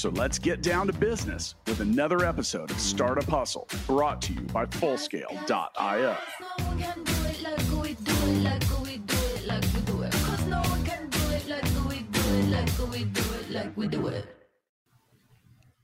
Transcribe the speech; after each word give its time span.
So 0.00 0.08
let's 0.08 0.38
get 0.38 0.62
down 0.62 0.86
to 0.86 0.94
business 0.94 1.56
with 1.66 1.80
another 1.80 2.24
episode 2.24 2.70
of 2.70 2.80
Startup 2.80 3.22
Hustle 3.28 3.68
brought 3.86 4.22
to 4.22 4.32
you 4.32 4.40
by 4.40 4.64
Fullscale.io. 4.64 6.16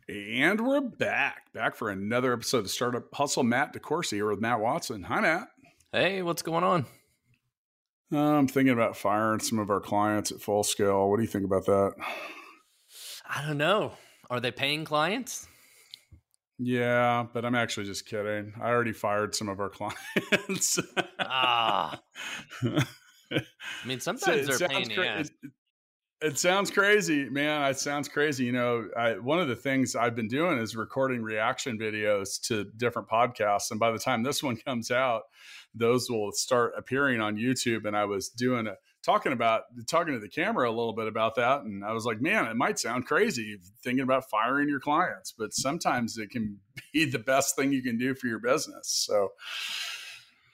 And 0.08 0.66
we're 0.66 0.80
back, 0.80 1.52
back 1.52 1.76
for 1.76 1.90
another 1.90 2.32
episode 2.32 2.60
of 2.60 2.70
Startup 2.70 3.14
Hustle. 3.14 3.42
Matt 3.42 3.74
DeCourcy 3.74 4.12
here 4.12 4.30
with 4.30 4.40
Matt 4.40 4.60
Watson. 4.60 5.02
Hi, 5.02 5.20
Matt. 5.20 5.48
Hey, 5.92 6.22
what's 6.22 6.40
going 6.40 6.64
on? 6.64 6.86
I'm 8.10 8.48
thinking 8.48 8.72
about 8.72 8.96
firing 8.96 9.40
some 9.40 9.58
of 9.58 9.68
our 9.68 9.80
clients 9.80 10.32
at 10.32 10.40
full 10.40 10.64
scale. 10.64 11.10
What 11.10 11.18
do 11.18 11.22
you 11.22 11.28
think 11.28 11.44
about 11.44 11.66
that? 11.66 11.92
I 13.28 13.46
don't 13.46 13.58
know. 13.58 13.92
Are 14.30 14.40
they 14.40 14.50
paying 14.50 14.84
clients? 14.84 15.48
Yeah, 16.58 17.26
but 17.32 17.44
I'm 17.44 17.54
actually 17.54 17.86
just 17.86 18.06
kidding. 18.06 18.54
I 18.60 18.70
already 18.70 18.92
fired 18.92 19.34
some 19.34 19.48
of 19.48 19.60
our 19.60 19.68
clients. 19.70 20.78
ah. 21.18 22.00
I 22.62 23.42
mean, 23.84 24.00
sometimes 24.00 24.48
it 24.48 24.58
they're 24.58 24.68
paying 24.68 24.88
cra- 24.88 25.20
it, 25.20 25.30
it, 26.22 26.38
sounds 26.38 26.70
crazy, 26.70 27.28
man. 27.28 27.70
It 27.70 27.78
sounds 27.78 28.08
crazy. 28.08 28.44
You 28.44 28.52
know, 28.52 28.88
I, 28.96 29.14
one 29.14 29.40
of 29.40 29.48
the 29.48 29.56
things 29.56 29.96
I've 29.96 30.14
been 30.14 30.28
doing 30.28 30.58
is 30.58 30.76
recording 30.76 31.22
reaction 31.22 31.78
videos 31.78 32.40
to 32.42 32.64
different 32.76 33.08
podcasts. 33.08 33.70
And 33.70 33.80
by 33.80 33.90
the 33.90 33.98
time 33.98 34.22
this 34.22 34.42
one 34.42 34.56
comes 34.56 34.90
out, 34.90 35.22
those 35.74 36.08
will 36.08 36.32
start 36.32 36.72
appearing 36.78 37.20
on 37.20 37.36
YouTube. 37.36 37.84
And 37.84 37.96
I 37.96 38.04
was 38.04 38.28
doing 38.28 38.66
a 38.66 38.76
talking 39.06 39.32
about 39.32 39.62
talking 39.86 40.12
to 40.12 40.18
the 40.18 40.28
camera 40.28 40.68
a 40.68 40.72
little 40.72 40.92
bit 40.92 41.06
about 41.06 41.36
that 41.36 41.62
and 41.62 41.84
i 41.84 41.92
was 41.92 42.04
like 42.04 42.20
man 42.20 42.44
it 42.46 42.56
might 42.56 42.76
sound 42.76 43.06
crazy 43.06 43.56
thinking 43.84 44.02
about 44.02 44.28
firing 44.28 44.68
your 44.68 44.80
clients 44.80 45.32
but 45.38 45.54
sometimes 45.54 46.18
it 46.18 46.28
can 46.28 46.58
be 46.92 47.04
the 47.04 47.20
best 47.20 47.54
thing 47.54 47.72
you 47.72 47.82
can 47.82 47.96
do 47.96 48.14
for 48.14 48.26
your 48.26 48.40
business. 48.40 48.88
So 49.06 49.28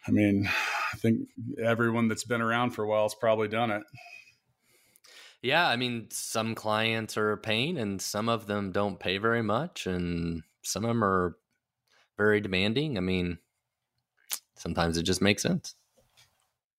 i 0.07 0.11
mean 0.11 0.47
i 0.93 0.97
think 0.99 1.29
everyone 1.63 2.09
that's 2.09 2.25
been 2.25 2.43
around 2.43 2.73
for 2.73 2.85
a 2.85 2.89
while 2.89 3.05
has 3.05 3.15
probably 3.15 3.49
done 3.49 3.71
it. 3.71 3.83
Yeah 5.41 5.67
i 5.67 5.77
mean 5.77 6.09
some 6.11 6.55
clients 6.55 7.17
are 7.17 7.39
paying 7.39 7.79
and 7.79 8.03
some 8.03 8.29
of 8.29 8.47
them 8.47 8.71
don't 8.71 9.01
pay 9.01 9.17
very 9.17 9.43
much 9.43 9.87
and 9.87 10.43
some 10.63 10.85
of 10.85 10.89
them 10.89 11.03
are 11.03 11.39
very 12.19 12.43
demanding. 12.43 12.99
I 12.99 13.01
mean 13.01 13.39
sometimes 14.57 14.99
it 14.99 15.05
just 15.05 15.23
makes 15.23 15.43
sense 15.43 15.75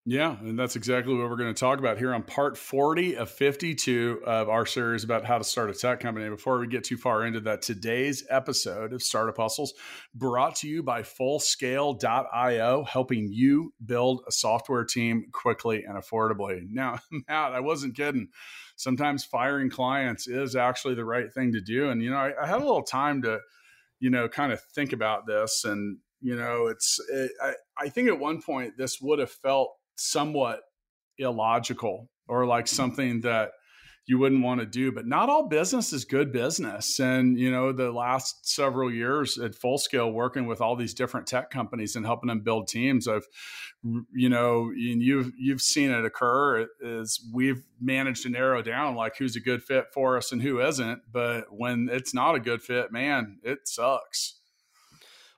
yeah, 0.06 0.38
and 0.42 0.60
that's 0.60 0.76
exactly 0.76 1.14
what 1.16 1.30
we're 1.30 1.38
going 1.38 1.54
to 1.54 1.58
talk 1.58 1.80
about 1.80 1.98
here 1.98 2.14
on 2.14 2.24
part 2.24 2.58
40 2.58 3.16
of 3.16 3.30
52 3.30 4.24
of 4.26 4.50
our 4.50 4.66
series 4.66 5.06
about 5.06 5.24
how 5.24 5.38
to 5.38 5.46
start 5.46 5.70
a 5.70 5.74
tech 5.74 6.02
company. 6.02 6.28
Before 6.30 6.60
we 6.60 6.68
get 6.68 6.84
too 6.84 6.98
far 6.98 7.26
into 7.26 7.40
that, 7.42 7.62
today's 7.62 8.26
episode 8.30 8.92
of 8.92 9.02
Startup 9.02 9.38
Hustles 9.38 9.74
brought 10.14 10.58
to 10.58 10.68
you 10.68 10.84
by 10.84 11.04
Fullscale.io, 11.04 12.84
helping 12.84 13.30
you 13.32 13.74
build 13.86 14.24
a 14.28 14.32
software 14.34 14.84
team 14.84 15.28
quickly 15.32 15.86
and 15.88 15.98
affordably. 15.98 16.64
Now, 16.70 17.00
Matt, 17.30 17.54
I 17.54 17.62
wasn't 17.62 17.96
kidding. 17.96 18.28
Sometimes 18.76 19.24
firing 19.24 19.70
clients 19.70 20.28
is 20.28 20.58
actually 20.58 20.96
the 20.96 21.06
right 21.06 21.32
thing 21.32 21.54
to 21.54 21.62
do. 21.62 21.92
And, 21.92 22.04
you 22.04 22.10
know, 22.10 22.18
I, 22.18 22.34
I 22.44 22.46
had 22.46 22.58
a 22.58 22.66
little 22.66 22.84
time 22.84 23.22
to, 23.22 23.40
you 24.02 24.10
know, 24.10 24.28
kind 24.28 24.52
of 24.52 24.62
think 24.76 24.92
about 24.92 25.28
this 25.28 25.64
and, 25.64 26.00
you 26.20 26.36
know, 26.36 26.68
it's, 26.68 27.00
it, 27.10 27.32
I, 27.42 27.54
I 27.78 27.88
think 27.88 28.10
at 28.10 28.20
one 28.20 28.42
point 28.42 28.78
this 28.78 29.00
would 29.02 29.20
have 29.20 29.32
felt 29.32 29.78
somewhat 29.96 30.62
illogical 31.18 32.10
or 32.28 32.46
like 32.46 32.68
something 32.68 33.22
that 33.22 33.52
you 34.06 34.18
wouldn't 34.18 34.44
want 34.44 34.60
to 34.60 34.66
do 34.66 34.92
but 34.92 35.08
not 35.08 35.30
all 35.30 35.48
business 35.48 35.94
is 35.94 36.04
good 36.04 36.32
business. 36.34 37.00
And 37.00 37.40
you 37.40 37.50
know 37.52 37.72
the 37.72 37.92
last 37.92 38.48
several 38.50 38.92
years 38.92 39.38
at 39.38 39.56
full 39.56 39.78
scale 39.78 40.12
working 40.12 40.46
with 40.46 40.60
all 40.60 40.76
these 40.76 40.94
different 40.94 41.28
tech 41.28 41.50
companies 41.50 41.96
and 41.96 42.06
helping 42.06 42.28
them 42.28 42.42
build 42.42 42.68
teams 42.68 43.08
i've 43.08 43.26
you 44.14 44.30
know 44.30 44.72
and 44.76 45.02
you've 45.02 45.32
you've 45.38 45.62
seen 45.62 45.90
it 45.92 46.04
occur 46.06 46.68
is 46.82 47.26
we've 47.34 47.64
managed 47.80 48.24
to 48.24 48.30
narrow 48.30 48.62
down 48.62 48.96
like 48.96 49.18
who's 49.18 49.36
a 49.36 49.42
good 49.42 49.64
fit 49.64 49.86
for 49.94 50.18
us 50.18 50.32
and 50.32 50.42
who 50.42 50.60
isn't. 50.60 51.02
But 51.12 51.46
when 51.50 51.90
it's 51.92 52.14
not 52.14 52.36
a 52.36 52.40
good 52.40 52.62
fit 52.62 52.92
man 52.92 53.40
it 53.44 53.68
sucks 53.68 54.40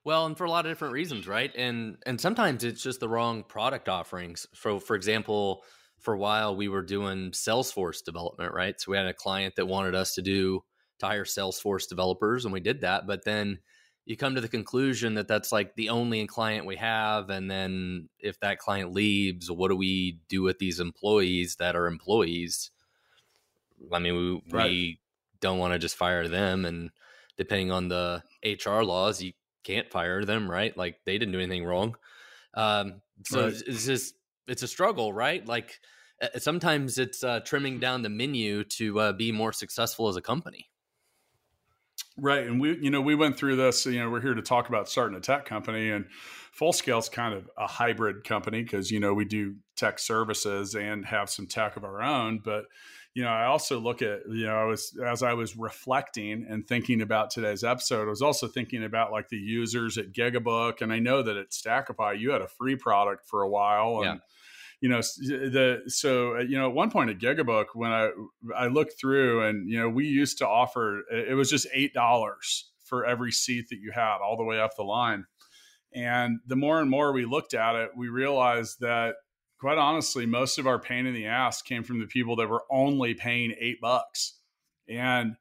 well, 0.06 0.28
and 0.28 0.38
for 0.38 0.46
a 0.46 0.50
lot 0.50 0.66
of 0.66 0.72
different 0.72 0.94
reasons, 0.94 1.28
right? 1.28 1.52
And 1.56 1.98
and 2.06 2.22
sometimes 2.22 2.64
it's 2.64 2.84
just 2.84 3.00
the 3.00 3.10
wrong 3.10 3.44
product 3.44 3.90
offerings. 3.90 4.48
So, 4.54 4.80
for 4.80 4.96
example, 4.96 5.64
for 6.00 6.14
a 6.14 6.18
while 6.18 6.56
we 6.56 6.70
were 6.70 6.84
doing 6.84 7.32
Salesforce 7.32 8.04
development, 8.04 8.54
right? 8.54 8.80
So 8.80 8.92
we 8.92 8.98
had 8.98 9.08
a 9.08 9.14
client 9.14 9.56
that 9.56 9.66
wanted 9.66 9.96
us 9.96 10.14
to 10.16 10.22
do 10.22 10.64
to 11.00 11.06
hire 11.08 11.26
Salesforce 11.26 11.90
developers, 11.90 12.46
and 12.46 12.54
we 12.54 12.60
did 12.60 12.82
that. 12.82 13.08
But 13.08 13.26
then 13.26 13.60
you 14.06 14.16
come 14.16 14.36
to 14.36 14.42
the 14.42 14.48
conclusion 14.48 15.16
that 15.16 15.28
that's 15.28 15.52
like 15.52 15.76
the 15.76 15.90
only 15.90 16.26
client 16.28 16.68
we 16.68 16.76
have, 16.76 17.32
and 17.32 17.50
then 17.50 18.10
if 18.20 18.40
that 18.42 18.60
client 18.60 18.94
leaves, 18.94 19.50
what 19.50 19.70
do 19.70 19.76
we 19.76 20.20
do 20.30 20.44
with 20.44 20.60
these 20.60 20.80
employees 20.80 21.56
that 21.56 21.76
are 21.76 21.88
employees? 21.88 22.70
I 23.92 23.98
mean, 23.98 24.16
we, 24.16 24.54
right. 24.56 24.70
we 24.70 25.00
don't 25.42 25.58
want 25.58 25.74
to 25.74 25.80
just 25.80 25.98
fire 25.98 26.28
them, 26.28 26.64
and 26.64 26.92
depending 27.38 27.72
on 27.72 27.88
the 27.88 28.22
HR 28.44 28.84
laws, 28.84 29.24
you 29.24 29.34
can't 29.66 29.90
fire 29.92 30.24
them, 30.24 30.50
right? 30.50 30.76
Like 30.78 31.00
they 31.06 31.18
didn't 31.18 31.34
do 31.34 31.40
anything 31.40 31.66
wrong. 31.66 31.96
Um, 32.54 33.02
so 33.26 33.44
right. 33.44 33.54
it's, 33.68 33.86
just 33.86 34.16
it's 34.48 34.64
a 34.64 34.68
struggle, 34.68 35.12
right? 35.12 35.46
Like 35.46 35.80
sometimes 36.38 36.98
it's 36.98 37.24
uh, 37.24 37.42
trimming 37.42 37.80
down 37.80 38.02
the 38.02 38.10
menu 38.10 38.64
to 38.64 39.00
uh, 39.00 39.14
be 39.14 39.32
more 39.32 39.52
successful 39.52 40.08
as 40.08 40.16
a 40.16 40.22
company. 40.22 40.70
Right, 42.18 42.48
and 42.48 42.62
we, 42.62 42.78
you 42.78 42.90
know, 42.90 43.02
we 43.02 43.16
went 43.16 43.38
through 43.38 43.58
this. 43.58 43.86
You 43.86 44.00
know, 44.00 44.10
we're 44.10 44.22
here 44.22 44.34
to 44.34 44.42
talk 44.42 44.70
about 44.70 44.88
starting 44.88 45.18
a 45.18 45.22
tech 45.22 45.46
company, 45.46 45.90
and 45.92 46.06
Full 46.54 46.72
Scale 46.72 47.00
is 47.00 47.10
kind 47.10 47.34
of 47.34 47.50
a 47.58 47.68
hybrid 47.68 48.24
company 48.24 48.64
because 48.64 48.90
you 48.90 49.02
know 49.02 49.14
we 49.14 49.26
do 49.26 49.56
tech 49.76 50.00
services 50.00 50.76
and 50.76 51.06
have 51.06 51.30
some 51.30 51.46
tech 51.46 51.76
of 51.76 51.84
our 51.84 52.02
own, 52.02 52.40
but 52.44 52.66
you 53.16 53.24
know, 53.24 53.30
I 53.30 53.46
also 53.46 53.80
look 53.80 54.02
at, 54.02 54.20
you 54.30 54.46
know, 54.46 54.56
I 54.58 54.66
was, 54.66 54.94
as 55.04 55.24
I 55.24 55.34
was 55.34 55.56
reflecting 55.56 56.46
and 56.50 56.68
thinking 56.68 57.02
about 57.02 57.30
today's 57.30 57.64
episode, 57.64 58.08
I 58.08 58.10
was 58.10 58.22
also 58.22 58.46
thinking 58.46 58.84
about 58.84 59.14
like 59.14 59.30
the 59.30 59.38
users 59.38 59.98
at 59.98 60.12
Gigabook. 60.12 60.82
And 60.82 60.92
I 60.92 61.00
know 61.00 61.24
that 61.24 61.38
at 61.38 61.52
Stackify, 61.52 62.20
you 62.20 62.32
had 62.32 62.42
a 62.42 62.48
free 62.50 62.76
product 62.76 63.26
for 63.26 63.42
a 63.42 63.50
while. 63.50 64.02
And, 64.02 64.06
yeah. 64.06 64.18
you 64.82 64.90
know, 64.90 65.00
the, 65.00 65.84
so, 65.88 66.36
uh, 66.36 66.40
you 66.42 66.58
know, 66.58 66.68
at 66.68 66.76
one 66.76 66.92
point 66.92 67.10
at 67.10 67.18
Gigabook, 67.18 67.68
when 67.74 67.94
I, 67.94 68.10
I 68.54 68.68
looked 68.68 69.00
through 69.00 69.48
and, 69.48 69.70
you 69.70 69.80
know, 69.80 69.88
we 69.88 70.08
used 70.08 70.40
to 70.40 70.48
offer, 70.48 71.04
it 71.10 71.36
was 71.38 71.50
just 71.50 71.68
$8 71.74 72.64
for 72.84 73.06
every 73.06 73.32
seat 73.32 73.70
that 73.70 73.80
you 73.80 73.94
had 73.94 74.18
all 74.18 74.36
the 74.36 74.44
way 74.44 74.60
up 74.60 74.76
the 74.76 74.84
line. 74.84 75.26
And 75.94 76.40
the 76.46 76.58
more 76.58 76.82
and 76.82 76.90
more 76.90 77.14
we 77.14 77.24
looked 77.24 77.54
at 77.54 77.76
it, 77.76 77.92
we 77.96 78.10
realized 78.10 78.82
that 78.82 79.16
quite 79.60 79.78
honestly, 79.78 80.26
most 80.26 80.58
of 80.58 80.68
our 80.68 80.80
pain 80.80 81.06
in 81.06 81.14
the 81.14 81.26
ass 81.26 81.62
came 81.62 81.84
from 81.84 82.00
the 82.00 82.08
people 82.08 82.36
that 82.38 82.50
were 82.50 82.64
only 82.70 83.14
paying 83.14 83.54
eight 83.60 83.80
bucks. 83.82 84.40
And, 84.88 85.36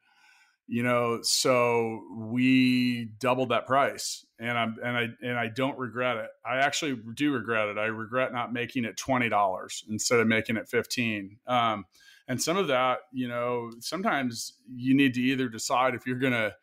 you 0.67 0.83
know, 0.83 1.21
so 1.23 2.03
we 2.17 3.11
doubled 3.19 3.51
that 3.51 3.67
price 3.67 4.25
and 4.39 4.57
I'm, 4.57 4.77
and 4.83 4.97
I, 4.97 5.09
and 5.23 5.39
I 5.39 5.49
don't 5.49 5.79
regret 5.79 6.17
it. 6.17 6.29
I 6.45 6.59
actually 6.59 6.99
do 7.15 7.33
regret 7.33 7.69
it. 7.69 7.79
I 7.79 7.87
regret 7.87 8.33
not 8.33 8.53
making 8.53 8.85
it 8.85 8.97
$20 8.97 9.88
instead 9.91 10.21
of 10.21 10.27
making 10.27 10.56
it 10.56 10.69
15. 10.69 11.38
Um, 11.47 11.85
and 12.27 12.41
some 12.41 12.56
of 12.56 12.69
that, 12.69 13.00
you 13.12 13.29
know, 13.29 13.73
sometimes 13.81 14.55
you 14.75 14.94
need 14.94 15.15
to 15.15 15.21
either 15.21 15.49
decide 15.49 15.94
if 15.94 16.06
you're 16.06 16.19
going 16.19 16.33
to 16.33 16.55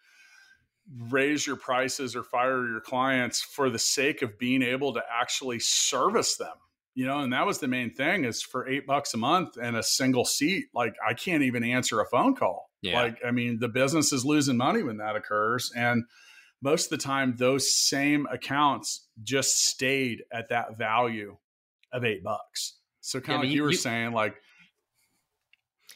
raise 1.10 1.46
your 1.46 1.56
prices 1.56 2.16
or 2.16 2.24
fire 2.24 2.68
your 2.68 2.82
clients 2.82 3.42
for 3.42 3.70
the 3.70 3.80
sake 3.80 4.22
of 4.22 4.40
being 4.40 4.64
able 4.64 4.94
to 4.94 5.02
actually 5.12 5.60
service 5.60 6.38
them 6.38 6.56
you 6.96 7.06
know 7.06 7.20
and 7.20 7.34
that 7.34 7.46
was 7.46 7.60
the 7.60 7.68
main 7.68 7.94
thing 7.94 8.26
is 8.26 8.42
for 8.42 8.68
eight 8.68 8.86
bucks 8.86 9.14
a 9.14 9.18
month 9.18 9.58
and 9.62 9.76
a 9.76 9.84
single 9.84 10.26
seat 10.26 10.66
like 10.74 10.94
i 11.08 11.14
can't 11.14 11.44
even 11.44 11.64
answer 11.64 12.02
a 12.02 12.06
phone 12.06 12.36
call. 12.36 12.70
Yeah. 12.82 13.02
like 13.02 13.18
i 13.26 13.32
mean 13.32 13.60
the 13.60 13.70
business 13.70 14.12
is 14.12 14.26
losing 14.26 14.58
money 14.58 14.84
when 14.84 14.98
that 14.98 15.16
occurs 15.16 15.72
and 15.76 16.04
most 16.62 16.92
of 16.92 16.98
the 16.98 17.04
time 17.04 17.36
those 17.38 17.76
same 17.76 18.28
accounts 18.32 19.08
just 19.24 19.66
stayed 19.66 20.24
at 20.32 20.50
that 20.50 20.78
value 20.78 21.38
of 21.92 22.06
eight 22.06 22.24
bucks. 22.24 22.78
So 23.02 23.20
kind 23.20 23.30
yeah, 23.30 23.36
of 23.36 23.42
like 23.42 23.50
you, 23.50 23.56
you 23.56 23.64
were 23.64 23.72
you, 23.72 23.78
saying 23.78 24.12
like 24.14 24.36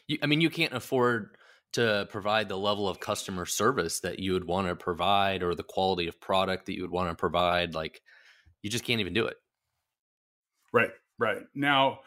you, 0.08 0.18
i 0.22 0.26
mean 0.26 0.40
you 0.40 0.50
can't 0.50 0.72
afford 0.72 1.36
to 1.72 2.06
provide 2.10 2.48
the 2.48 2.58
level 2.58 2.88
of 2.88 3.00
customer 3.00 3.46
service 3.46 4.00
that 4.00 4.18
you 4.18 4.32
would 4.32 4.46
want 4.46 4.66
to 4.66 4.74
provide 4.74 5.42
or 5.42 5.54
the 5.54 5.62
quality 5.62 6.08
of 6.08 6.20
product 6.20 6.66
that 6.66 6.74
you 6.74 6.82
would 6.82 6.90
want 6.90 7.10
to 7.10 7.14
provide 7.14 7.74
like 7.74 8.00
you 8.62 8.70
just 8.70 8.84
can't 8.84 9.00
even 9.00 9.12
do 9.12 9.26
it 9.26 9.36
Right, 10.72 10.90
right. 11.18 11.42
Now, 11.54 12.00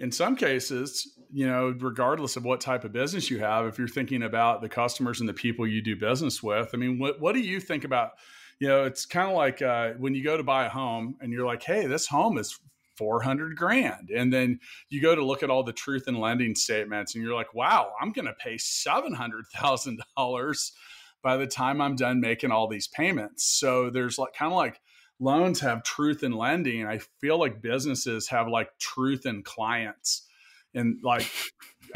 in 0.00 0.12
some 0.12 0.36
cases, 0.36 1.18
you 1.32 1.46
know, 1.46 1.74
regardless 1.78 2.36
of 2.36 2.44
what 2.44 2.60
type 2.60 2.84
of 2.84 2.92
business 2.92 3.30
you 3.30 3.38
have, 3.40 3.66
if 3.66 3.78
you're 3.78 3.88
thinking 3.88 4.22
about 4.22 4.60
the 4.62 4.68
customers 4.68 5.20
and 5.20 5.28
the 5.28 5.34
people 5.34 5.66
you 5.66 5.82
do 5.82 5.96
business 5.96 6.42
with, 6.42 6.70
I 6.72 6.76
mean, 6.76 6.98
what 6.98 7.20
what 7.20 7.34
do 7.34 7.40
you 7.40 7.60
think 7.60 7.84
about? 7.84 8.12
You 8.60 8.68
know, 8.68 8.84
it's 8.84 9.06
kind 9.06 9.28
of 9.28 9.36
like 9.36 9.62
uh, 9.62 9.92
when 9.94 10.14
you 10.14 10.24
go 10.24 10.36
to 10.36 10.42
buy 10.42 10.66
a 10.66 10.68
home 10.68 11.16
and 11.20 11.32
you're 11.32 11.46
like, 11.46 11.62
"Hey, 11.62 11.86
this 11.86 12.06
home 12.06 12.38
is 12.38 12.58
400 12.96 13.56
grand," 13.56 14.10
and 14.10 14.32
then 14.32 14.60
you 14.88 15.00
go 15.00 15.14
to 15.14 15.24
look 15.24 15.42
at 15.42 15.50
all 15.50 15.62
the 15.64 15.72
truth 15.72 16.04
and 16.06 16.18
lending 16.18 16.54
statements, 16.54 17.14
and 17.14 17.24
you're 17.24 17.34
like, 17.34 17.54
"Wow, 17.54 17.92
I'm 18.00 18.12
going 18.12 18.26
to 18.26 18.34
pay 18.34 18.58
seven 18.58 19.14
hundred 19.14 19.44
thousand 19.54 20.00
dollars." 20.16 20.72
by 21.20 21.36
the 21.36 21.46
time 21.46 21.80
I'm 21.80 21.96
done 21.96 22.20
making 22.20 22.52
all 22.52 22.68
these 22.68 22.86
payments. 22.86 23.44
So 23.44 23.90
there's 23.90 24.18
like 24.18 24.34
kind 24.34 24.52
of 24.52 24.56
like 24.56 24.80
loans 25.20 25.60
have 25.60 25.82
truth 25.82 26.22
in 26.22 26.32
lending. 26.32 26.86
I 26.86 26.98
feel 27.20 27.38
like 27.38 27.62
businesses 27.62 28.28
have 28.28 28.48
like 28.48 28.70
truth 28.78 29.26
in 29.26 29.42
clients. 29.42 30.26
And 30.74 30.98
like, 31.02 31.30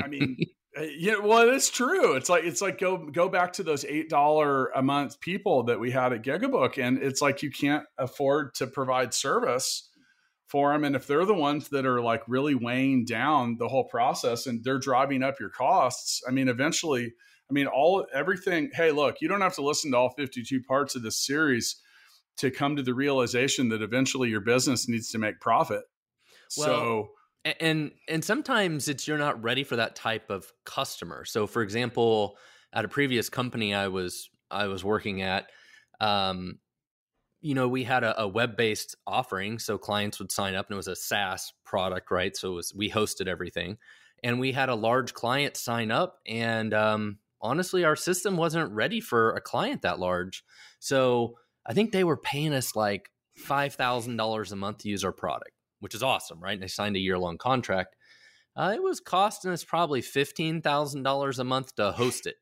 I 0.02 0.08
mean, 0.08 0.36
eh, 0.76 0.88
yeah, 0.98 1.18
well, 1.18 1.48
it's 1.48 1.70
true. 1.70 2.14
It's 2.14 2.28
like 2.28 2.44
it's 2.44 2.62
like 2.62 2.78
go 2.78 3.06
go 3.06 3.28
back 3.28 3.52
to 3.54 3.62
those 3.62 3.84
eight 3.84 4.08
dollar 4.08 4.66
a 4.68 4.82
month 4.82 5.20
people 5.20 5.64
that 5.64 5.78
we 5.80 5.90
had 5.90 6.12
at 6.12 6.22
Gigabook, 6.22 6.82
and 6.82 6.98
it's 6.98 7.22
like 7.22 7.42
you 7.42 7.50
can't 7.50 7.84
afford 7.98 8.54
to 8.56 8.66
provide 8.66 9.14
service 9.14 9.88
for 10.46 10.72
them. 10.72 10.84
And 10.84 10.96
if 10.96 11.06
they're 11.06 11.24
the 11.24 11.34
ones 11.34 11.68
that 11.68 11.86
are 11.86 12.00
like 12.00 12.22
really 12.26 12.54
weighing 12.54 13.04
down 13.04 13.56
the 13.58 13.68
whole 13.68 13.84
process 13.84 14.46
and 14.46 14.62
they're 14.64 14.78
driving 14.78 15.22
up 15.22 15.38
your 15.38 15.48
costs, 15.48 16.22
I 16.26 16.30
mean, 16.30 16.48
eventually, 16.48 17.12
I 17.50 17.52
mean, 17.52 17.66
all 17.66 18.06
everything. 18.12 18.70
Hey, 18.74 18.90
look, 18.90 19.20
you 19.20 19.28
don't 19.28 19.40
have 19.42 19.54
to 19.56 19.64
listen 19.64 19.92
to 19.92 19.98
all 19.98 20.10
fifty 20.10 20.42
two 20.42 20.62
parts 20.62 20.96
of 20.96 21.02
this 21.02 21.24
series 21.24 21.76
to 22.38 22.50
come 22.50 22.76
to 22.76 22.82
the 22.82 22.94
realization 22.94 23.68
that 23.70 23.82
eventually 23.82 24.28
your 24.28 24.40
business 24.40 24.88
needs 24.88 25.10
to 25.10 25.18
make 25.18 25.40
profit. 25.40 25.82
Well, 26.56 26.66
so 26.66 27.08
and 27.60 27.92
and 28.08 28.24
sometimes 28.24 28.88
it's 28.88 29.08
you're 29.08 29.18
not 29.18 29.42
ready 29.42 29.64
for 29.64 29.76
that 29.76 29.96
type 29.96 30.30
of 30.30 30.52
customer. 30.64 31.24
So 31.24 31.46
for 31.46 31.62
example, 31.62 32.36
at 32.72 32.84
a 32.84 32.88
previous 32.88 33.28
company 33.28 33.74
I 33.74 33.88
was 33.88 34.30
I 34.50 34.66
was 34.66 34.84
working 34.84 35.22
at 35.22 35.50
um 36.00 36.58
you 37.42 37.54
know, 37.54 37.66
we 37.66 37.82
had 37.82 38.04
a, 38.04 38.22
a 38.22 38.28
web-based 38.28 38.94
offering, 39.04 39.58
so 39.58 39.76
clients 39.76 40.20
would 40.20 40.30
sign 40.30 40.54
up, 40.54 40.66
and 40.68 40.74
it 40.74 40.76
was 40.76 40.86
a 40.86 40.94
SaaS 40.94 41.52
product, 41.64 42.12
right? 42.12 42.36
So 42.36 42.52
it 42.52 42.54
was 42.54 42.72
we 42.74 42.88
hosted 42.88 43.26
everything, 43.26 43.78
and 44.22 44.38
we 44.38 44.52
had 44.52 44.68
a 44.68 44.76
large 44.76 45.12
client 45.12 45.56
sign 45.56 45.90
up, 45.90 46.20
and 46.24 46.72
um, 46.72 47.18
honestly, 47.40 47.84
our 47.84 47.96
system 47.96 48.36
wasn't 48.36 48.70
ready 48.70 49.00
for 49.00 49.32
a 49.32 49.40
client 49.40 49.82
that 49.82 49.98
large. 49.98 50.44
So 50.78 51.36
I 51.66 51.74
think 51.74 51.92
they 51.92 52.04
were 52.04 52.16
paying 52.16 52.52
us 52.52 52.74
like 52.74 53.10
$5,000 53.46 54.52
a 54.52 54.56
month 54.56 54.78
to 54.78 54.88
use 54.88 55.04
our 55.04 55.12
product, 55.12 55.52
which 55.80 55.94
is 55.94 56.02
awesome, 56.02 56.40
right? 56.40 56.54
And 56.54 56.62
they 56.62 56.68
signed 56.68 56.96
a 56.96 57.00
year 57.00 57.18
long 57.18 57.38
contract. 57.38 57.96
Uh, 58.54 58.72
it 58.74 58.82
was 58.82 59.00
costing 59.00 59.50
us 59.50 59.64
probably 59.64 60.02
$15,000 60.02 61.38
a 61.38 61.44
month 61.44 61.74
to 61.76 61.92
host 61.92 62.26
it 62.26 62.36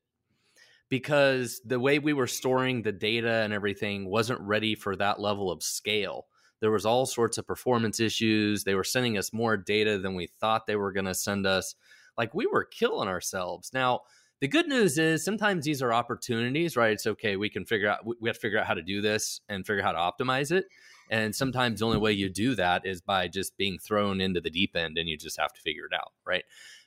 because 0.88 1.60
the 1.64 1.78
way 1.78 1.98
we 1.98 2.12
were 2.12 2.26
storing 2.26 2.82
the 2.82 2.92
data 2.92 3.30
and 3.30 3.52
everything 3.52 4.10
wasn't 4.10 4.40
ready 4.40 4.74
for 4.74 4.96
that 4.96 5.20
level 5.20 5.50
of 5.50 5.62
scale. 5.62 6.26
There 6.60 6.72
was 6.72 6.84
all 6.84 7.06
sorts 7.06 7.38
of 7.38 7.46
performance 7.46 8.00
issues. 8.00 8.64
They 8.64 8.74
were 8.74 8.84
sending 8.84 9.16
us 9.16 9.32
more 9.32 9.56
data 9.56 9.98
than 9.98 10.14
we 10.14 10.26
thought 10.26 10.66
they 10.66 10.76
were 10.76 10.92
going 10.92 11.06
to 11.06 11.14
send 11.14 11.46
us. 11.46 11.74
Like 12.18 12.34
we 12.34 12.46
were 12.46 12.64
killing 12.64 13.08
ourselves. 13.08 13.70
Now, 13.72 14.00
the 14.40 14.48
good 14.48 14.66
news 14.66 14.98
is 14.98 15.24
sometimes 15.24 15.64
these 15.64 15.82
are 15.82 15.92
opportunities, 15.92 16.76
right? 16.76 16.92
It's 16.92 17.06
okay. 17.06 17.36
We 17.36 17.50
can 17.50 17.64
figure 17.64 17.88
out, 17.88 18.04
we 18.04 18.28
have 18.28 18.36
to 18.36 18.40
figure 18.40 18.58
out 18.58 18.66
how 18.66 18.74
to 18.74 18.82
do 18.82 19.00
this 19.00 19.40
and 19.48 19.66
figure 19.66 19.82
out 19.82 19.94
how 19.94 20.10
to 20.10 20.24
optimize 20.24 20.50
it. 20.50 20.66
And 21.10 21.34
sometimes 21.34 21.80
the 21.80 21.86
only 21.86 21.98
way 21.98 22.12
you 22.12 22.28
do 22.28 22.54
that 22.54 22.86
is 22.86 23.00
by 23.00 23.28
just 23.28 23.56
being 23.56 23.78
thrown 23.78 24.20
into 24.20 24.40
the 24.40 24.50
deep 24.50 24.76
end 24.76 24.96
and 24.96 25.08
you 25.08 25.16
just 25.16 25.38
have 25.38 25.52
to 25.52 25.60
figure 25.60 25.84
it 25.84 25.94
out, 25.94 26.12
right? 26.24 26.44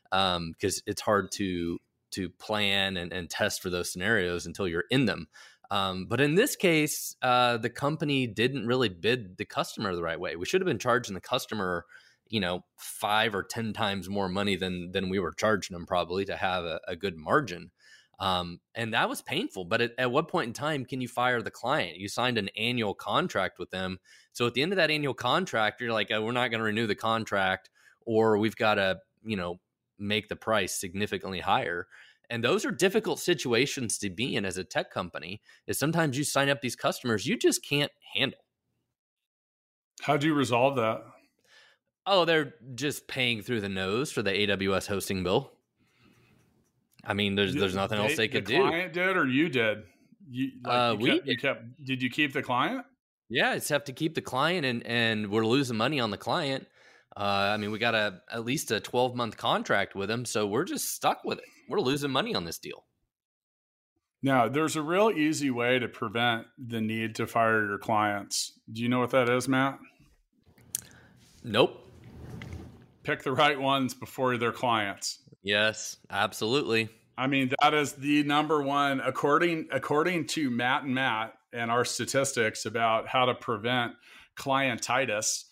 Because 0.10 0.78
um, 0.78 0.84
it's 0.88 1.02
hard 1.02 1.32
to 1.34 1.80
to 2.12 2.30
plan 2.30 2.96
and, 2.96 3.12
and 3.12 3.28
test 3.28 3.60
for 3.60 3.72
those 3.72 3.92
scenarios 3.92 4.46
until 4.46 4.68
you're 4.68 4.86
in 4.92 5.06
them. 5.06 5.28
Um, 5.72 6.06
but 6.08 6.22
in 6.22 6.36
this 6.36 6.56
case, 6.56 7.16
uh, 7.24 7.58
the 7.58 7.72
company 7.72 8.28
didn't 8.28 8.68
really 8.68 8.90
bid 8.90 9.38
the 9.38 9.46
customer 9.46 9.96
the 9.96 10.04
right 10.04 10.20
way. 10.20 10.36
We 10.36 10.46
should 10.46 10.62
have 10.62 10.68
been 10.68 10.78
charging 10.78 11.16
the 11.16 11.22
customer 11.22 11.86
you 12.34 12.40
know 12.40 12.66
five 12.78 13.36
or 13.36 13.44
ten 13.44 13.74
times 13.74 14.10
more 14.10 14.28
money 14.28 14.56
than 14.56 14.92
than 14.92 15.08
we 15.08 15.20
were 15.20 15.32
charging 15.32 15.76
them 15.76 15.86
probably 15.86 16.26
to 16.26 16.36
have 16.36 16.66
a, 16.66 16.82
a 16.88 16.96
good 16.96 17.16
margin. 17.16 17.72
Um, 18.20 18.60
and 18.76 18.94
that 18.94 19.10
was 19.10 19.22
painful 19.22 19.66
but 19.66 19.82
at, 19.82 19.92
at, 19.98 20.12
what 20.12 20.28
point 20.28 20.48
in 20.48 20.54
time 20.54 20.86
can 20.86 21.02
you 21.02 21.08
fire 21.08 21.42
the 21.42 21.52
client? 21.52 21.98
You 21.98 22.08
signed 22.08 22.38
an 22.38 22.50
annual 22.56 22.94
contract 22.94 23.60
with 23.60 23.70
them. 23.72 24.00
So 24.34 24.46
at 24.48 24.54
the 24.54 24.62
end 24.62 24.72
of 24.72 24.78
that 24.78 24.92
annual 24.92 25.14
contract 25.14 25.82
you're 25.82 25.92
like 25.92 26.10
oh, 26.12 26.24
we're 26.24 26.32
not 26.32 26.50
going 26.50 26.60
to 26.60 26.66
renew 26.66 26.88
the 26.88 26.96
contract 26.96 27.70
or 28.02 28.38
we've 28.38 28.56
got 28.56 28.76
to 28.76 29.00
you 29.24 29.38
know 29.38 29.60
make 30.00 30.28
the 30.28 30.36
price 30.36 30.80
significantly 30.80 31.40
higher. 31.40 31.88
And 32.30 32.44
those 32.44 32.66
are 32.66 32.72
difficult 32.72 33.20
situations 33.20 33.98
to 34.00 34.10
be 34.10 34.36
in 34.36 34.46
as 34.46 34.58
a 34.58 34.64
tech 34.64 34.92
company 34.92 35.42
is 35.68 35.78
sometimes 35.78 36.18
you 36.18 36.24
sign 36.24 36.50
up 36.50 36.62
these 36.62 36.76
customers 36.76 37.28
you 37.28 37.38
just 37.38 37.64
can't 37.64 37.92
handle. 38.16 38.40
How 40.02 40.18
do 40.18 40.28
you 40.28 40.34
resolve 40.34 40.76
that 40.78 41.04
Oh, 42.06 42.26
they're 42.26 42.56
just 42.76 43.08
paying 43.08 43.42
through 43.42 43.62
the 43.62 43.70
nose 43.70 44.12
for 44.12 44.22
the 44.22 44.32
AWS 44.32 44.88
hosting 44.88 45.24
bill. 45.24 45.52
I 47.06 47.14
mean, 47.14 47.36
there's 47.36 47.54
there's 47.54 47.76
nothing 47.76 47.98
they, 47.98 48.04
else 48.04 48.18
they 48.18 48.28
could 48.28 48.46
the 48.46 48.54
do. 48.54 48.62
Client 48.62 48.94
did 48.94 49.18
or 49.18 49.28
you 49.28 49.50
did? 49.50 49.84
You, 50.30 50.52
like, 50.64 50.74
uh, 50.74 50.92
you 50.94 50.98
we 50.98 51.12
kept, 51.12 51.28
you 51.28 51.38
kept. 51.38 51.86
Did 51.86 52.02
you 52.02 52.10
keep 52.10 52.34
the 52.34 52.42
client? 52.42 52.86
Yeah, 53.30 53.56
it's 53.56 53.70
have 53.70 53.86
to 53.86 53.94
keep 53.94 54.16
the 54.16 54.22
client, 54.22 54.66
and 54.66 54.86
and 54.86 55.30
we're 55.30 55.46
losing 55.46 55.78
money 55.78 56.00
on 56.00 56.12
the 56.12 56.18
client. 56.18 56.68
Uh, 57.16 57.52
I 57.54 57.58
mean, 57.58 57.72
we 57.72 57.80
got 57.80 57.94
a 57.94 58.22
at 58.32 58.44
least 58.44 58.72
a 58.72 58.80
12 58.80 59.16
month 59.16 59.38
contract 59.38 59.96
with 59.96 60.10
them, 60.10 60.26
so 60.26 60.48
we're 60.48 60.64
just 60.64 60.86
stuck 60.94 61.24
with 61.24 61.40
it. 61.40 61.46
We're 61.70 61.82
losing 61.82 62.12
money 62.12 62.36
on 62.36 62.46
this 62.46 62.58
deal. 62.58 62.86
Now, 64.22 64.48
there's 64.48 64.78
a 64.78 64.82
real 64.82 65.12
easy 65.12 65.52
way 65.52 65.80
to 65.80 65.88
prevent 65.88 66.48
the 66.58 66.80
need 66.80 67.16
to 67.16 67.28
fire 67.28 67.66
your 67.68 67.78
clients. 67.78 68.54
Do 68.72 68.82
you 68.82 68.88
know 68.88 69.00
what 69.00 69.10
that 69.12 69.30
is, 69.30 69.50
Matt? 69.50 69.80
Nope 71.44 71.83
pick 73.04 73.24
the 73.24 73.32
right 73.32 73.60
ones 73.60 73.94
before 73.94 74.38
their 74.38 74.52
clients. 74.52 75.20
Yes, 75.42 75.98
absolutely. 76.10 76.90
I 77.18 77.28
mean, 77.28 77.52
that 77.62 77.74
is 77.74 77.94
the 77.94 78.24
number 78.24 78.62
one 78.64 79.00
according 79.00 79.68
according 79.72 80.28
to 80.28 80.50
Matt 80.50 80.84
and 80.84 80.96
Matt 80.96 81.34
and 81.52 81.70
our 81.70 81.86
statistics 81.86 82.66
about 82.66 83.08
how 83.08 83.26
to 83.26 83.36
prevent 83.36 83.94
clientitis, 84.36 85.44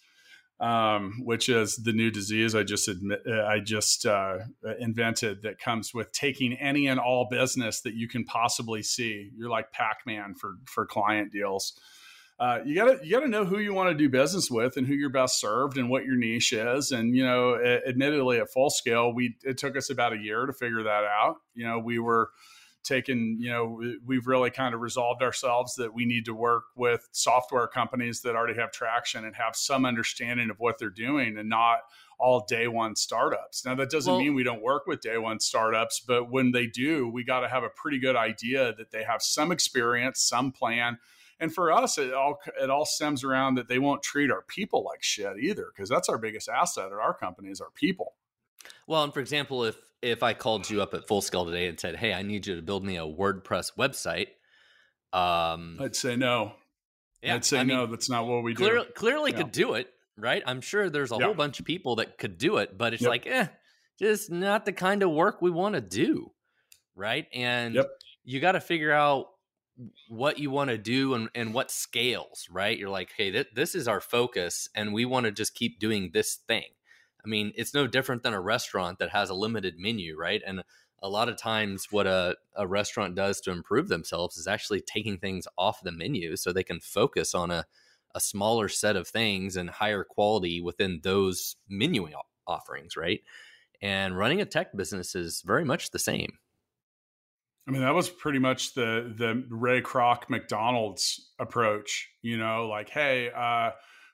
um, 0.60 1.22
which 1.24 1.50
is 1.50 1.76
the 1.76 1.94
new 1.94 2.10
disease 2.10 2.56
I 2.56 2.64
just 2.64 2.88
admit 2.88 3.22
I 3.28 3.60
just 3.60 4.06
uh, 4.08 4.40
invented 4.80 5.44
that 5.44 5.60
comes 5.60 5.94
with 5.94 6.12
taking 6.12 6.54
any 6.54 6.88
and 6.88 7.00
all 7.00 7.28
business 7.30 7.82
that 7.82 7.94
you 7.94 8.08
can 8.08 8.24
possibly 8.24 8.82
see. 8.82 9.30
You're 9.36 9.50
like 9.50 9.72
Pac 9.72 9.98
Man 10.08 10.34
for 10.34 10.56
for 10.66 10.86
client 10.88 11.32
deals 11.32 11.80
uh, 12.42 12.60
you 12.66 12.74
gotta 12.74 13.00
you 13.04 13.12
gotta 13.12 13.28
know 13.28 13.46
who 13.46 13.60
you 13.60 13.72
want 13.72 13.88
to 13.90 13.94
do 13.94 14.10
business 14.10 14.50
with 14.50 14.76
and 14.76 14.88
who 14.88 14.96
you're 14.96 15.12
best 15.12 15.40
served 15.40 15.78
and 15.78 15.92
what 15.92 16.06
your 16.06 16.16
niche 16.16 16.54
is. 16.54 16.92
And 16.92 17.16
you 17.16 17.24
know, 17.24 17.56
admittedly, 17.88 18.40
at 18.40 18.50
full 18.50 18.72
scale, 18.72 19.14
we 19.14 19.38
it 19.44 19.60
took 19.60 19.78
us 19.78 19.92
about 19.92 20.12
a 20.12 20.18
year 20.18 20.48
to 20.48 20.52
figure 20.52 20.82
that 20.82 21.04
out. 21.04 21.36
You 21.54 21.68
know, 21.68 21.78
we 21.78 22.00
were 22.00 22.32
taken 22.84 23.38
you 23.40 23.52
know 23.52 23.80
we've 24.08 24.26
really 24.26 24.50
kind 24.50 24.74
of 24.74 24.82
resolved 24.82 25.22
ourselves 25.22 25.76
that 25.76 25.94
we 25.94 26.04
need 26.04 26.26
to 26.26 26.34
work 26.34 26.64
with 26.76 27.08
software 27.12 27.68
companies 27.68 28.22
that 28.22 28.36
already 28.36 28.60
have 28.60 28.72
traction 28.72 29.24
and 29.24 29.36
have 29.36 29.56
some 29.56 29.86
understanding 29.86 30.50
of 30.50 30.60
what 30.60 30.80
they're 30.80 30.90
doing 30.90 31.38
and 31.38 31.48
not 31.48 31.82
all 32.20 32.44
day 32.48 32.68
one 32.68 32.96
startups 32.96 33.64
now 33.66 33.76
that 33.76 33.92
doesn't 33.92 34.14
well, 34.14 34.20
mean 34.20 34.34
we 34.34 34.44
don't 34.44 34.64
work 34.64 34.88
with 34.88 35.00
day 35.00 35.20
one 35.20 35.40
startups 35.40 36.00
but 36.00 36.32
when 36.32 36.52
they 36.52 36.66
do 36.66 37.08
we 37.08 37.24
got 37.24 37.42
to 37.42 37.48
have 37.48 37.64
a 37.64 37.70
pretty 37.70 38.00
good 38.00 38.16
idea 38.16 38.74
that 38.74 38.90
they 38.90 39.04
have 39.04 39.22
some 39.22 39.52
experience 39.52 40.20
some 40.20 40.52
plan 40.52 40.98
and 41.42 41.54
for 41.54 41.72
us, 41.72 41.98
it 41.98 42.14
all 42.14 42.40
it 42.62 42.70
all 42.70 42.86
stems 42.86 43.24
around 43.24 43.56
that 43.56 43.68
they 43.68 43.80
won't 43.80 44.04
treat 44.04 44.32
our 44.32 44.44
people 44.44 44.86
like 44.86 45.04
shit 45.04 45.38
either, 45.42 45.68
because 45.76 45.90
that's 45.90 46.08
our 46.08 46.20
biggest 46.20 46.48
asset 46.48 46.86
at 46.86 46.94
our 46.94 47.14
company 47.14 47.50
is 47.50 47.60
our 47.60 47.72
people. 47.74 48.14
Well, 48.88 49.04
and 49.04 49.14
for 49.14 49.20
example, 49.20 49.66
if 49.66 49.76
if 50.02 50.24
I 50.24 50.34
called 50.34 50.70
you 50.70 50.82
up 50.82 50.94
at 50.94 51.08
Full 51.08 51.22
Scale 51.22 51.46
today 51.46 51.68
and 51.68 51.80
said, 51.80 51.96
"Hey, 51.96 52.14
I 52.14 52.22
need 52.22 52.46
you 52.46 52.56
to 52.56 52.62
build 52.62 52.86
me 52.86 52.96
a 52.98 53.02
WordPress 53.02 53.72
website," 53.78 54.28
um, 55.12 55.78
I'd 55.82 55.96
say 55.96 56.16
no. 56.16 56.54
Yeah, 57.24 57.36
I'd 57.36 57.46
say 57.46 57.60
I 57.60 57.64
no. 57.64 57.82
Mean, 57.82 57.92
that's 57.92 58.10
not 58.10 58.28
what 58.28 58.44
we 58.44 58.54
clear, 58.54 58.78
do. 58.78 58.86
Clearly, 58.96 59.32
yeah. 59.32 59.38
could 59.38 59.52
do 59.52 59.74
it, 59.74 59.88
right? 60.18 60.44
I'm 60.46 60.62
sure 60.62 60.90
there's 60.92 61.12
a 61.12 61.18
yeah. 61.18 61.26
whole 61.26 61.34
bunch 61.34 61.60
of 61.60 61.66
people 61.66 61.96
that 61.98 62.20
could 62.20 62.38
do 62.38 62.58
it, 62.58 62.78
but 62.78 62.94
it's 62.94 63.02
yep. 63.02 63.10
like, 63.10 63.28
eh, 63.28 63.48
just 64.00 64.32
not 64.32 64.66
the 64.66 64.74
kind 64.74 65.02
of 65.02 65.10
work 65.10 65.42
we 65.42 65.50
want 65.50 65.74
to 65.74 65.82
do, 65.82 66.32
right? 66.96 67.26
And 67.34 67.76
yep. 67.76 67.90
you 68.24 68.40
got 68.40 68.54
to 68.54 68.62
figure 68.62 68.92
out 68.92 69.28
what 70.08 70.40
you 70.40 70.50
want 70.52 70.70
to 70.70 70.78
do 70.78 71.14
and, 71.14 71.30
and 71.34 71.54
what 71.54 71.72
scales, 71.72 72.48
right? 72.52 72.78
You're 72.78 72.90
like, 72.90 73.12
hey, 73.18 73.32
th- 73.32 73.50
this 73.56 73.76
is 73.76 73.88
our 73.88 74.02
focus, 74.02 74.70
and 74.76 74.94
we 74.94 75.06
want 75.06 75.26
to 75.26 75.32
just 75.32 75.56
keep 75.56 75.80
doing 75.80 76.12
this 76.14 76.36
thing. 76.36 76.66
I 77.24 77.28
mean, 77.28 77.54
it's 77.56 77.74
no 77.74 77.88
different 77.88 78.24
than 78.24 78.34
a 78.34 78.42
restaurant 78.42 79.00
that 79.00 79.12
has 79.12 79.30
a 79.30 79.36
limited 79.36 79.76
menu, 79.78 80.18
right? 80.18 80.42
And 80.46 80.64
a 81.02 81.10
lot 81.10 81.30
of 81.30 81.38
times, 81.38 81.88
what 81.92 82.08
a, 82.08 82.36
a 82.56 82.68
restaurant 82.68 83.16
does 83.16 83.42
to 83.42 83.52
improve 83.52 83.88
themselves 83.88 84.38
is 84.38 84.48
actually 84.48 84.82
taking 84.82 85.18
things 85.18 85.48
off 85.58 85.82
the 85.84 85.92
menu 85.92 86.36
so 86.36 86.52
they 86.52 86.64
can 86.64 86.80
focus 86.80 87.34
on 87.34 87.52
a, 87.52 87.66
a 88.14 88.20
smaller 88.20 88.68
set 88.68 88.96
of 88.96 89.08
things 89.08 89.56
and 89.56 89.70
higher 89.70 90.04
quality 90.04 90.62
within 90.62 91.00
those 91.04 91.56
menu 91.70 92.08
offerings, 92.48 92.96
right? 92.98 93.22
And 93.82 94.18
running 94.18 94.42
a 94.42 94.46
tech 94.46 94.76
business 94.76 95.16
is 95.16 95.42
very 95.46 95.66
much 95.66 95.90
the 95.90 96.00
same. 96.00 96.38
I 97.68 97.72
mean, 97.72 97.82
that 97.82 97.94
was 97.94 98.10
pretty 98.10 98.40
much 98.40 98.74
the 98.74 99.14
the 99.16 99.46
Ray 99.50 99.82
Kroc 99.82 100.30
McDonald's 100.30 101.32
approach. 101.40 102.10
You 102.22 102.38
know, 102.38 102.68
like, 102.68 102.90
hey, 102.90 103.30
uh, 103.36 103.72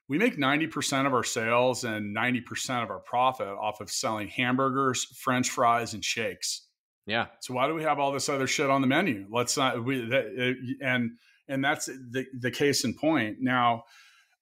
we 0.10 0.18
make 0.18 0.38
ninety 0.38 0.68
percent 0.68 1.08
of 1.08 1.14
our 1.14 1.24
sales 1.24 1.84
and 1.84 2.14
ninety 2.14 2.42
percent 2.42 2.84
of 2.84 2.90
our 2.90 3.00
profit 3.00 3.48
off 3.48 3.82
of 3.82 3.90
selling 3.90 4.28
hamburgers, 4.28 5.06
French 5.06 5.50
fries, 5.50 5.94
and 5.94 6.04
shakes. 6.04 6.68
Yeah. 7.06 7.28
So 7.40 7.54
why 7.54 7.68
do 7.68 7.74
we 7.74 7.84
have 7.84 8.00
all 8.00 8.12
this 8.12 8.28
other 8.28 8.48
shit 8.48 8.70
on 8.70 8.82
the 8.82 8.88
menu? 8.88 9.26
Let's 9.32 9.56
not. 9.58 9.84
We 9.84 10.06
that, 10.10 10.56
and 10.82 11.12
and 11.48 11.64
that's 11.64 11.86
the 11.86 12.26
the 12.38 12.52
case 12.52 12.84
in 12.84 12.94
point. 12.94 13.38
Now, 13.40 13.84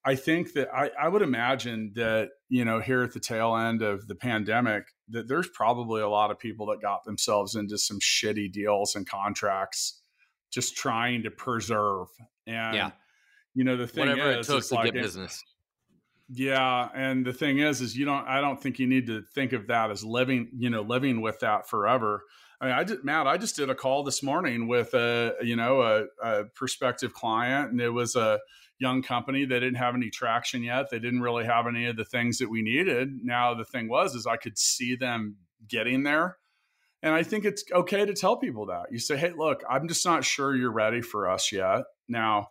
I 0.04 0.16
think 0.16 0.54
that 0.54 0.70
I, 0.74 0.90
I 1.00 1.08
would 1.08 1.22
imagine 1.22 1.92
that 1.96 2.30
you 2.50 2.66
know 2.66 2.80
here 2.80 3.04
at 3.04 3.14
the 3.14 3.20
tail 3.20 3.56
end 3.56 3.84
of 3.84 4.08
the 4.08 4.16
pandemic 4.16 4.88
that 5.10 5.28
there's 5.28 5.48
probably 5.50 6.02
a 6.02 6.10
lot 6.10 6.32
of 6.32 6.40
people 6.40 6.66
that 6.68 6.82
got 6.82 7.04
themselves 7.04 7.56
into 7.56 7.78
some 7.78 8.00
shitty 8.00 8.52
deals 8.52 8.96
and 8.96 9.08
contracts 9.08 10.02
just 10.52 10.76
trying 10.76 11.24
to 11.24 11.32
preserve 11.32 12.08
and 12.48 12.76
yeah. 12.76 12.92
you 13.54 13.64
know 13.64 13.78
the 13.78 13.88
thing 13.88 14.10
whatever 14.10 14.32
is, 14.32 14.50
it 14.50 14.52
took 14.52 14.68
to 14.68 14.76
like 14.76 14.94
get 14.94 15.02
business 15.02 15.44
yeah 16.30 16.90
and 16.96 17.26
the 17.26 17.34
thing 17.34 17.60
is 17.60 17.82
is 17.82 17.96
you 17.96 18.06
don't 18.06 18.28
i 18.28 18.42
don't 18.42 18.62
think 18.62 18.80
you 18.80 18.88
need 18.88 19.06
to 19.06 19.22
think 19.34 19.54
of 19.54 19.68
that 19.68 19.92
as 19.92 20.04
living 20.04 20.50
you 20.58 20.70
know 20.70 20.82
living 20.82 21.22
with 21.22 21.40
that 21.40 21.68
forever 21.70 22.24
I 22.62 22.66
mean, 22.66 22.74
I 22.74 22.84
did, 22.84 23.04
Matt. 23.04 23.28
I 23.28 23.38
just 23.38 23.56
did 23.56 23.70
a 23.70 23.76
call 23.76 24.04
this 24.04 24.24
morning 24.24 24.68
with 24.68 24.94
a, 24.94 25.34
you 25.42 25.56
know, 25.56 25.82
a, 25.82 26.06
a 26.24 26.46
prospective 26.46 27.14
client, 27.14 27.72
and 27.72 27.82
it 27.82 27.90
was 27.90 28.16
a 28.16 28.40
young 28.80 29.02
company. 29.02 29.46
They 29.46 29.60
didn't 29.60 29.76
have 29.76 29.96
any 29.96 30.10
traction 30.10 30.64
yet. 30.64 30.90
They 30.90 31.00
didn't 31.00 31.22
really 31.22 31.46
have 31.46 31.68
any 31.68 31.86
of 31.86 31.96
the 31.96 32.06
things 32.06 32.40
that 32.40 32.50
we 32.50 32.62
needed. 32.62 33.24
Now 33.24 33.54
the 33.54 33.66
thing 33.66 33.88
was, 33.88 34.16
is 34.16 34.28
I 34.28 34.38
could 34.38 34.58
see 34.58 34.96
them 34.96 35.38
getting 35.68 36.04
there, 36.04 36.38
and 37.02 37.14
I 37.14 37.24
think 37.24 37.46
it's 37.46 37.64
okay 37.72 38.06
to 38.06 38.14
tell 38.14 38.38
people 38.38 38.68
that. 38.68 38.92
You 38.92 39.00
say, 39.00 39.18
"Hey, 39.18 39.32
look, 39.36 39.64
I'm 39.70 39.88
just 39.88 40.06
not 40.06 40.24
sure 40.26 40.56
you're 40.56 40.72
ready 40.72 41.02
for 41.02 41.30
us 41.30 41.52
yet." 41.52 41.84
Now, 42.08 42.50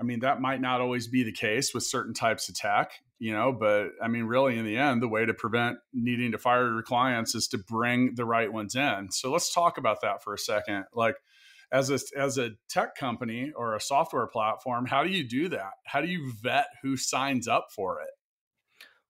I 0.00 0.02
mean, 0.02 0.20
that 0.20 0.40
might 0.40 0.60
not 0.60 0.80
always 0.80 1.06
be 1.06 1.22
the 1.22 1.32
case 1.32 1.72
with 1.72 1.84
certain 1.84 2.14
types 2.14 2.48
of 2.48 2.56
tech, 2.56 2.92
you 3.18 3.32
know, 3.32 3.52
but 3.52 3.90
I 4.02 4.08
mean, 4.08 4.24
really, 4.24 4.58
in 4.58 4.64
the 4.64 4.76
end, 4.76 5.02
the 5.02 5.08
way 5.08 5.24
to 5.24 5.34
prevent 5.34 5.78
needing 5.92 6.32
to 6.32 6.38
fire 6.38 6.72
your 6.72 6.82
clients 6.82 7.34
is 7.34 7.46
to 7.48 7.58
bring 7.58 8.14
the 8.16 8.24
right 8.24 8.52
ones 8.52 8.74
in. 8.74 9.08
So 9.10 9.30
let's 9.30 9.52
talk 9.54 9.78
about 9.78 10.00
that 10.02 10.22
for 10.22 10.34
a 10.34 10.38
second. 10.38 10.84
Like, 10.92 11.16
as 11.74 11.90
a 11.90 11.98
as 12.16 12.38
a 12.38 12.50
tech 12.68 12.94
company 12.94 13.52
or 13.54 13.74
a 13.74 13.80
software 13.80 14.28
platform, 14.28 14.86
how 14.86 15.02
do 15.02 15.10
you 15.10 15.28
do 15.28 15.48
that? 15.48 15.72
How 15.84 16.00
do 16.00 16.06
you 16.06 16.32
vet 16.40 16.66
who 16.82 16.96
signs 16.96 17.48
up 17.48 17.66
for 17.74 18.00
it? 18.00 18.10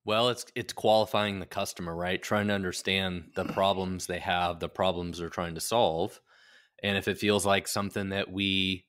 Well, 0.06 0.30
it's 0.30 0.47
it's 0.54 0.73
qualifying 0.73 1.40
the 1.40 1.47
customer, 1.47 1.94
right? 1.94 2.21
Trying 2.21 2.49
to 2.49 2.54
understand 2.54 3.33
the 3.37 3.44
problems 3.44 4.06
they 4.06 4.18
have, 4.18 4.61
the 4.61 4.68
problems 4.71 5.18
they're 5.18 5.28
trying 5.28 5.54
to 5.56 5.61
solve, 5.61 6.21
and 6.83 6.97
if 6.97 7.06
it 7.06 7.18
feels 7.18 7.44
like 7.44 7.68
something 7.68 8.09
that 8.09 8.33
we 8.33 8.87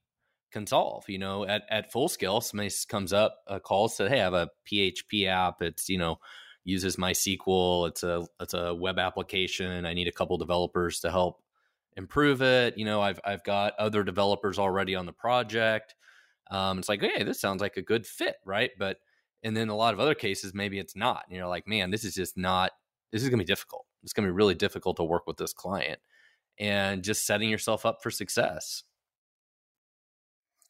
can 0.54 0.66
solve. 0.66 1.04
You 1.10 1.20
know, 1.20 1.46
at 1.46 1.64
at 1.70 1.92
full 1.92 2.08
scale, 2.08 2.40
somebody 2.40 2.72
comes 2.88 3.12
up, 3.12 3.38
a 3.48 3.60
call, 3.60 3.90
said, 3.90 4.10
"Hey, 4.10 4.22
I 4.22 4.24
have 4.24 4.34
a 4.34 4.50
PHP 4.72 5.28
app. 5.28 5.62
It's 5.62 5.90
you 5.90 5.98
know 5.98 6.20
uses 6.64 6.96
MySQL. 6.96 7.90
It's 7.90 8.04
a 8.04 8.26
it's 8.40 8.54
a 8.54 8.74
web 8.74 9.00
application. 9.00 9.86
I 9.86 9.94
need 9.94 10.08
a 10.08 10.14
couple 10.14 10.38
developers 10.38 11.02
to 11.02 11.12
help 11.12 11.42
improve 11.96 12.42
it. 12.42 12.78
You 12.78 12.86
know, 12.86 13.02
I've 13.02 13.20
I've 13.26 13.44
got 13.44 13.74
other 13.80 14.04
developers 14.04 14.60
already 14.60 14.96
on 14.96 15.06
the 15.06 15.14
project. 15.14 15.96
Um, 16.52 16.80
it's 16.80 16.90
like, 16.90 17.02
hey, 17.02 17.24
this 17.24 17.42
sounds 17.42 17.62
like 17.62 17.78
a 17.78 17.82
good 17.82 18.06
fit, 18.06 18.36
right? 18.46 18.72
But 18.78 18.98
and 19.44 19.56
then 19.56 19.70
a 19.70 19.76
lot 19.76 19.94
of 19.94 20.00
other 20.00 20.16
cases, 20.16 20.54
maybe 20.54 20.80
it's 20.80 20.96
not. 20.96 21.24
And 21.28 21.38
you're 21.38 21.48
like, 21.48 21.68
man, 21.68 21.92
this 21.92 22.04
is 22.04 22.14
just 22.16 22.38
not. 22.38 22.72
This 23.12 23.24
is 23.24 23.30
gonna 23.30 23.44
be 23.44 23.46
difficult. 23.46 23.86
It's 24.04 24.14
gonna 24.14 24.28
be 24.28 24.34
really 24.34 24.56
difficult 24.56 24.98
to 24.98 25.04
work 25.04 25.28
with 25.28 25.38
this 25.38 25.54
client, 25.54 26.00
and 26.60 27.04
just 27.04 27.26
setting 27.26 27.50
yourself 27.50 27.86
up 27.86 28.02
for 28.04 28.12
success. 28.12 28.84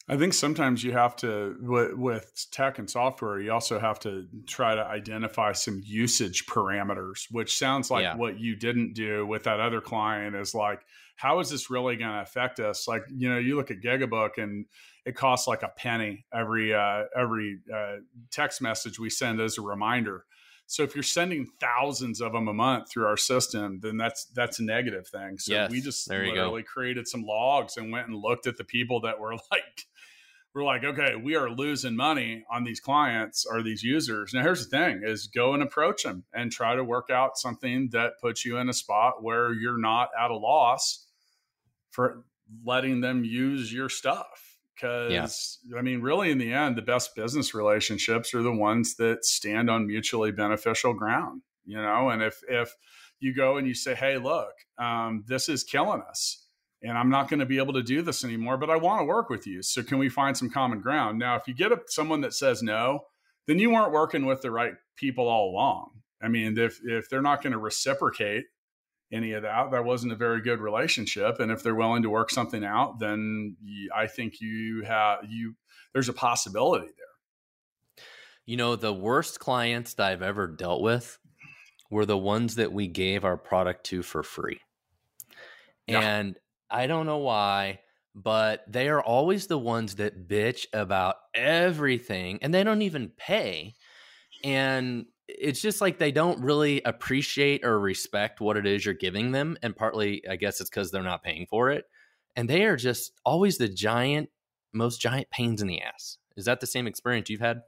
I 0.07 0.17
think 0.17 0.35
sometimes 0.35 0.83
you 0.83 0.91
have 0.91 1.15
to 1.17 1.55
with, 1.59 1.93
with, 1.93 2.45
tech 2.51 2.77
and 2.77 2.87
software, 2.87 3.39
you 3.39 3.51
also 3.51 3.79
have 3.79 3.99
to 4.01 4.27
try 4.45 4.75
to 4.75 4.85
identify 4.85 5.51
some 5.53 5.81
usage 5.83 6.45
parameters, 6.45 7.25
which 7.31 7.57
sounds 7.57 7.89
like 7.89 8.03
yeah. 8.03 8.15
what 8.15 8.39
you 8.39 8.55
didn't 8.55 8.93
do 8.93 9.25
with 9.25 9.43
that 9.43 9.59
other 9.59 9.81
client 9.81 10.35
is 10.35 10.53
like, 10.53 10.81
how 11.15 11.39
is 11.39 11.49
this 11.49 11.69
really 11.69 11.95
going 11.95 12.11
to 12.11 12.21
affect 12.21 12.59
us? 12.59 12.87
Like, 12.87 13.03
you 13.13 13.29
know, 13.29 13.37
you 13.37 13.55
look 13.55 13.71
at 13.71 13.79
Gigabook 13.79 14.37
and 14.37 14.65
it 15.05 15.15
costs 15.15 15.47
like 15.47 15.63
a 15.63 15.69
penny 15.69 16.25
every 16.33 16.73
uh, 16.73 17.03
every 17.17 17.59
uh, 17.73 17.97
text 18.31 18.61
message 18.61 18.99
we 18.99 19.09
send 19.09 19.39
as 19.39 19.57
a 19.57 19.61
reminder. 19.61 20.25
So 20.67 20.83
if 20.83 20.95
you're 20.95 21.03
sending 21.03 21.47
thousands 21.61 22.21
of 22.21 22.33
them 22.33 22.47
a 22.47 22.53
month 22.53 22.89
through 22.89 23.05
our 23.05 23.17
system, 23.17 23.79
then 23.81 23.97
that's 23.97 24.25
that's 24.35 24.59
a 24.59 24.63
negative 24.63 25.07
thing. 25.07 25.37
So 25.37 25.53
yes, 25.53 25.71
we 25.71 25.79
just 25.79 26.09
literally 26.09 26.63
created 26.63 27.07
some 27.07 27.23
logs 27.23 27.77
and 27.77 27.91
went 27.91 28.07
and 28.07 28.17
looked 28.17 28.47
at 28.47 28.57
the 28.57 28.63
people 28.63 29.01
that 29.01 29.19
were 29.19 29.33
like 29.51 29.85
we're 30.53 30.63
like, 30.63 30.85
okay, 30.85 31.15
we 31.21 31.35
are 31.35 31.49
losing 31.49 31.97
money 31.97 32.45
on 32.49 32.63
these 32.63 32.79
clients 32.79 33.45
or 33.45 33.61
these 33.61 33.83
users. 33.83 34.33
Now, 34.33 34.41
here's 34.41 34.67
the 34.67 34.75
thing: 34.75 35.01
is 35.03 35.27
go 35.27 35.53
and 35.53 35.61
approach 35.61 36.03
them 36.03 36.23
and 36.33 36.51
try 36.51 36.75
to 36.75 36.83
work 36.83 37.09
out 37.09 37.37
something 37.37 37.89
that 37.91 38.13
puts 38.21 38.43
you 38.43 38.57
in 38.57 38.69
a 38.69 38.73
spot 38.73 39.21
where 39.21 39.53
you're 39.53 39.77
not 39.77 40.09
at 40.19 40.31
a 40.31 40.35
loss 40.35 41.04
for 41.95 42.23
letting 42.65 42.99
them 42.99 43.23
use 43.23 43.71
your 43.73 43.89
stuff. 43.89 44.57
Because 44.75 45.59
yeah. 45.65 45.77
I 45.77 45.81
mean, 45.81 46.01
really, 46.01 46.29
in 46.29 46.37
the 46.37 46.51
end, 46.51 46.75
the 46.75 46.81
best 46.81 47.15
business 47.15 47.53
relationships 47.53 48.33
are 48.33 48.43
the 48.43 48.51
ones 48.51 48.95
that 48.97 49.23
stand 49.23 49.69
on 49.69 49.87
mutually 49.87 50.33
beneficial 50.33 50.93
ground. 50.93 51.43
You 51.65 51.77
know, 51.77 52.09
and 52.09 52.21
if 52.21 52.41
if 52.49 52.75
you 53.19 53.33
go 53.33 53.55
and 53.55 53.65
you 53.65 53.73
say, 53.73 53.95
"Hey, 53.95 54.17
look, 54.17 54.51
um, 54.77 55.23
this 55.27 55.47
is 55.47 55.63
killing 55.63 56.01
us," 56.01 56.45
and 56.83 56.97
I'm 56.97 57.09
not 57.09 57.29
going 57.29 57.39
to 57.39 57.45
be 57.45 57.57
able 57.57 57.73
to 57.73 57.81
do 57.81 58.01
this 58.01 58.25
anymore, 58.25 58.57
but 58.57 58.69
I 58.69 58.75
want 58.75 58.99
to 58.99 59.05
work 59.05 59.29
with 59.29 59.47
you. 59.47 59.61
So 59.61 59.81
can 59.81 59.97
we 59.97 60.09
find 60.09 60.35
some 60.35 60.49
common 60.49 60.81
ground? 60.81 61.17
Now, 61.17 61.37
if 61.37 61.47
you 61.47 61.55
get 61.55 61.71
a, 61.71 61.79
someone 61.87 62.19
that 62.21 62.33
says 62.33 62.61
no, 62.61 63.05
then 63.47 63.59
you 63.59 63.71
weren't 63.71 63.93
working 63.93 64.25
with 64.25 64.41
the 64.41 64.51
right 64.51 64.73
people 64.97 65.29
all 65.29 65.51
along. 65.51 65.91
I 66.21 66.27
mean, 66.27 66.57
if 66.57 66.81
if 66.83 67.09
they're 67.09 67.21
not 67.21 67.41
going 67.41 67.53
to 67.53 67.59
reciprocate 67.59 68.43
any 69.15 69.31
of 69.31 69.43
that, 69.43 69.71
that 69.71 69.85
wasn't 69.85 70.13
a 70.13 70.15
very 70.15 70.41
good 70.41 70.59
relationship. 70.59 71.39
And 71.39 71.51
if 71.51 71.63
they're 71.63 71.75
willing 71.75 72.03
to 72.03 72.09
work 72.09 72.29
something 72.29 72.63
out, 72.63 72.99
then 72.99 73.55
I 73.95 74.07
think 74.07 74.41
you 74.41 74.83
have 74.83 75.19
you 75.29 75.55
there's 75.93 76.09
a 76.09 76.13
possibility 76.13 76.87
there. 76.87 78.05
You 78.45 78.57
know, 78.57 78.75
the 78.75 78.93
worst 78.93 79.39
clients 79.39 79.93
that 79.95 80.11
I've 80.11 80.21
ever 80.21 80.47
dealt 80.47 80.81
with 80.81 81.17
were 81.89 82.05
the 82.05 82.17
ones 82.17 82.55
that 82.55 82.73
we 82.73 82.87
gave 82.87 83.23
our 83.23 83.37
product 83.37 83.85
to 83.85 84.03
for 84.03 84.21
free. 84.21 84.59
Yeah. 85.87 86.01
And 86.01 86.37
I 86.69 86.87
don't 86.87 87.05
know 87.05 87.19
why, 87.19 87.79
but 88.13 88.63
they 88.67 88.89
are 88.89 89.01
always 89.01 89.47
the 89.47 89.57
ones 89.57 89.95
that 89.95 90.27
bitch 90.27 90.65
about 90.73 91.15
everything 91.33 92.39
and 92.41 92.53
they 92.53 92.63
don't 92.63 92.81
even 92.81 93.09
pay. 93.09 93.75
And 94.43 95.05
it's 95.27 95.61
just 95.61 95.81
like 95.81 95.97
they 95.97 96.11
don't 96.11 96.41
really 96.41 96.81
appreciate 96.83 97.65
or 97.65 97.79
respect 97.79 98.41
what 98.41 98.57
it 98.57 98.65
is 98.65 98.85
you're 98.85 98.93
giving 98.93 99.31
them. 99.31 99.57
And 99.61 99.75
partly, 99.75 100.23
I 100.29 100.35
guess 100.35 100.61
it's 100.61 100.69
because 100.69 100.91
they're 100.91 101.03
not 101.03 101.23
paying 101.23 101.47
for 101.49 101.71
it. 101.71 101.85
And 102.35 102.49
they 102.49 102.65
are 102.65 102.75
just 102.75 103.13
always 103.25 103.57
the 103.57 103.69
giant, 103.69 104.29
most 104.73 105.01
giant 105.01 105.29
pains 105.29 105.61
in 105.61 105.67
the 105.67 105.81
ass. 105.81 106.17
Is 106.35 106.45
that 106.45 106.59
the 106.59 106.67
same 106.67 106.85
experience 106.85 107.29
you've 107.29 107.39
had? 107.39 107.61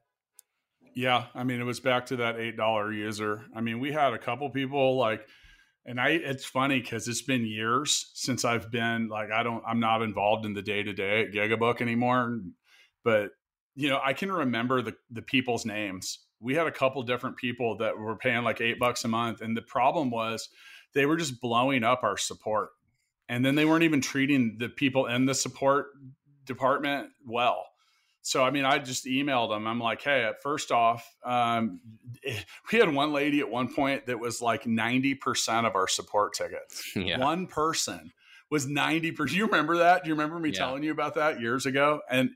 Yeah. 0.93 1.25
I 1.33 1.43
mean, 1.43 1.59
it 1.59 1.63
was 1.63 1.79
back 1.79 2.07
to 2.07 2.17
that 2.17 2.37
$8 2.37 2.95
user. 2.95 3.45
I 3.55 3.61
mean, 3.61 3.79
we 3.79 3.91
had 3.91 4.13
a 4.13 4.17
couple 4.17 4.49
people 4.49 4.97
like, 4.97 5.25
and 5.87 6.01
I 6.01 6.09
it's 6.09 6.43
funny 6.43 6.81
because 6.81 7.07
it's 7.07 7.21
been 7.21 7.45
years 7.45 8.11
since 8.13 8.43
I've 8.43 8.69
been 8.69 9.07
like 9.07 9.31
I 9.31 9.41
don't 9.41 9.63
I'm 9.65 9.79
not 9.79 10.01
involved 10.01 10.45
in 10.45 10.53
the 10.53 10.61
day 10.61 10.83
to 10.83 10.91
day 10.91 11.21
at 11.21 11.31
Gigabook 11.31 11.81
anymore, 11.81 12.41
but 13.05 13.29
you 13.73 13.87
know 13.87 13.99
I 14.03 14.11
can 14.11 14.29
remember 14.29 14.81
the 14.81 14.95
the 15.09 15.21
people's 15.21 15.65
names. 15.65 16.19
We 16.39 16.55
had 16.55 16.67
a 16.67 16.71
couple 16.71 17.01
different 17.03 17.37
people 17.37 17.77
that 17.77 17.97
were 17.97 18.15
paying 18.15 18.43
like 18.43 18.61
eight 18.61 18.79
bucks 18.79 19.03
a 19.03 19.07
month, 19.07 19.41
and 19.41 19.55
the 19.55 19.61
problem 19.61 20.09
was 20.11 20.49
they 20.93 21.05
were 21.05 21.17
just 21.17 21.41
blowing 21.41 21.83
up 21.83 22.03
our 22.03 22.17
support, 22.17 22.69
and 23.29 23.45
then 23.45 23.55
they 23.55 23.65
weren't 23.65 23.83
even 23.83 24.01
treating 24.01 24.57
the 24.57 24.69
people 24.69 25.07
in 25.07 25.25
the 25.25 25.33
support 25.35 25.87
department 26.45 27.09
well. 27.25 27.65
So, 28.27 28.43
I 28.43 28.51
mean, 28.51 28.65
I 28.65 28.77
just 28.79 29.05
emailed 29.05 29.51
them. 29.51 29.65
I'm 29.67 29.79
like, 29.79 30.01
hey, 30.01 30.29
first 30.43 30.69
off, 30.69 31.15
um, 31.23 31.79
we 32.71 32.77
had 32.77 32.93
one 32.93 33.13
lady 33.13 33.39
at 33.39 33.49
one 33.49 33.73
point 33.73 34.07
that 34.07 34.19
was 34.19 34.41
like 34.41 34.63
90% 34.63 35.65
of 35.65 35.75
our 35.75 35.87
support 35.87 36.33
tickets. 36.33 36.91
Yeah. 36.95 37.19
One 37.19 37.47
person 37.47 38.11
was 38.49 38.67
90%. 38.67 39.29
Do 39.29 39.35
you 39.35 39.45
remember 39.45 39.77
that? 39.77 40.03
Do 40.03 40.09
you 40.09 40.15
remember 40.15 40.39
me 40.39 40.49
yeah. 40.49 40.59
telling 40.59 40.83
you 40.83 40.91
about 40.91 41.15
that 41.15 41.39
years 41.39 41.65
ago? 41.65 42.01
And 42.09 42.31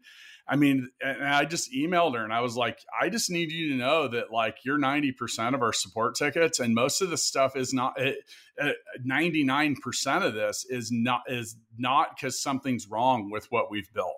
I 0.51 0.57
mean, 0.57 0.89
and 1.01 1.23
I 1.23 1.45
just 1.45 1.71
emailed 1.73 2.15
her 2.15 2.23
and 2.23 2.33
I 2.33 2.41
was 2.41 2.57
like, 2.57 2.77
I 2.99 3.07
just 3.07 3.31
need 3.31 3.51
you 3.53 3.69
to 3.69 3.75
know 3.75 4.09
that 4.09 4.31
like 4.31 4.57
you're 4.65 4.77
90% 4.77 5.55
of 5.55 5.61
our 5.61 5.71
support 5.71 6.15
tickets. 6.15 6.59
And 6.59 6.75
most 6.75 7.01
of 7.01 7.09
the 7.09 7.17
stuff 7.17 7.55
is 7.55 7.73
not, 7.73 7.93
it, 7.99 8.17
uh, 8.61 8.71
99% 9.09 10.25
of 10.25 10.33
this 10.33 10.65
is 10.69 10.91
not, 10.91 11.21
is 11.27 11.55
not 11.77 12.09
because 12.15 12.41
something's 12.41 12.87
wrong 12.89 13.31
with 13.31 13.47
what 13.49 13.71
we've 13.71 13.91
built 13.93 14.17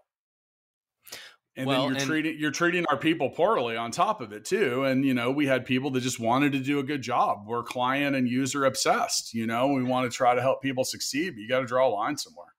and 1.56 1.68
Well, 1.68 1.82
then 1.82 1.90
you're 1.90 1.98
and- 2.00 2.08
treating 2.08 2.40
you're 2.40 2.52
treating 2.52 2.86
our 2.90 2.98
people 2.98 3.30
poorly 3.30 3.78
on 3.78 3.92
top 3.92 4.22
of 4.22 4.34
it 4.34 4.46
too. 4.46 4.84
And 4.86 5.06
you 5.06 5.14
know, 5.14 5.32
we 5.32 5.46
had 5.46 5.66
people 5.66 5.92
that 5.92 6.02
just 6.02 6.20
wanted 6.20 6.54
to 6.54 6.60
do 6.60 6.80
a 6.80 6.84
good 6.84 7.02
job. 7.02 7.46
We're 7.46 7.64
client 7.64 8.16
and 8.16 8.28
user 8.28 8.66
obsessed. 8.66 9.34
You 9.34 9.46
know, 9.46 9.68
we 9.68 9.84
want 9.84 10.12
to 10.12 10.16
try 10.16 10.34
to 10.34 10.42
help 10.42 10.62
people 10.62 10.84
succeed, 10.84 11.32
but 11.36 11.42
you 11.42 11.48
got 11.48 11.60
to 11.60 11.66
draw 11.68 11.88
a 11.88 11.94
line 11.94 12.18
somewhere. 12.18 12.53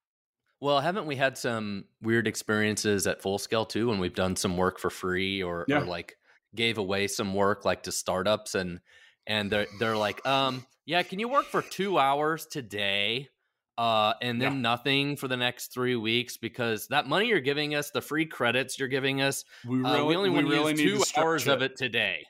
Well, 0.65 0.81
haven't 0.81 1.05
we 1.05 1.17
had 1.17 1.37
some 1.37 1.85
weird 2.01 2.27
experiences 2.27 3.07
at 3.07 3.21
full 3.21 3.37
scale 3.37 3.67
too 3.67 3.89
when 3.91 3.99
we've 3.99 4.15
done 4.15 4.35
some 4.35 4.57
work 4.57 4.79
for 4.79 4.89
free 4.89 5.43
or, 5.43 5.67
Yeah. 5.69 5.83
or 5.83 5.85
like 5.85 6.17
gave 6.55 6.79
away 6.79 7.07
some 7.07 7.35
work 7.35 7.67
like 7.67 7.83
to 7.83 7.93
startups 7.93 8.55
and 8.55 8.81
and 9.27 9.51
they're 9.51 9.67
they're 9.79 9.97
like, 9.97 10.25
um, 10.27 10.65
yeah, 10.87 11.03
can 11.03 11.19
you 11.19 11.29
work 11.29 11.45
for 11.45 11.61
two 11.61 11.99
hours 11.99 12.47
today? 12.47 13.29
Uh, 13.77 14.15
and 14.23 14.41
then 14.41 14.55
Yeah. 14.55 14.59
nothing 14.61 15.17
for 15.17 15.29
the 15.29 15.37
next 15.37 15.75
three 15.75 15.97
weeks 15.97 16.39
because 16.39 16.87
that 16.89 17.07
money 17.09 17.27
you're 17.27 17.41
giving 17.41 17.75
us, 17.75 17.91
the 17.91 18.01
free 18.01 18.25
credits 18.25 18.79
you're 18.79 18.89
giving 18.89 19.21
us, 19.21 19.45
We 19.67 19.85
uh, 19.85 20.03
we 20.07 20.17
only 20.17 20.31
want 20.31 20.47
to 20.47 20.51
really 20.51 20.73
use 20.73 20.81
two 20.81 20.99
to 20.99 21.05
stretch 21.05 21.25
hours 21.27 21.47
of 21.47 21.61
it 21.61 21.77
today. 21.77 22.25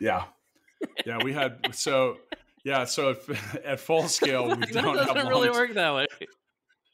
Yeah, 0.00 0.24
yeah, 1.04 1.18
we 1.22 1.34
had 1.34 1.74
so 1.74 2.16
yeah. 2.64 2.84
So 2.86 3.10
if, 3.10 3.56
at 3.66 3.78
full 3.88 4.08
scale, 4.08 4.44
we 4.48 4.54
don't 4.72 4.94
doesn't 4.96 5.16
have 5.16 5.28
really 5.28 5.48
long- 5.50 5.56
work 5.58 5.74
that 5.74 5.94
way. 5.94 6.06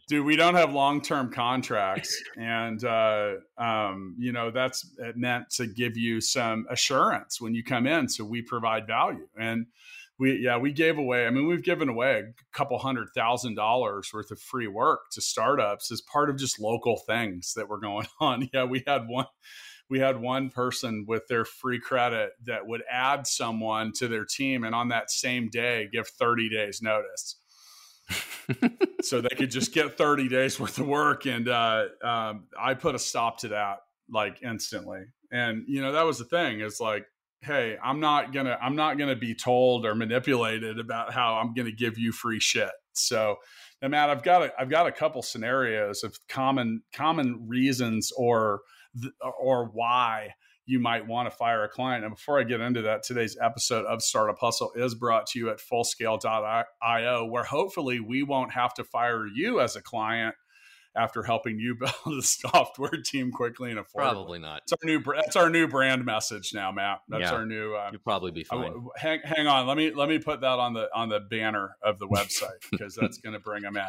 Dude 0.09 0.25
we 0.25 0.37
don't 0.37 0.55
have 0.55 0.73
long-term 0.73 1.33
contracts 1.33 2.23
and 2.37 2.85
uh, 2.85 3.35
um, 3.59 4.15
you 4.19 4.33
know 4.33 4.51
that's 4.51 4.91
meant 5.15 5.51
to 5.51 5.67
give 5.67 5.97
you 5.97 6.21
some 6.21 6.67
assurance 6.71 7.41
when 7.41 7.55
you 7.55 7.65
come 7.65 7.87
in 7.87 8.09
so 8.09 8.25
we 8.25 8.43
provide 8.43 8.87
value. 8.87 9.29
And 9.39 9.67
we 10.19 10.39
yeah 10.39 10.57
we 10.57 10.73
gave 10.73 10.99
away 10.99 11.27
i 11.27 11.31
mean 11.31 11.47
we've 11.47 11.65
given 11.65 11.89
away 11.89 12.21
a 12.21 12.57
couple 12.57 12.79
hundred 12.79 13.09
thousand 13.15 13.55
dollars 13.55 14.11
worth 14.13 14.31
of 14.31 14.39
free 14.39 14.69
work 14.69 15.11
to 15.11 15.21
startups 15.21 15.91
as 15.91 16.01
part 16.01 16.31
of 16.31 16.37
just 16.37 16.61
local 16.61 16.99
things 17.07 17.55
that 17.55 17.69
were 17.69 17.81
going 17.81 18.07
on. 18.21 18.49
Yeah 18.53 18.65
we 18.65 18.85
had 18.87 19.09
one 19.09 19.27
we 19.89 19.99
had 19.99 20.21
one 20.21 20.49
person 20.49 21.05
with 21.09 21.27
their 21.29 21.45
free 21.45 21.81
credit 21.81 22.31
that 22.47 22.67
would 22.67 22.83
add 22.91 23.27
someone 23.27 23.93
to 23.93 24.09
their 24.09 24.25
team 24.25 24.65
and 24.65 24.75
on 24.75 24.89
that 24.89 25.11
same 25.11 25.49
day 25.51 25.89
give 25.93 26.07
30 26.07 26.49
days 26.49 26.81
notice 26.81 27.37
so 29.03 29.21
they 29.21 29.35
could 29.37 29.51
just 29.51 29.73
get 29.73 29.97
30 29.97 30.29
days 30.29 30.59
worth 30.61 30.79
of 30.79 30.87
work 30.87 31.27
and 31.27 31.49
uh, 31.49 31.85
um, 32.03 32.45
i 32.59 32.75
put 32.75 32.95
a 32.95 32.99
stop 32.99 33.39
to 33.39 33.49
that 33.49 33.79
like 34.13 34.43
instantly. 34.43 35.01
And 35.33 35.65
you 35.67 35.81
know 35.81 35.93
that 35.93 36.03
was 36.03 36.19
the 36.19 36.25
thing 36.25 36.61
is 36.61 36.79
like 36.79 37.07
hey 37.41 37.77
i'm 37.83 37.99
not 37.99 38.33
gonna 38.33 38.57
i'm 38.63 38.77
not 38.77 38.99
gonna 38.99 39.17
be 39.17 39.35
told 39.35 39.85
or 39.85 39.97
manipulated 39.97 40.79
about 40.79 41.13
how 41.13 41.35
i'm 41.35 41.55
gonna 41.55 41.73
give 41.73 41.99
you 41.99 42.13
free 42.13 42.39
shit. 42.39 42.71
So 42.93 43.37
now 43.81 43.89
matt 43.89 44.11
i've 44.11 44.23
got 44.23 44.43
a 44.43 44.53
i've 44.61 44.69
got 44.69 44.87
a 44.87 44.93
couple 44.93 45.23
scenarios 45.23 46.05
of 46.05 46.17
common 46.29 46.83
common 46.95 47.49
reasons 47.49 48.13
or 48.17 48.61
or 49.41 49.71
why 49.73 50.35
you 50.67 50.79
might 50.79 51.07
want 51.07 51.29
to 51.31 51.37
fire 51.37 51.65
a 51.65 51.69
client. 51.69 52.05
And 52.05 52.15
before 52.15 52.39
I 52.39 52.45
get 52.45 52.61
into 52.61 52.83
that, 52.83 53.03
today's 53.03 53.37
episode 53.41 53.85
of 53.87 54.03
Startup 54.03 54.39
Hustle 54.39 54.73
is 54.77 54.95
brought 54.95 55.27
to 55.29 55.39
you 55.39 55.51
at 55.51 55.59
fullscale.io, 55.59 57.25
where 57.27 57.45
hopefully 57.45 58.01
we 58.01 58.23
won't 58.23 58.53
have 58.53 58.75
to 58.75 58.85
fire 58.85 59.27
you 59.27 59.61
as 59.61 59.77
a 59.77 59.83
client 59.83 60.35
after 60.95 61.23
helping 61.23 61.59
you 61.59 61.75
build 61.81 62.19
a 62.19 62.23
software 62.23 63.01
team 63.05 63.33
quickly 63.33 63.71
and 63.71 63.81
affordably. 63.81 63.95
Probably 63.95 64.39
not. 64.39 64.63
It's 64.65 64.73
our 64.73 64.79
new 64.85 65.03
that's 65.03 65.37
our 65.37 65.51
new 65.51 65.67
brand 65.67 66.05
message 66.05 66.51
now, 66.55 66.71
Matt. 66.71 66.99
That's 67.09 67.23
Yeah. 67.23 67.33
our 67.33 67.47
new. 67.47 67.75
Uh, 67.75 67.89
You'll 67.93 68.01
probably 68.03 68.31
be 68.31 68.45
fine. 68.45 68.63
w- 68.63 68.91
hang, 68.97 69.21
hang 69.25 69.47
on. 69.47 69.67
Let 69.67 69.77
me 69.77 69.91
let 69.93 70.09
me 70.09 70.19
put 70.19 70.43
that 70.43 70.59
on 70.59 70.75
the 70.75 70.89
on 70.95 71.09
the 71.09 71.21
banner 71.21 71.77
of 71.83 71.99
the 71.99 72.07
website 72.07 72.61
because 72.71 72.95
that's 72.95 73.19
going 73.19 73.33
to 73.33 73.41
bring 73.41 73.63
them 73.63 73.77
in. 73.77 73.85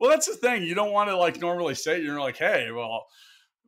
Well, 0.00 0.10
that's 0.10 0.26
the 0.26 0.34
thing. 0.36 0.62
You 0.62 0.74
don't 0.74 0.92
want 0.92 1.10
to 1.10 1.16
like 1.16 1.38
normally 1.40 1.74
say 1.74 2.00
you're 2.00 2.20
like, 2.20 2.36
hey, 2.38 2.70
well, 2.70 3.04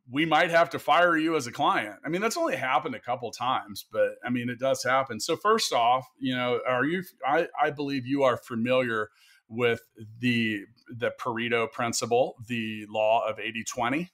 we 0.09 0.25
might 0.25 0.49
have 0.49 0.69
to 0.71 0.79
fire 0.79 1.17
you 1.17 1.35
as 1.35 1.47
a 1.47 1.51
client. 1.51 1.95
I 2.05 2.09
mean, 2.09 2.21
that's 2.21 2.37
only 2.37 2.55
happened 2.55 2.95
a 2.95 2.99
couple 2.99 3.31
times, 3.31 3.85
but 3.91 4.15
I 4.25 4.29
mean, 4.29 4.49
it 4.49 4.59
does 4.59 4.83
happen. 4.83 5.19
So 5.19 5.35
first 5.35 5.73
off, 5.73 6.07
you 6.19 6.35
know, 6.35 6.59
are 6.67 6.85
you? 6.85 7.03
I 7.25 7.47
I 7.61 7.69
believe 7.71 8.05
you 8.05 8.23
are 8.23 8.37
familiar 8.37 9.09
with 9.47 9.81
the 10.19 10.61
the 10.89 11.11
Pareto 11.19 11.71
principle, 11.71 12.35
the 12.47 12.85
law 12.89 13.27
of 13.27 13.37
80-20. 13.37 14.09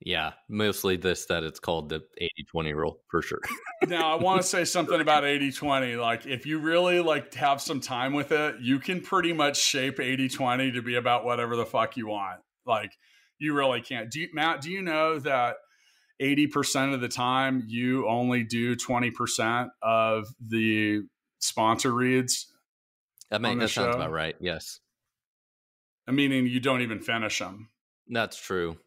Yeah, 0.00 0.32
mostly 0.48 0.96
this 0.96 1.24
that 1.26 1.42
it's 1.42 1.58
called 1.58 1.88
the 1.88 2.02
80-20 2.54 2.74
rule 2.74 3.00
for 3.08 3.22
sure. 3.22 3.40
now 3.86 4.16
i 4.16 4.20
want 4.20 4.40
to 4.40 4.46
say 4.46 4.64
something 4.64 5.00
about 5.00 5.22
80-20 5.22 6.00
like 6.00 6.26
if 6.26 6.46
you 6.46 6.58
really 6.58 7.00
like 7.00 7.32
have 7.34 7.60
some 7.60 7.80
time 7.80 8.14
with 8.14 8.32
it 8.32 8.56
you 8.60 8.78
can 8.78 9.00
pretty 9.00 9.32
much 9.32 9.58
shape 9.58 9.98
80-20 9.98 10.74
to 10.74 10.82
be 10.82 10.96
about 10.96 11.24
whatever 11.24 11.56
the 11.56 11.66
fuck 11.66 11.96
you 11.96 12.08
want 12.08 12.40
like 12.64 12.96
you 13.38 13.54
really 13.54 13.80
can't 13.80 14.10
do 14.10 14.20
you, 14.20 14.28
matt 14.32 14.60
do 14.60 14.70
you 14.70 14.82
know 14.82 15.18
that 15.20 15.56
80% 16.20 16.94
of 16.94 17.02
the 17.02 17.08
time 17.08 17.62
you 17.66 18.08
only 18.08 18.42
do 18.42 18.74
20% 18.74 19.68
of 19.82 20.26
the 20.40 21.02
sponsor 21.40 21.92
reads 21.92 22.52
I 23.30 23.38
mean, 23.38 23.58
that 23.58 23.70
sounds 23.70 23.96
about 23.96 24.12
right. 24.12 24.36
Yes, 24.40 24.78
I 26.06 26.12
meaning 26.12 26.46
you 26.46 26.60
don't 26.60 26.82
even 26.82 27.00
finish 27.00 27.38
them 27.40 27.68
that's 28.08 28.38
true. 28.38 28.78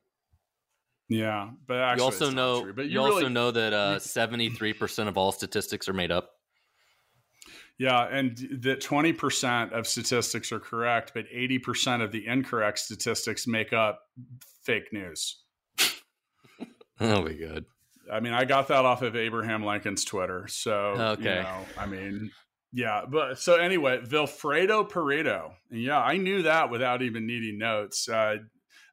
yeah 1.10 1.50
but 1.68 1.78
actually 1.78 2.00
you 2.00 2.06
also 2.06 2.30
know 2.32 2.64
true. 2.64 2.74
but 2.74 2.86
you, 2.86 2.92
you, 2.92 3.00
also 3.02 3.28
know 3.28 3.52
that 3.52 3.74
uh, 3.74 4.00
73% 4.00 5.08
of 5.08 5.18
all 5.18 5.32
statistics 5.32 5.90
are 5.90 5.94
made 5.94 6.12
up. 6.12 6.32
Yeah, 7.80 8.04
and 8.12 8.38
that 8.62 8.82
20% 8.82 9.72
of 9.72 9.88
statistics 9.88 10.52
are 10.52 10.60
correct, 10.60 11.13
but 11.15 11.26
80% 11.34 12.04
of 12.04 12.12
the 12.12 12.28
incorrect 12.28 12.80
statistics 12.80 13.48
make 13.48 13.72
up 13.74 14.02
fake 14.63 14.92
news. 14.94 15.44
Oh 17.02 17.22
be 17.24 17.36
good. 17.36 17.63
I 18.12 18.20
mean, 18.20 18.34
I 18.34 18.44
got 18.44 18.68
that 18.68 18.84
off 18.84 19.04
of 19.04 19.15
Abraham 19.15 19.63
Lincoln's 19.63 20.04
Twitter. 20.04 20.48
So, 20.50 20.74
Okay. 20.98 21.38
you 21.38 21.44
know, 21.44 21.65
I 21.78 21.86
mean, 21.86 22.30
yeah, 22.74 23.06
but 23.10 23.39
so 23.39 23.56
anyway, 23.56 24.00
Vilfredo 24.00 24.86
Pareto. 24.89 25.54
Yeah, 25.72 26.00
I 26.02 26.18
knew 26.18 26.44
that 26.44 26.70
without 26.70 27.02
even 27.02 27.26
needing 27.26 27.58
notes. 27.58 28.10
Uh, 28.10 28.39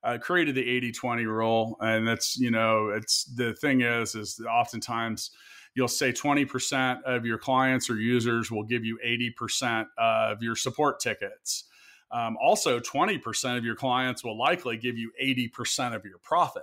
I 0.05 0.19
created 0.19 0.55
the 0.55 0.69
80 0.69 0.93
20 0.93 1.27
rule. 1.27 1.77
And 1.81 2.07
that's, 2.07 2.37
you 2.39 2.53
know, 2.53 2.91
it's 2.91 3.25
the 3.35 3.55
thing 3.55 3.81
is, 3.81 4.15
is 4.15 4.41
oftentimes 4.49 5.33
you'll 5.77 5.89
say 5.89 6.11
20% 6.11 7.03
of 7.03 7.27
your 7.27 7.37
clients 7.37 7.91
or 7.91 7.97
users 7.97 8.51
will 8.51 8.65
give 8.65 8.85
you 8.85 8.99
80% 9.07 9.87
of 9.99 10.43
your 10.43 10.57
support 10.57 11.01
tickets. 11.01 11.65
Um, 12.11 12.39
also, 12.43 12.81
20% 12.81 13.59
of 13.59 13.65
your 13.65 13.77
clients 13.77 14.25
will 14.25 14.39
likely 14.39 14.79
give 14.79 14.97
you 14.97 15.13
80% 15.23 15.95
of 15.95 16.05
your 16.07 16.19
profit. 16.23 16.63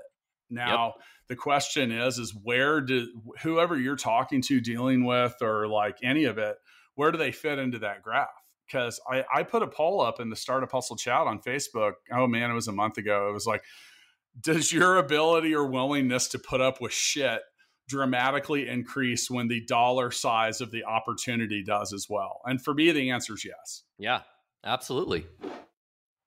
Now, 0.50 0.96
the 1.28 1.36
question 1.36 1.92
is, 1.92 2.18
is 2.18 2.34
where 2.44 2.82
do 2.82 3.08
whoever 3.42 3.78
you're 3.78 3.96
talking 3.96 4.42
to, 4.44 4.60
dealing 4.60 5.06
with, 5.06 5.36
or 5.42 5.68
like 5.68 5.98
any 6.04 6.26
of 6.26 6.38
it, 6.40 6.56
where 6.96 7.12
do 7.12 7.18
they 7.18 7.32
fit 7.32 7.60
into 7.60 7.80
that 7.80 8.02
graph? 8.02 8.28
Because 8.66 9.00
I, 9.10 9.24
I 9.34 9.44
put 9.44 9.62
a 9.62 9.68
poll 9.68 10.02
up 10.02 10.20
in 10.20 10.30
the 10.30 10.36
Startup 10.36 10.72
Hustle 10.72 10.96
chat 10.96 11.28
on 11.28 11.40
Facebook. 11.40 11.94
Oh 12.12 12.26
man, 12.26 12.50
it 12.50 12.56
was 12.56 12.68
a 12.68 12.74
month 12.74 12.98
ago. 12.98 13.30
It 13.30 13.34
was 13.34 13.46
like, 13.46 13.64
does 14.40 14.72
your 14.72 14.98
ability 14.98 15.54
or 15.54 15.66
willingness 15.66 16.30
to 16.30 16.40
put 16.40 16.62
up 16.62 16.82
with 16.82 16.94
shit 16.94 17.42
dramatically 17.88 18.68
increase 18.68 19.30
when 19.30 19.48
the 19.48 19.66
dollar 19.66 20.12
size 20.12 20.62
of 20.62 20.72
the 20.72 20.84
opportunity 20.86 21.64
does 21.64 21.94
as 21.94 22.08
well? 22.10 22.42
And 22.46 22.62
for 22.62 22.74
me, 22.74 22.92
the 22.92 23.12
answer 23.12 23.34
is 23.34 23.46
yes. 23.46 23.84
Yeah, 23.98 24.22
absolutely. 24.64 25.26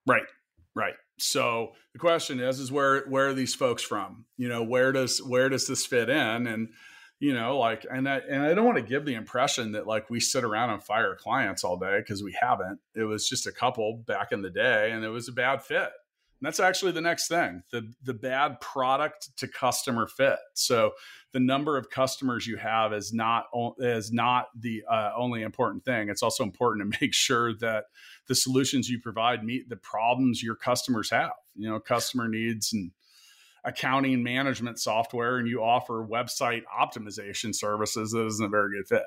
Right. 0.07 0.27
Right. 0.75 0.95
So 1.19 1.73
the 1.95 1.99
question 1.99 2.41
is, 2.41 2.61
is 2.61 2.71
where 2.71 3.07
where 3.07 3.29
are 3.29 3.35
these 3.35 3.55
folks 3.55 3.83
from? 3.83 4.27
You 4.37 4.49
know, 4.49 4.63
where 4.63 4.93
does 4.93 5.23
where 5.23 5.49
does 5.49 5.67
this 5.67 5.87
fit 5.87 6.11
in? 6.11 6.47
And 6.47 6.69
you 7.19 7.33
know, 7.33 7.59
like, 7.59 7.87
and 7.91 8.07
I 8.07 8.19
and 8.19 8.43
I 8.43 8.53
don't 8.53 8.67
want 8.67 8.77
to 8.77 8.83
give 8.83 9.07
the 9.07 9.15
impression 9.15 9.73
that 9.73 9.87
like 9.87 10.11
we 10.11 10.21
sit 10.21 10.45
around 10.45 10.71
and 10.71 10.83
fire 10.83 11.17
clients 11.17 11.65
all 11.65 11.79
day 11.79 11.99
because 11.99 12.23
we 12.23 12.37
haven't. 12.39 12.79
It 12.95 13.05
was 13.05 13.27
just 13.27 13.47
a 13.47 13.53
couple 13.53 14.05
back 14.07 14.33
in 14.33 14.43
the 14.43 14.51
day, 14.51 14.91
and 14.93 15.03
it 15.03 15.09
was 15.09 15.29
a 15.29 15.33
bad 15.33 15.63
fit. 15.63 15.91
That's 16.47 16.61
actually 16.61 16.93
the 16.93 17.01
next 17.01 17.27
thing 17.27 17.65
the 17.73 17.93
the 18.05 18.15
bad 18.15 18.61
product 18.61 19.37
to 19.39 19.49
customer 19.49 20.07
fit. 20.07 20.39
So 20.55 20.93
the 21.33 21.41
number 21.41 21.77
of 21.77 21.91
customers 21.91 22.47
you 22.47 22.57
have 22.57 22.93
is 22.93 23.13
not 23.13 23.47
is 23.81 24.13
not 24.13 24.47
the 24.57 24.85
uh, 24.89 25.11
only 25.17 25.43
important 25.43 25.85
thing. 25.85 26.09
It's 26.09 26.23
also 26.23 26.45
important 26.45 26.93
to 26.93 26.99
make 27.03 27.13
sure 27.13 27.53
that 27.55 27.87
the 28.29 28.37
solutions 28.37 28.89
you 28.89 29.01
provide 29.01 29.43
meet 29.43 29.69
the 29.69 29.75
problems 29.75 30.41
your 30.41 30.55
customers 30.55 31.11
have. 31.11 31.33
You 31.57 31.69
know, 31.69 31.81
customer 31.81 32.29
needs 32.29 32.73
and 32.73 32.93
accounting 33.65 34.23
management 34.23 34.79
software, 34.79 35.39
and 35.39 35.49
you 35.49 35.65
offer 35.65 36.07
website 36.09 36.63
optimization 36.73 37.57
services. 37.57 38.13
That 38.13 38.25
isn't 38.25 38.47
a 38.47 38.49
very 38.49 38.79
good 38.79 38.87
fit. 38.87 39.05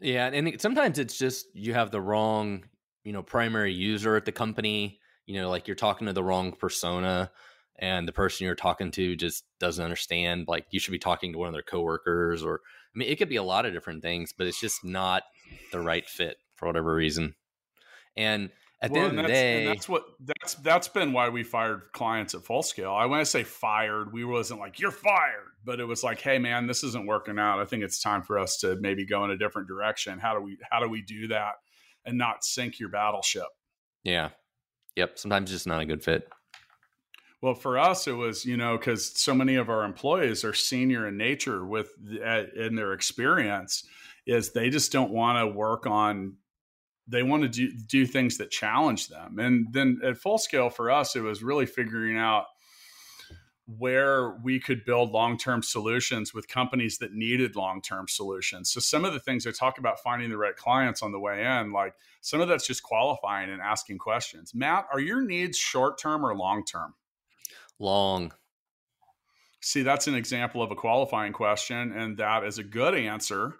Yeah, 0.00 0.26
and 0.26 0.60
sometimes 0.60 0.98
it's 0.98 1.16
just 1.16 1.46
you 1.54 1.74
have 1.74 1.92
the 1.92 2.00
wrong, 2.00 2.64
you 3.04 3.12
know, 3.12 3.22
primary 3.22 3.72
user 3.72 4.16
at 4.16 4.24
the 4.24 4.32
company. 4.32 4.98
You 5.26 5.40
know, 5.40 5.50
like 5.50 5.68
you're 5.68 5.76
talking 5.76 6.06
to 6.06 6.12
the 6.12 6.24
wrong 6.24 6.52
persona, 6.52 7.30
and 7.78 8.06
the 8.06 8.12
person 8.12 8.44
you're 8.44 8.54
talking 8.54 8.90
to 8.92 9.16
just 9.16 9.44
doesn't 9.58 9.82
understand. 9.82 10.46
Like 10.48 10.66
you 10.70 10.80
should 10.80 10.92
be 10.92 10.98
talking 10.98 11.32
to 11.32 11.38
one 11.38 11.48
of 11.48 11.54
their 11.54 11.62
coworkers, 11.62 12.42
or 12.42 12.60
I 12.94 12.98
mean, 12.98 13.08
it 13.08 13.16
could 13.16 13.28
be 13.28 13.36
a 13.36 13.42
lot 13.42 13.66
of 13.66 13.72
different 13.72 14.02
things, 14.02 14.32
but 14.36 14.46
it's 14.46 14.60
just 14.60 14.84
not 14.84 15.22
the 15.70 15.80
right 15.80 16.06
fit 16.06 16.36
for 16.56 16.66
whatever 16.66 16.94
reason. 16.94 17.34
And 18.16 18.50
at 18.82 18.90
well, 18.90 19.02
the 19.02 19.08
end 19.08 19.20
of 19.20 19.26
the 19.26 19.32
day, 19.32 19.66
that's 19.66 19.88
what 19.88 20.04
that's 20.20 20.54
that's 20.56 20.88
been 20.88 21.12
why 21.12 21.28
we 21.28 21.44
fired 21.44 21.82
clients 21.92 22.34
at 22.34 22.44
full 22.44 22.62
scale. 22.62 22.92
I 22.92 23.06
when 23.06 23.20
I 23.20 23.22
say 23.22 23.44
fired, 23.44 24.12
we 24.12 24.24
wasn't 24.24 24.60
like 24.60 24.80
you're 24.80 24.90
fired, 24.90 25.52
but 25.64 25.80
it 25.80 25.84
was 25.84 26.02
like, 26.02 26.20
hey 26.20 26.38
man, 26.38 26.66
this 26.66 26.82
isn't 26.82 27.06
working 27.06 27.38
out. 27.38 27.60
I 27.60 27.64
think 27.64 27.84
it's 27.84 28.02
time 28.02 28.22
for 28.22 28.38
us 28.38 28.58
to 28.58 28.76
maybe 28.80 29.06
go 29.06 29.24
in 29.24 29.30
a 29.30 29.38
different 29.38 29.68
direction. 29.68 30.18
How 30.18 30.34
do 30.34 30.40
we 30.40 30.58
how 30.70 30.80
do 30.80 30.88
we 30.88 31.00
do 31.00 31.28
that 31.28 31.52
and 32.04 32.18
not 32.18 32.44
sink 32.44 32.80
your 32.80 32.88
battleship? 32.88 33.46
Yeah. 34.02 34.30
Yep. 34.96 35.18
Sometimes 35.18 35.50
just 35.50 35.66
not 35.66 35.80
a 35.80 35.86
good 35.86 36.02
fit. 36.02 36.28
Well, 37.40 37.54
for 37.54 37.78
us, 37.78 38.06
it 38.06 38.12
was 38.12 38.44
you 38.44 38.56
know 38.56 38.78
because 38.78 39.18
so 39.20 39.34
many 39.34 39.56
of 39.56 39.68
our 39.68 39.84
employees 39.84 40.44
are 40.44 40.54
senior 40.54 41.08
in 41.08 41.16
nature 41.16 41.64
with 41.64 41.90
uh, 42.24 42.44
in 42.54 42.76
their 42.76 42.92
experience 42.92 43.84
is 44.26 44.52
they 44.52 44.70
just 44.70 44.92
don't 44.92 45.10
want 45.10 45.38
to 45.38 45.46
work 45.46 45.86
on 45.86 46.36
they 47.08 47.22
want 47.22 47.42
to 47.42 47.48
do, 47.48 47.70
do 47.86 48.06
things 48.06 48.38
that 48.38 48.50
challenge 48.50 49.08
them. 49.08 49.38
And 49.38 49.66
then 49.72 50.00
at 50.04 50.18
full 50.18 50.38
scale 50.38 50.70
for 50.70 50.90
us, 50.90 51.16
it 51.16 51.20
was 51.20 51.42
really 51.42 51.66
figuring 51.66 52.16
out 52.16 52.44
where 53.66 54.36
we 54.42 54.58
could 54.58 54.84
build 54.84 55.12
long-term 55.12 55.62
solutions 55.62 56.34
with 56.34 56.48
companies 56.48 56.98
that 56.98 57.14
needed 57.14 57.54
long-term 57.54 58.08
solutions. 58.08 58.70
So 58.70 58.80
some 58.80 59.04
of 59.04 59.12
the 59.12 59.20
things 59.20 59.46
I 59.46 59.52
talk 59.52 59.78
about 59.78 60.00
finding 60.00 60.30
the 60.30 60.36
right 60.36 60.56
clients 60.56 61.02
on 61.02 61.12
the 61.12 61.20
way 61.20 61.44
in, 61.44 61.72
like 61.72 61.94
some 62.20 62.40
of 62.40 62.48
that's 62.48 62.66
just 62.66 62.82
qualifying 62.82 63.50
and 63.50 63.62
asking 63.62 63.98
questions. 63.98 64.54
Matt, 64.54 64.86
are 64.92 65.00
your 65.00 65.22
needs 65.22 65.56
short-term 65.56 66.26
or 66.26 66.34
long-term? 66.34 66.94
Long. 67.78 68.32
See, 69.60 69.82
that's 69.82 70.08
an 70.08 70.16
example 70.16 70.60
of 70.60 70.72
a 70.72 70.76
qualifying 70.76 71.32
question 71.32 71.92
and 71.92 72.16
that 72.18 72.42
is 72.44 72.58
a 72.58 72.64
good 72.64 72.94
answer 72.94 73.54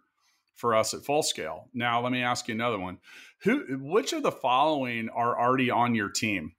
for 0.55 0.75
us 0.75 0.95
at 0.95 1.05
full 1.05 1.23
scale. 1.23 1.69
Now, 1.73 2.01
let 2.03 2.12
me 2.12 2.23
ask 2.23 2.49
you 2.49 2.55
another 2.55 2.79
one. 2.79 2.99
Who, 3.45 3.79
which 3.81 4.12
of 4.12 4.23
the 4.23 4.33
following 4.33 5.09
are 5.11 5.38
already 5.38 5.71
on 5.71 5.95
your 5.95 6.09
team? 6.09 6.53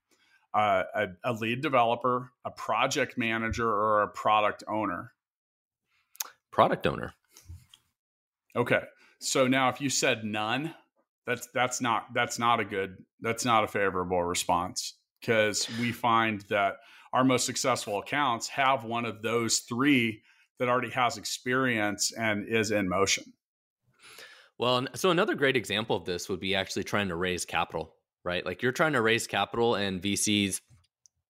Uh, 0.54 0.84
a, 0.94 1.08
a 1.24 1.34
lead 1.34 1.62
developer, 1.62 2.32
a 2.46 2.52
project 2.52 3.18
manager, 3.18 3.68
or 3.68 4.04
a 4.04 4.08
product 4.08 4.64
owner? 4.68 5.12
Product 6.52 6.86
owner. 6.86 7.14
Okay. 8.56 8.82
So 9.20 9.48
now, 9.48 9.70
if 9.70 9.82
you 9.82 9.90
said 9.90 10.24
none, 10.24 10.76
that's 11.26 11.48
that's 11.54 11.82
not 11.82 12.14
that's 12.14 12.38
not 12.38 12.60
a 12.60 12.66
good 12.66 12.98
that's 13.22 13.46
not 13.46 13.64
a 13.64 13.68
favorable 13.68 14.24
response 14.24 14.96
because 15.22 15.68
we 15.80 15.92
find 15.92 16.42
that 16.50 16.76
our 17.14 17.24
most 17.24 17.46
successful 17.46 18.00
accounts 18.00 18.48
have 18.50 18.84
one 18.84 19.06
of 19.06 19.22
those 19.22 19.60
three 19.60 20.22
that 20.60 20.68
already 20.68 20.90
has 20.90 21.18
experience 21.18 22.12
and 22.12 22.48
is 22.48 22.72
in 22.72 22.90
motion. 22.90 23.24
Well, 24.58 24.86
so 24.94 25.10
another 25.10 25.36
great 25.36 25.56
example 25.56 25.96
of 25.96 26.06
this 26.06 26.30
would 26.30 26.40
be 26.40 26.56
actually 26.56 26.84
trying 26.84 27.08
to 27.08 27.16
raise 27.16 27.46
capital, 27.46 27.96
right? 28.24 28.46
Like 28.46 28.62
you're 28.62 28.72
trying 28.72 28.94
to 28.94 29.02
raise 29.02 29.28
capital 29.28 29.76
and 29.76 30.02
VCs 30.02 30.62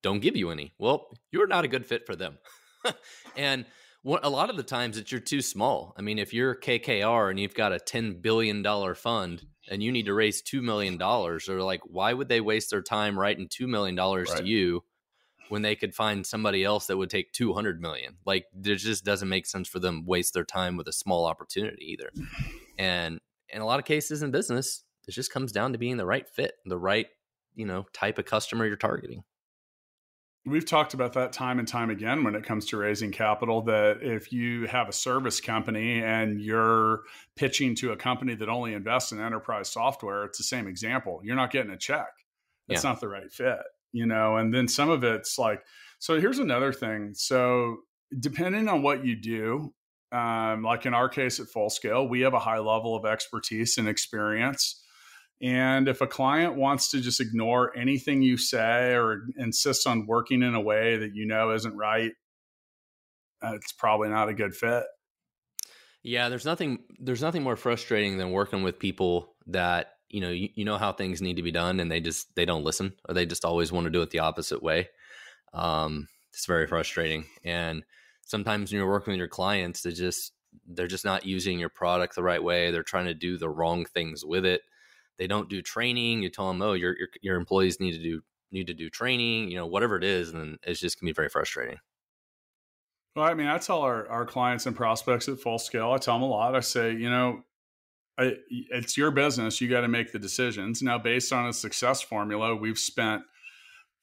don't 0.01 0.19
give 0.19 0.35
you 0.35 0.51
any. 0.51 0.73
Well, 0.77 1.07
you're 1.31 1.47
not 1.47 1.65
a 1.65 1.69
good 1.69 1.85
fit 1.85 2.05
for 2.05 2.15
them. 2.15 2.37
and 3.37 3.65
what, 4.03 4.25
a 4.25 4.29
lot 4.29 4.49
of 4.49 4.57
the 4.57 4.63
times 4.63 4.97
it's 4.97 5.11
you're 5.11 5.21
too 5.21 5.41
small. 5.41 5.95
I 5.97 6.01
mean, 6.01 6.19
if 6.19 6.33
you're 6.33 6.55
KKR 6.55 7.29
and 7.29 7.39
you've 7.39 7.55
got 7.55 7.71
a 7.71 7.77
$10 7.77 8.21
billion 8.21 8.63
fund 8.95 9.45
and 9.69 9.81
you 9.81 9.91
need 9.91 10.05
to 10.07 10.13
raise 10.13 10.43
$2 10.43 10.61
million, 10.61 11.01
or 11.01 11.39
like, 11.63 11.81
why 11.85 12.13
would 12.13 12.27
they 12.27 12.41
waste 12.41 12.69
their 12.69 12.81
time 12.81 13.17
writing 13.17 13.47
$2 13.47 13.65
million 13.67 13.95
right. 13.95 14.27
to 14.27 14.45
you 14.45 14.83
when 15.47 15.61
they 15.61 15.75
could 15.75 15.95
find 15.95 16.25
somebody 16.25 16.65
else 16.65 16.87
that 16.87 16.97
would 16.97 17.09
take 17.09 17.31
200 17.31 17.81
million? 17.81 18.17
Like, 18.25 18.45
it 18.53 18.75
just 18.75 19.05
doesn't 19.05 19.29
make 19.29 19.45
sense 19.45 19.69
for 19.69 19.79
them 19.79 20.05
waste 20.05 20.33
their 20.33 20.43
time 20.43 20.75
with 20.75 20.89
a 20.89 20.93
small 20.93 21.25
opportunity 21.25 21.93
either. 21.93 22.09
And 22.77 23.21
in 23.47 23.61
a 23.61 23.65
lot 23.65 23.79
of 23.79 23.85
cases 23.85 24.21
in 24.21 24.31
business, 24.31 24.83
it 25.07 25.11
just 25.11 25.31
comes 25.31 25.51
down 25.51 25.73
to 25.73 25.77
being 25.77 25.97
the 25.97 26.05
right 26.05 26.27
fit, 26.27 26.55
the 26.65 26.77
right, 26.77 27.07
you 27.55 27.65
know, 27.65 27.85
type 27.93 28.17
of 28.17 28.25
customer 28.25 28.65
you're 28.65 28.75
targeting. 28.75 29.23
We've 30.45 30.65
talked 30.65 30.93
about 30.93 31.13
that 31.13 31.31
time 31.31 31.59
and 31.59 31.67
time 31.67 31.89
again 31.89 32.25
when 32.25 32.35
it 32.35 32.43
comes 32.43 32.65
to 32.67 32.77
raising 32.77 33.11
capital. 33.11 33.61
That 33.61 33.99
if 34.01 34.33
you 34.33 34.67
have 34.67 34.89
a 34.89 34.93
service 34.93 35.39
company 35.39 36.03
and 36.03 36.41
you're 36.41 37.01
pitching 37.37 37.75
to 37.75 37.93
a 37.93 37.95
company 37.95 38.35
that 38.35 38.49
only 38.49 38.73
invests 38.73 39.13
in 39.13 39.21
enterprise 39.21 39.69
software, 39.69 40.25
it's 40.25 40.37
the 40.37 40.43
same 40.43 40.67
example. 40.67 41.21
You're 41.23 41.37
not 41.37 41.51
getting 41.51 41.71
a 41.71 41.77
check. 41.77 42.09
It's 42.67 42.83
yeah. 42.83 42.89
not 42.89 42.99
the 42.99 43.07
right 43.07 43.31
fit, 43.31 43.59
you 43.93 44.05
know. 44.05 44.35
And 44.35 44.53
then 44.53 44.67
some 44.67 44.89
of 44.89 45.05
it's 45.05 45.39
like, 45.39 45.63
so 45.99 46.19
here's 46.19 46.39
another 46.39 46.73
thing. 46.73 47.13
So 47.13 47.77
depending 48.19 48.67
on 48.67 48.81
what 48.81 49.05
you 49.05 49.15
do, 49.15 49.73
um, 50.11 50.61
like 50.61 50.85
in 50.85 50.93
our 50.93 51.07
case 51.07 51.39
at 51.39 51.47
full 51.47 51.69
scale, 51.69 52.07
we 52.07 52.21
have 52.21 52.33
a 52.33 52.39
high 52.39 52.59
level 52.59 52.95
of 52.95 53.05
expertise 53.05 53.77
and 53.77 53.87
experience. 53.87 54.82
And 55.43 55.89
if 55.89 55.99
a 55.99 56.07
client 56.07 56.55
wants 56.55 56.89
to 56.91 57.01
just 57.01 57.19
ignore 57.19 57.77
anything 57.77 58.21
you 58.21 58.37
say 58.37 58.93
or 58.93 59.23
insists 59.37 59.85
on 59.85 60.07
working 60.07 60.41
in 60.41 60.55
a 60.55 60.61
way 60.61 60.95
that 60.97 61.13
you 61.15 61.25
know 61.25 61.51
isn't 61.51 61.75
right, 61.75 62.13
uh, 63.43 63.53
it's 63.55 63.73
probably 63.73 64.07
not 64.07 64.29
a 64.29 64.33
good 64.33 64.55
fit. 64.55 64.85
Yeah, 66.01 66.29
there's 66.29 66.45
nothing 66.45 66.79
there's 66.97 67.21
nothing 67.21 67.43
more 67.43 67.57
frustrating 67.57 68.17
than 68.17 68.31
working 68.31 68.63
with 68.63 68.79
people 68.79 69.35
that 69.47 69.95
you 70.09 70.21
know 70.21 70.29
you, 70.29 70.47
you 70.55 70.63
know 70.63 70.77
how 70.77 70.93
things 70.93 71.21
need 71.21 71.35
to 71.35 71.43
be 71.43 71.51
done 71.51 71.81
and 71.81 71.91
they 71.91 71.99
just 71.99 72.33
they 72.35 72.45
don't 72.45 72.63
listen 72.63 72.93
or 73.07 73.13
they 73.13 73.25
just 73.25 73.43
always 73.43 73.71
want 73.71 73.83
to 73.83 73.91
do 73.91 74.01
it 74.01 74.11
the 74.11 74.19
opposite 74.19 74.63
way. 74.63 74.87
Um, 75.53 76.07
it's 76.31 76.45
very 76.45 76.67
frustrating 76.67 77.25
and 77.43 77.83
sometimes 78.25 78.71
when 78.71 78.79
you're 78.79 78.89
working 78.89 79.11
with 79.11 79.19
your 79.19 79.27
clients, 79.27 79.81
they 79.81 79.91
just 79.91 80.31
they're 80.67 80.87
just 80.87 81.05
not 81.05 81.25
using 81.25 81.59
your 81.59 81.69
product 81.69 82.15
the 82.15 82.23
right 82.23 82.43
way. 82.43 82.71
They're 82.71 82.83
trying 82.83 83.05
to 83.05 83.13
do 83.13 83.37
the 83.37 83.49
wrong 83.49 83.85
things 83.85 84.23
with 84.23 84.45
it. 84.45 84.61
They 85.17 85.27
don't 85.27 85.49
do 85.49 85.61
training. 85.61 86.23
You 86.23 86.29
tell 86.29 86.47
them, 86.47 86.61
oh, 86.61 86.73
your 86.73 86.97
your, 86.97 87.07
your 87.21 87.35
employees 87.37 87.79
need 87.79 87.93
to 87.93 88.03
do 88.03 88.21
need 88.51 88.67
to 88.67 88.73
do 88.73 88.89
training. 88.89 89.49
You 89.49 89.57
know, 89.57 89.67
whatever 89.67 89.97
it 89.97 90.03
is, 90.03 90.31
and 90.31 90.57
it's 90.63 90.79
just 90.79 90.99
can 90.99 91.05
be 91.05 91.13
very 91.13 91.29
frustrating. 91.29 91.77
Well, 93.15 93.25
I 93.25 93.35
mean, 93.35 93.47
I 93.47 93.59
tell 93.59 93.81
our, 93.81 94.07
our 94.07 94.25
clients 94.25 94.65
and 94.65 94.75
prospects 94.75 95.29
at 95.29 95.39
full 95.39 95.59
scale, 95.59 95.91
I 95.91 95.97
tell 95.97 96.15
them 96.15 96.23
a 96.23 96.27
lot. 96.27 96.55
I 96.55 96.61
say, 96.61 96.93
you 96.93 97.11
know, 97.11 97.43
I, 98.17 98.37
it's 98.49 98.97
your 98.97 99.11
business. 99.11 99.61
You 99.61 99.69
got 99.69 99.81
to 99.81 99.87
make 99.87 100.11
the 100.11 100.17
decisions. 100.17 100.81
Now, 100.81 100.97
based 100.97 101.31
on 101.31 101.47
a 101.47 101.53
success 101.53 102.01
formula, 102.01 102.55
we've 102.55 102.79
spent 102.79 103.21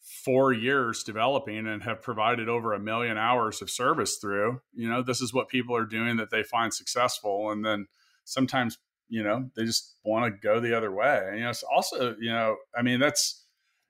four 0.02 0.52
years 0.52 1.02
developing 1.02 1.66
and 1.66 1.82
have 1.82 2.02
provided 2.02 2.48
over 2.48 2.72
a 2.72 2.80
million 2.80 3.18
hours 3.18 3.60
of 3.60 3.70
service 3.70 4.16
through 4.16 4.60
you 4.72 4.88
know 4.88 5.02
this 5.02 5.20
is 5.20 5.32
what 5.32 5.48
people 5.48 5.76
are 5.76 5.84
doing 5.84 6.16
that 6.16 6.30
they 6.30 6.42
find 6.42 6.72
successful 6.72 7.50
and 7.50 7.64
then 7.64 7.86
sometimes 8.24 8.78
you 9.10 9.22
know 9.22 9.50
they 9.56 9.64
just 9.64 9.96
want 10.04 10.24
to 10.24 10.40
go 10.40 10.60
the 10.60 10.76
other 10.76 10.90
way 10.92 11.24
and, 11.28 11.38
you 11.38 11.44
know 11.44 11.50
it's 11.50 11.62
also 11.62 12.14
you 12.20 12.30
know 12.30 12.56
i 12.76 12.82
mean 12.82 12.98
that's 12.98 13.44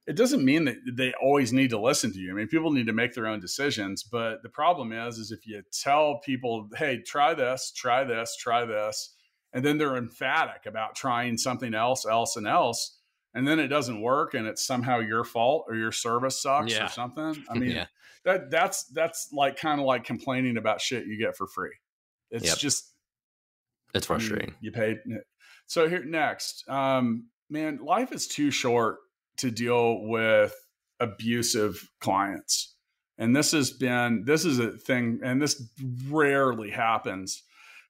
it 0.06 0.16
doesn't 0.16 0.44
mean 0.44 0.64
that 0.64 0.76
they 0.94 1.12
always 1.22 1.52
need 1.52 1.70
to 1.70 1.80
listen 1.80 2.12
to 2.12 2.18
you 2.18 2.32
i 2.32 2.34
mean 2.34 2.48
people 2.48 2.72
need 2.72 2.86
to 2.86 2.92
make 2.92 3.14
their 3.14 3.26
own 3.26 3.38
decisions 3.38 4.02
but 4.02 4.42
the 4.42 4.48
problem 4.48 4.92
is 4.92 5.18
is 5.18 5.30
if 5.30 5.46
you 5.46 5.62
tell 5.72 6.18
people 6.24 6.68
hey 6.76 7.00
try 7.06 7.34
this 7.34 7.72
try 7.76 8.02
this 8.02 8.36
try 8.36 8.64
this 8.64 9.14
and 9.52 9.64
then 9.64 9.78
they're 9.78 9.96
emphatic 9.96 10.66
about 10.66 10.94
trying 10.94 11.36
something 11.36 11.74
else 11.74 12.06
else 12.06 12.36
and 12.36 12.46
else 12.46 12.96
and 13.34 13.46
then 13.46 13.58
it 13.58 13.68
doesn't 13.68 14.00
work 14.00 14.34
and 14.34 14.46
it's 14.46 14.64
somehow 14.64 14.98
your 14.98 15.24
fault 15.24 15.66
or 15.68 15.76
your 15.76 15.92
service 15.92 16.42
sucks 16.42 16.72
yeah. 16.72 16.86
or 16.86 16.88
something. 16.88 17.44
I 17.48 17.54
mean, 17.58 17.70
yeah. 17.70 17.86
that 18.24 18.50
that's 18.50 18.84
that's 18.86 19.28
like 19.32 19.56
kind 19.56 19.80
of 19.80 19.86
like 19.86 20.04
complaining 20.04 20.56
about 20.56 20.80
shit 20.80 21.06
you 21.06 21.18
get 21.18 21.36
for 21.36 21.46
free. 21.46 21.74
It's 22.30 22.46
yep. 22.46 22.58
just 22.58 22.89
it's 23.94 24.06
frustrating. 24.06 24.54
You 24.60 24.72
paid. 24.72 24.98
So 25.66 25.88
here 25.88 26.04
next, 26.04 26.68
um, 26.68 27.28
man, 27.48 27.78
life 27.82 28.12
is 28.12 28.26
too 28.26 28.50
short 28.50 28.98
to 29.38 29.50
deal 29.50 30.02
with 30.02 30.54
abusive 30.98 31.88
clients. 32.00 32.74
And 33.18 33.36
this 33.36 33.52
has 33.52 33.70
been 33.70 34.24
this 34.24 34.44
is 34.44 34.58
a 34.58 34.70
thing, 34.72 35.20
and 35.22 35.40
this 35.40 35.62
rarely 36.08 36.70
happens 36.70 37.42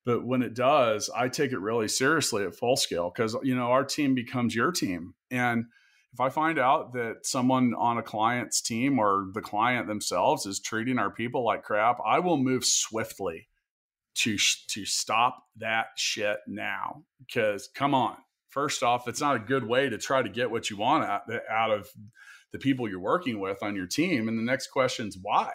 but 0.05 0.25
when 0.25 0.43
it 0.43 0.55
does, 0.55 1.11
I 1.15 1.29
take 1.29 1.53
it 1.53 1.61
really 1.61 1.89
seriously 1.89 2.45
at 2.45 2.55
full 2.55 2.77
scale 2.77 3.13
because, 3.15 3.37
you 3.43 3.55
know, 3.55 3.71
our 3.71 3.85
team 3.85 4.15
becomes 4.15 4.55
your 4.55 4.73
team. 4.73 5.15
And 5.31 5.67
if 6.13 6.21
I 6.21 6.31
find 6.31 6.59
out 6.59 6.95
that 6.95 7.27
someone 7.27 7.75
on 7.77 7.99
a 7.99 8.03
client's 8.03 8.63
team 8.63 8.99
or 8.99 9.27
the 9.33 9.43
client 9.43 9.87
themselves 9.87 10.47
is 10.47 10.59
treating 10.59 10.99
our 10.99 11.11
people 11.11 11.45
like 11.45 11.63
crap, 11.63 11.99
I 12.05 12.19
will 12.19 12.39
move 12.39 12.65
swiftly 12.65 13.49
to 14.23 14.37
to 14.69 14.85
stop 14.85 15.45
that 15.57 15.87
shit 15.97 16.39
now. 16.47 17.03
Because 17.19 17.69
come 17.75 17.95
on, 17.95 18.17
first 18.49 18.83
off, 18.83 19.09
it's 19.09 19.21
not 19.21 19.37
a 19.37 19.41
good 19.41 19.67
way 19.67 19.89
to 19.89 19.99
try 19.99 20.23
to 20.23 20.29
get 20.29 20.51
what 20.51 20.71
you 20.71 20.77
want 20.77 21.05
out, 21.05 21.23
out 21.51 21.71
of 21.71 21.89
the 22.53 22.59
people 22.59 22.89
you're 22.89 23.01
working 23.01 23.41
with 23.41 23.63
on 23.63 23.77
your 23.77 23.87
team. 23.87 24.29
And 24.29 24.39
the 24.39 24.43
next 24.43 24.69
question 24.69 25.09
is 25.09 25.19
why? 25.21 25.53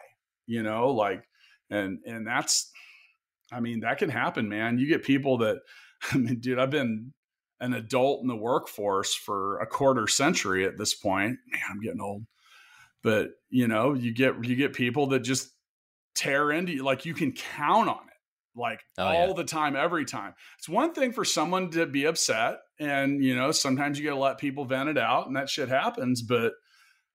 You 0.48 0.64
know, 0.64 0.90
like, 0.90 1.24
and 1.70 2.00
and 2.06 2.26
that's 2.26 2.72
I 3.52 3.60
mean, 3.60 3.82
that 3.82 3.98
can 3.98 4.10
happen, 4.10 4.50
man. 4.50 4.80
You 4.80 4.88
get 4.88 5.04
people 5.04 5.40
that, 5.40 5.60
I 6.12 6.18
mean, 6.18 6.40
dude, 6.40 6.60
I've 6.60 6.72
been 6.72 7.14
an 7.60 7.74
adult 7.74 8.22
in 8.22 8.28
the 8.28 8.36
workforce 8.36 9.14
for 9.14 9.60
a 9.60 9.68
quarter 9.68 10.08
century 10.08 10.66
at 10.66 10.78
this 10.78 10.94
point. 10.94 11.38
Man, 11.48 11.62
I'm 11.70 11.80
getting 11.80 12.02
old. 12.02 12.26
But 13.04 13.30
you 13.50 13.68
know, 13.68 13.94
you 13.94 14.14
get 14.14 14.44
you 14.44 14.56
get 14.56 14.74
people 14.74 15.08
that 15.08 15.20
just 15.20 15.50
tear 16.16 16.52
into 16.52 16.74
you, 16.74 16.84
like 16.84 17.06
you 17.06 17.14
can 17.14 17.34
count 17.34 17.88
on 17.88 18.02
it. 18.08 18.15
Like 18.56 18.82
oh, 18.98 19.06
all 19.06 19.28
yeah. 19.28 19.34
the 19.34 19.44
time, 19.44 19.76
every 19.76 20.06
time. 20.06 20.34
It's 20.58 20.70
one 20.70 20.94
thing 20.94 21.12
for 21.12 21.26
someone 21.26 21.72
to 21.72 21.86
be 21.86 22.06
upset, 22.06 22.60
and 22.80 23.24
you 23.24 23.36
know, 23.36 23.52
sometimes 23.52 24.00
you 24.00 24.06
got 24.06 24.16
to 24.16 24.22
let 24.22 24.38
people 24.38 24.66
vent 24.66 24.90
it 24.90 24.98
out, 24.98 25.28
and 25.28 25.36
that 25.36 25.50
shit 25.50 25.70
happens. 25.70 26.22
But 26.22 26.54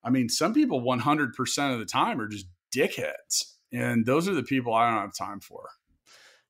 I 0.04 0.10
mean, 0.10 0.28
some 0.28 0.54
people 0.54 0.82
100% 0.82 1.72
of 1.72 1.78
the 1.78 1.84
time 1.86 2.20
are 2.20 2.28
just 2.28 2.46
dickheads, 2.74 3.54
and 3.72 4.04
those 4.04 4.28
are 4.28 4.34
the 4.34 4.42
people 4.42 4.74
I 4.74 4.90
don't 4.90 5.00
have 5.00 5.14
time 5.14 5.40
for. 5.40 5.68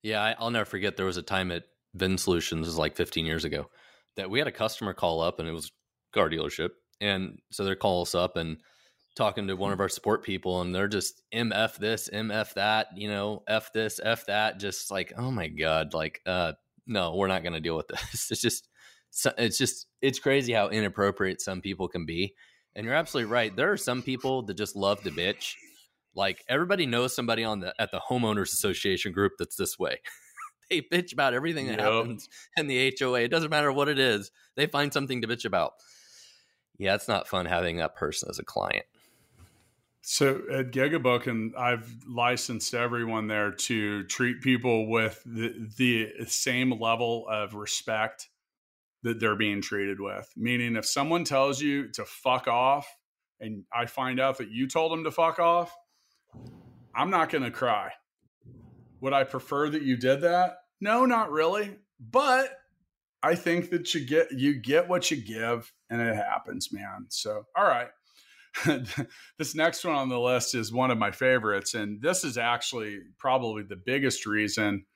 Yeah, 0.02 0.34
I'll 0.38 0.50
never 0.50 0.64
forget. 0.64 0.96
There 0.96 1.06
was 1.06 1.18
a 1.18 1.22
time 1.22 1.50
at 1.52 1.64
VinSolutions, 1.96 2.60
was 2.60 2.78
like 2.78 2.96
15 2.96 3.26
years 3.26 3.44
ago, 3.44 3.70
that 4.16 4.30
we 4.30 4.38
had 4.38 4.48
a 4.48 4.52
customer 4.52 4.94
call 4.94 5.20
up, 5.20 5.38
and 5.38 5.48
it 5.48 5.52
was 5.52 5.70
car 6.12 6.28
dealership, 6.28 6.70
and 7.00 7.38
so 7.50 7.64
they 7.64 7.74
call 7.74 8.02
us 8.02 8.14
up 8.14 8.36
and 8.36 8.58
talking 9.16 9.48
to 9.48 9.56
one 9.56 9.72
of 9.72 9.80
our 9.80 9.88
support 9.88 10.22
people 10.22 10.60
and 10.60 10.74
they're 10.74 10.88
just 10.88 11.22
mf 11.34 11.76
this 11.76 12.08
mf 12.12 12.54
that 12.54 12.86
you 12.96 13.08
know 13.08 13.42
f 13.48 13.72
this 13.72 14.00
f 14.02 14.26
that 14.26 14.58
just 14.60 14.90
like 14.90 15.12
oh 15.18 15.30
my 15.30 15.48
god 15.48 15.92
like 15.92 16.20
uh 16.26 16.52
no 16.86 17.14
we're 17.16 17.26
not 17.26 17.42
going 17.42 17.52
to 17.52 17.60
deal 17.60 17.76
with 17.76 17.88
this. 17.88 18.30
It's 18.30 18.40
just 18.40 18.68
it's 19.36 19.58
just 19.58 19.86
it's 20.00 20.20
crazy 20.20 20.52
how 20.52 20.68
inappropriate 20.68 21.40
some 21.40 21.60
people 21.60 21.88
can 21.88 22.06
be 22.06 22.34
and 22.76 22.84
you're 22.84 22.94
absolutely 22.94 23.30
right 23.30 23.54
there 23.56 23.72
are 23.72 23.76
some 23.76 24.02
people 24.02 24.42
that 24.42 24.54
just 24.54 24.76
love 24.76 25.02
to 25.02 25.10
bitch 25.10 25.54
like 26.14 26.44
everybody 26.48 26.86
knows 26.86 27.14
somebody 27.14 27.44
on 27.44 27.60
the 27.60 27.74
at 27.78 27.90
the 27.90 28.00
homeowners 28.10 28.52
association 28.52 29.12
group 29.12 29.32
that's 29.38 29.56
this 29.56 29.78
way. 29.78 30.00
They 30.68 30.82
bitch 30.82 31.12
about 31.12 31.34
everything 31.34 31.66
that 31.66 31.80
yep. 31.80 31.92
happens 31.92 32.28
in 32.56 32.68
the 32.68 32.94
hoa 33.00 33.22
it 33.22 33.32
doesn't 33.32 33.50
matter 33.50 33.72
what 33.72 33.88
it 33.88 33.98
is 33.98 34.30
they 34.54 34.66
find 34.66 34.92
something 34.92 35.20
to 35.20 35.26
bitch 35.26 35.44
about. 35.44 35.72
Yeah 36.78 36.94
it's 36.94 37.08
not 37.08 37.26
fun 37.26 37.46
having 37.46 37.78
that 37.78 37.96
person 37.96 38.28
as 38.30 38.38
a 38.38 38.44
client 38.44 38.86
so 40.02 40.40
at 40.50 40.72
Gigabook, 40.72 41.26
and 41.26 41.54
I've 41.56 41.94
licensed 42.08 42.74
everyone 42.74 43.26
there 43.26 43.52
to 43.52 44.04
treat 44.04 44.40
people 44.40 44.88
with 44.88 45.22
the, 45.26 45.68
the 45.76 46.26
same 46.26 46.80
level 46.80 47.26
of 47.28 47.54
respect 47.54 48.28
that 49.02 49.20
they're 49.20 49.36
being 49.36 49.60
treated 49.62 50.00
with. 50.00 50.30
Meaning, 50.36 50.76
if 50.76 50.86
someone 50.86 51.24
tells 51.24 51.60
you 51.60 51.88
to 51.92 52.04
fuck 52.04 52.48
off, 52.48 52.88
and 53.40 53.64
I 53.72 53.86
find 53.86 54.20
out 54.20 54.38
that 54.38 54.50
you 54.50 54.68
told 54.68 54.92
them 54.92 55.04
to 55.04 55.10
fuck 55.10 55.38
off, 55.38 55.74
I'm 56.94 57.10
not 57.10 57.30
going 57.30 57.44
to 57.44 57.50
cry. 57.50 57.92
Would 59.00 59.12
I 59.12 59.24
prefer 59.24 59.70
that 59.70 59.82
you 59.82 59.96
did 59.96 60.22
that? 60.22 60.56
No, 60.80 61.06
not 61.06 61.30
really. 61.30 61.76
But 61.98 62.58
I 63.22 63.34
think 63.34 63.70
that 63.70 63.94
you 63.94 64.06
get 64.06 64.32
you 64.32 64.54
get 64.54 64.88
what 64.88 65.10
you 65.10 65.18
give, 65.18 65.72
and 65.90 66.00
it 66.00 66.16
happens, 66.16 66.72
man. 66.72 67.06
So, 67.08 67.44
all 67.56 67.64
right. 67.64 67.88
this 69.38 69.54
next 69.54 69.84
one 69.84 69.94
on 69.94 70.08
the 70.08 70.18
list 70.18 70.54
is 70.54 70.72
one 70.72 70.90
of 70.90 70.98
my 70.98 71.10
favorites. 71.10 71.74
And 71.74 72.00
this 72.02 72.24
is 72.24 72.36
actually 72.36 73.00
probably 73.18 73.62
the 73.62 73.76
biggest 73.76 74.26
reason 74.26 74.86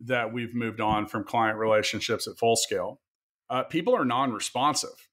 that 0.00 0.32
we've 0.32 0.54
moved 0.54 0.80
on 0.80 1.06
from 1.06 1.24
client 1.24 1.58
relationships 1.58 2.26
at 2.26 2.38
full 2.38 2.56
scale. 2.56 3.00
Uh, 3.50 3.62
people 3.64 3.94
are 3.94 4.04
non 4.04 4.32
responsive. 4.32 5.08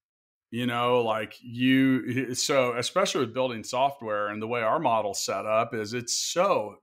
You 0.52 0.66
know, 0.66 1.02
like 1.02 1.36
you, 1.42 2.34
so 2.34 2.76
especially 2.76 3.22
with 3.22 3.36
building 3.36 3.64
software 3.64 4.30
and 4.30 4.42
the 4.42 4.48
way 4.48 4.64
our 4.64 4.80
model's 4.80 5.24
set 5.24 5.46
up 5.46 5.76
is 5.76 5.94
it's 5.94 6.16
so 6.16 6.78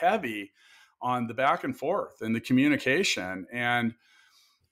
heavy 0.00 0.50
on 1.00 1.28
the 1.28 1.34
back 1.34 1.62
and 1.62 1.76
forth 1.78 2.22
and 2.22 2.34
the 2.34 2.40
communication. 2.40 3.46
And, 3.52 3.94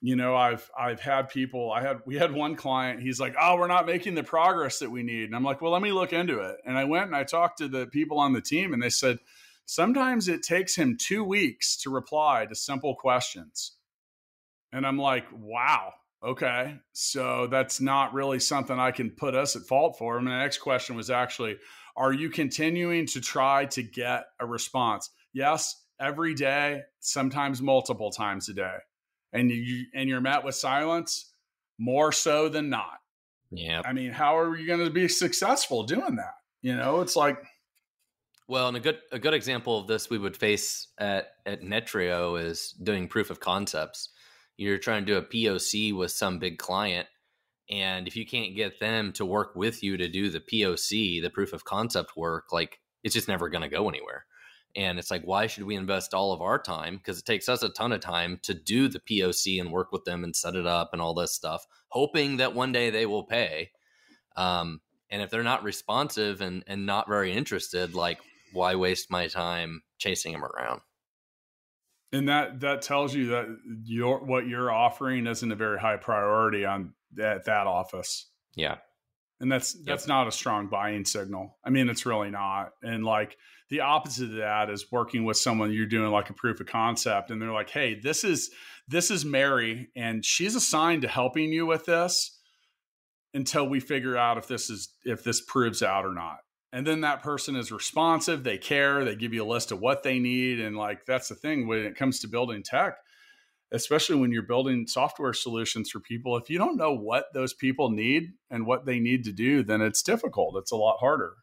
you 0.03 0.17
know 0.17 0.35
i've 0.35 0.69
i've 0.77 0.99
had 0.99 1.29
people 1.29 1.71
i 1.71 1.81
had 1.81 1.99
we 2.05 2.17
had 2.17 2.33
one 2.33 2.55
client 2.55 3.01
he's 3.01 3.21
like 3.21 3.33
oh 3.39 3.55
we're 3.55 3.67
not 3.67 3.85
making 3.85 4.15
the 4.15 4.21
progress 4.21 4.79
that 4.79 4.91
we 4.91 5.01
need. 5.01 5.23
And 5.23 5.35
i'm 5.35 5.45
like 5.45 5.61
well 5.61 5.71
let 5.71 5.81
me 5.81 5.93
look 5.93 6.11
into 6.11 6.41
it. 6.41 6.57
And 6.65 6.77
i 6.77 6.83
went 6.83 7.05
and 7.05 7.15
i 7.15 7.23
talked 7.23 7.57
to 7.59 7.69
the 7.69 7.87
people 7.87 8.19
on 8.19 8.33
the 8.33 8.41
team 8.41 8.73
and 8.73 8.83
they 8.83 8.89
said 8.89 9.19
sometimes 9.65 10.27
it 10.27 10.43
takes 10.43 10.75
him 10.75 10.97
two 10.99 11.23
weeks 11.23 11.77
to 11.77 11.89
reply 11.89 12.45
to 12.45 12.53
simple 12.53 12.95
questions. 12.95 13.77
And 14.73 14.85
i'm 14.85 14.97
like 14.97 15.25
wow 15.31 15.93
okay 16.21 16.79
so 16.91 17.47
that's 17.47 17.79
not 17.79 18.13
really 18.13 18.39
something 18.39 18.77
i 18.77 18.91
can 18.91 19.09
put 19.09 19.35
us 19.35 19.55
at 19.55 19.63
fault 19.63 19.97
for. 19.97 20.17
And 20.17 20.27
the 20.27 20.31
next 20.31 20.57
question 20.57 20.97
was 20.97 21.09
actually 21.09 21.55
are 21.95 22.11
you 22.11 22.29
continuing 22.29 23.05
to 23.05 23.21
try 23.21 23.65
to 23.67 23.83
get 23.83 24.25
a 24.41 24.45
response? 24.45 25.09
Yes 25.31 25.79
every 25.97 26.33
day 26.33 26.81
sometimes 26.99 27.61
multiple 27.61 28.11
times 28.11 28.49
a 28.49 28.53
day 28.53 28.77
and 29.33 29.51
you 29.51 29.85
and 29.93 30.09
you're 30.09 30.21
met 30.21 30.43
with 30.43 30.55
silence 30.55 31.31
more 31.77 32.11
so 32.11 32.49
than 32.49 32.69
not. 32.69 32.99
Yeah. 33.51 33.81
I 33.85 33.93
mean, 33.93 34.11
how 34.11 34.37
are 34.37 34.55
you 34.55 34.65
going 34.65 34.83
to 34.83 34.91
be 34.91 35.07
successful 35.07 35.83
doing 35.83 36.15
that? 36.15 36.33
You 36.61 36.75
know, 36.75 37.01
it's 37.01 37.15
like 37.15 37.37
well, 38.47 38.67
and 38.67 38.77
a 38.77 38.79
good 38.79 38.99
a 39.11 39.19
good 39.19 39.33
example 39.33 39.79
of 39.79 39.87
this 39.87 40.09
we 40.09 40.17
would 40.17 40.37
face 40.37 40.87
at 40.97 41.27
at 41.45 41.61
Netreo 41.61 42.41
is 42.41 42.73
doing 42.81 43.07
proof 43.07 43.29
of 43.29 43.39
concepts. 43.39 44.09
You're 44.57 44.77
trying 44.77 45.05
to 45.05 45.11
do 45.11 45.17
a 45.17 45.23
POC 45.23 45.95
with 45.95 46.11
some 46.11 46.39
big 46.39 46.59
client 46.59 47.07
and 47.69 48.07
if 48.07 48.15
you 48.15 48.25
can't 48.25 48.55
get 48.55 48.79
them 48.79 49.13
to 49.13 49.25
work 49.25 49.55
with 49.55 49.83
you 49.83 49.97
to 49.97 50.07
do 50.07 50.29
the 50.29 50.41
POC, 50.41 51.21
the 51.21 51.29
proof 51.29 51.53
of 51.53 51.63
concept 51.63 52.15
work, 52.17 52.51
like 52.51 52.79
it's 53.03 53.13
just 53.13 53.27
never 53.27 53.49
going 53.49 53.61
to 53.61 53.69
go 53.69 53.87
anywhere. 53.87 54.25
And 54.75 54.97
it's 54.97 55.11
like, 55.11 55.23
why 55.23 55.47
should 55.47 55.63
we 55.63 55.75
invest 55.75 56.13
all 56.13 56.33
of 56.33 56.41
our 56.41 56.59
time? 56.59 56.97
Because 56.97 57.19
it 57.19 57.25
takes 57.25 57.47
us 57.47 57.61
a 57.61 57.69
ton 57.69 57.91
of 57.91 58.01
time 58.01 58.39
to 58.43 58.53
do 58.53 58.87
the 58.87 58.99
POC 58.99 59.61
and 59.61 59.71
work 59.71 59.91
with 59.91 60.03
them 60.03 60.23
and 60.23 60.35
set 60.35 60.55
it 60.55 60.65
up 60.65 60.89
and 60.93 61.01
all 61.01 61.13
this 61.13 61.33
stuff, 61.33 61.65
hoping 61.89 62.37
that 62.37 62.55
one 62.55 62.71
day 62.71 62.89
they 62.89 63.05
will 63.05 63.23
pay. 63.23 63.69
Um, 64.35 64.81
and 65.11 65.21
if 65.21 65.29
they're 65.29 65.43
not 65.43 65.63
responsive 65.63 66.41
and, 66.41 66.63
and 66.65 66.87
not 66.87 67.07
very 67.07 67.33
interested, 67.33 67.93
like, 67.93 68.19
why 68.51 68.75
waste 68.75 69.11
my 69.11 69.27
time 69.27 69.83
chasing 69.99 70.31
them 70.31 70.43
around? 70.43 70.81
And 72.11 72.29
that 72.29 72.59
that 72.59 72.83
tells 72.83 73.15
you 73.15 73.27
that 73.29 73.47
your 73.83 74.23
what 74.23 74.47
you're 74.47 74.71
offering 74.71 75.25
isn't 75.25 75.51
a 75.51 75.55
very 75.55 75.79
high 75.79 75.97
priority 75.97 76.63
on 76.63 76.93
at 77.19 77.45
that 77.45 77.65
office. 77.65 78.27
Yeah. 78.55 78.77
And 79.39 79.51
that's 79.51 79.73
that's 79.73 80.03
yep. 80.03 80.07
not 80.07 80.27
a 80.27 80.31
strong 80.31 80.67
buying 80.67 81.05
signal. 81.05 81.57
I 81.65 81.71
mean, 81.71 81.89
it's 81.89 82.05
really 82.05 82.29
not. 82.29 82.71
And 82.83 83.03
like 83.03 83.35
the 83.73 83.81
opposite 83.81 84.29
of 84.29 84.35
that 84.35 84.69
is 84.69 84.91
working 84.91 85.23
with 85.23 85.35
someone 85.35 85.73
you're 85.73 85.87
doing 85.87 86.11
like 86.11 86.29
a 86.29 86.33
proof 86.33 86.59
of 86.59 86.67
concept 86.67 87.31
and 87.31 87.41
they're 87.41 87.51
like 87.51 87.71
hey 87.71 87.99
this 87.99 88.23
is 88.23 88.51
this 88.87 89.09
is 89.09 89.25
mary 89.25 89.89
and 89.95 90.23
she's 90.23 90.55
assigned 90.55 91.01
to 91.01 91.07
helping 91.07 91.51
you 91.51 91.65
with 91.65 91.83
this 91.85 92.39
until 93.33 93.67
we 93.67 93.79
figure 93.79 94.15
out 94.15 94.37
if 94.37 94.47
this 94.47 94.69
is 94.69 94.89
if 95.05 95.23
this 95.23 95.41
proves 95.41 95.81
out 95.81 96.05
or 96.05 96.13
not. 96.13 96.37
And 96.71 96.85
then 96.87 97.01
that 97.01 97.23
person 97.23 97.55
is 97.55 97.71
responsive 97.71 98.43
they 98.43 98.57
care 98.57 99.03
they 99.03 99.15
give 99.15 99.33
you 99.33 99.43
a 99.43 99.45
list 99.45 99.71
of 99.71 99.79
what 99.79 100.03
they 100.03 100.19
need 100.19 100.59
and 100.59 100.75
like 100.75 101.05
that's 101.05 101.29
the 101.29 101.35
thing 101.35 101.67
when 101.67 101.79
it 101.79 101.95
comes 101.95 102.19
to 102.19 102.27
building 102.27 102.63
tech 102.63 102.97
especially 103.71 104.17
when 104.17 104.31
you're 104.31 104.43
building 104.43 104.85
software 104.85 105.33
solutions 105.33 105.89
for 105.89 105.99
people 105.99 106.37
if 106.37 106.49
you 106.49 106.59
don't 106.59 106.77
know 106.77 106.93
what 106.93 107.25
those 107.33 107.53
people 107.55 107.89
need 107.89 108.33
and 108.51 108.67
what 108.67 108.85
they 108.85 108.99
need 108.99 109.23
to 109.23 109.31
do 109.31 109.63
then 109.63 109.81
it's 109.81 110.03
difficult 110.03 110.57
it's 110.57 110.71
a 110.71 110.75
lot 110.75 110.97
harder. 110.99 111.33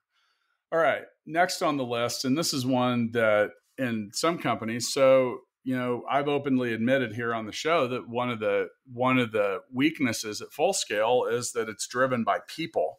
All 0.72 0.78
right, 0.78 1.02
next 1.30 1.62
on 1.62 1.76
the 1.76 1.84
list, 1.84 2.24
and 2.24 2.36
this 2.36 2.52
is 2.52 2.66
one 2.66 3.10
that 3.12 3.50
in 3.78 4.10
some 4.12 4.38
companies, 4.38 4.92
so 4.92 5.40
you 5.62 5.76
know, 5.76 6.04
I've 6.10 6.28
openly 6.28 6.72
admitted 6.72 7.14
here 7.14 7.34
on 7.34 7.46
the 7.46 7.52
show 7.52 7.86
that 7.88 8.08
one 8.08 8.30
of 8.30 8.40
the 8.40 8.68
one 8.90 9.18
of 9.18 9.32
the 9.32 9.60
weaknesses 9.72 10.40
at 10.40 10.52
full 10.52 10.72
scale 10.72 11.26
is 11.30 11.52
that 11.52 11.68
it's 11.68 11.86
driven 11.86 12.24
by 12.24 12.38
people, 12.48 12.98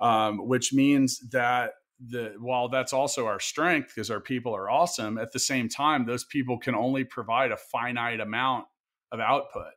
um, 0.00 0.46
which 0.48 0.72
means 0.72 1.18
that 1.30 1.72
the 2.04 2.34
while 2.40 2.68
that's 2.68 2.92
also 2.92 3.26
our 3.26 3.38
strength 3.38 3.92
because 3.94 4.10
our 4.10 4.20
people 4.20 4.56
are 4.56 4.70
awesome, 4.70 5.18
at 5.18 5.32
the 5.32 5.38
same 5.38 5.68
time, 5.68 6.06
those 6.06 6.24
people 6.24 6.58
can 6.58 6.74
only 6.74 7.04
provide 7.04 7.52
a 7.52 7.56
finite 7.56 8.20
amount 8.20 8.64
of 9.12 9.20
output, 9.20 9.72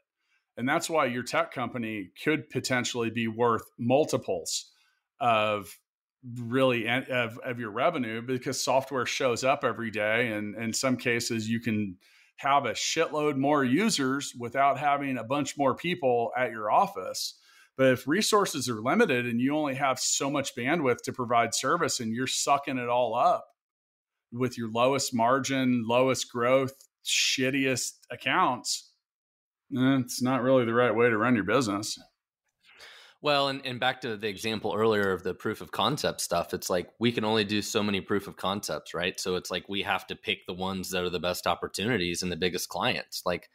and 0.55 0.67
that's 0.67 0.89
why 0.89 1.05
your 1.05 1.23
tech 1.23 1.51
company 1.51 2.11
could 2.23 2.49
potentially 2.49 3.09
be 3.09 3.27
worth 3.27 3.65
multiples 3.77 4.71
of 5.19 5.77
really 6.39 6.87
of, 6.87 7.37
of 7.39 7.59
your 7.59 7.71
revenue 7.71 8.21
because 8.21 8.59
software 8.59 9.05
shows 9.05 9.43
up 9.43 9.63
every 9.63 9.91
day 9.91 10.31
and 10.31 10.55
in 10.55 10.73
some 10.73 10.97
cases 10.97 11.47
you 11.47 11.59
can 11.59 11.97
have 12.37 12.65
a 12.65 12.71
shitload 12.71 13.37
more 13.37 13.63
users 13.63 14.33
without 14.37 14.77
having 14.77 15.17
a 15.17 15.23
bunch 15.23 15.57
more 15.57 15.75
people 15.75 16.31
at 16.37 16.51
your 16.51 16.71
office. 16.71 17.39
But 17.77 17.87
if 17.87 18.07
resources 18.07 18.69
are 18.69 18.81
limited 18.81 19.25
and 19.25 19.39
you 19.39 19.55
only 19.55 19.75
have 19.75 19.99
so 19.99 20.29
much 20.29 20.55
bandwidth 20.55 21.01
to 21.03 21.13
provide 21.13 21.53
service 21.53 21.99
and 21.99 22.13
you're 22.13 22.27
sucking 22.27 22.77
it 22.77 22.89
all 22.89 23.15
up 23.15 23.45
with 24.31 24.57
your 24.57 24.69
lowest 24.69 25.13
margin 25.13 25.85
lowest 25.87 26.31
growth 26.31 26.73
shittiest 27.03 27.93
accounts 28.11 28.91
eh, 29.75 29.97
it's 29.99 30.21
not 30.21 30.41
really 30.41 30.65
the 30.65 30.73
right 30.73 30.95
way 30.95 31.09
to 31.09 31.17
run 31.17 31.35
your 31.35 31.43
business 31.43 31.97
well, 33.21 33.47
and, 33.47 33.65
and 33.65 33.79
back 33.79 34.01
to 34.01 34.17
the 34.17 34.27
example 34.27 34.73
earlier 34.75 35.11
of 35.11 35.23
the 35.23 35.33
proof 35.33 35.61
of 35.61 35.71
concept 35.71 36.21
stuff, 36.21 36.53
it's 36.53 36.69
like 36.69 36.89
we 36.99 37.11
can 37.11 37.25
only 37.25 37.43
do 37.43 37.61
so 37.61 37.81
many 37.81 38.01
proof 38.01 38.27
of 38.27 38.37
concepts, 38.37 38.93
right? 38.93 39.19
So 39.19 39.35
it's 39.35 39.49
like 39.49 39.67
we 39.67 39.81
have 39.81 40.05
to 40.07 40.15
pick 40.15 40.45
the 40.45 40.53
ones 40.53 40.91
that 40.91 41.03
are 41.03 41.09
the 41.09 41.19
best 41.19 41.47
opportunities 41.47 42.21
and 42.21 42.31
the 42.31 42.37
biggest 42.37 42.69
clients. 42.69 43.23
Like 43.25 43.49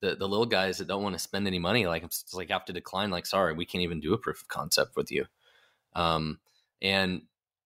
the, 0.00 0.16
the 0.16 0.28
little 0.28 0.46
guys 0.46 0.78
that 0.78 0.88
don't 0.88 1.02
want 1.02 1.14
to 1.14 1.20
spend 1.20 1.46
any 1.46 1.58
money, 1.58 1.86
like 1.86 2.02
it's 2.02 2.34
like 2.34 2.50
have 2.50 2.64
to 2.64 2.72
decline, 2.72 3.10
like, 3.10 3.26
sorry, 3.26 3.54
we 3.54 3.66
can't 3.66 3.82
even 3.82 4.00
do 4.00 4.14
a 4.14 4.18
proof 4.18 4.40
of 4.40 4.48
concept 4.48 4.96
with 4.96 5.12
you. 5.12 5.26
Um, 5.94 6.40
and 6.82 7.22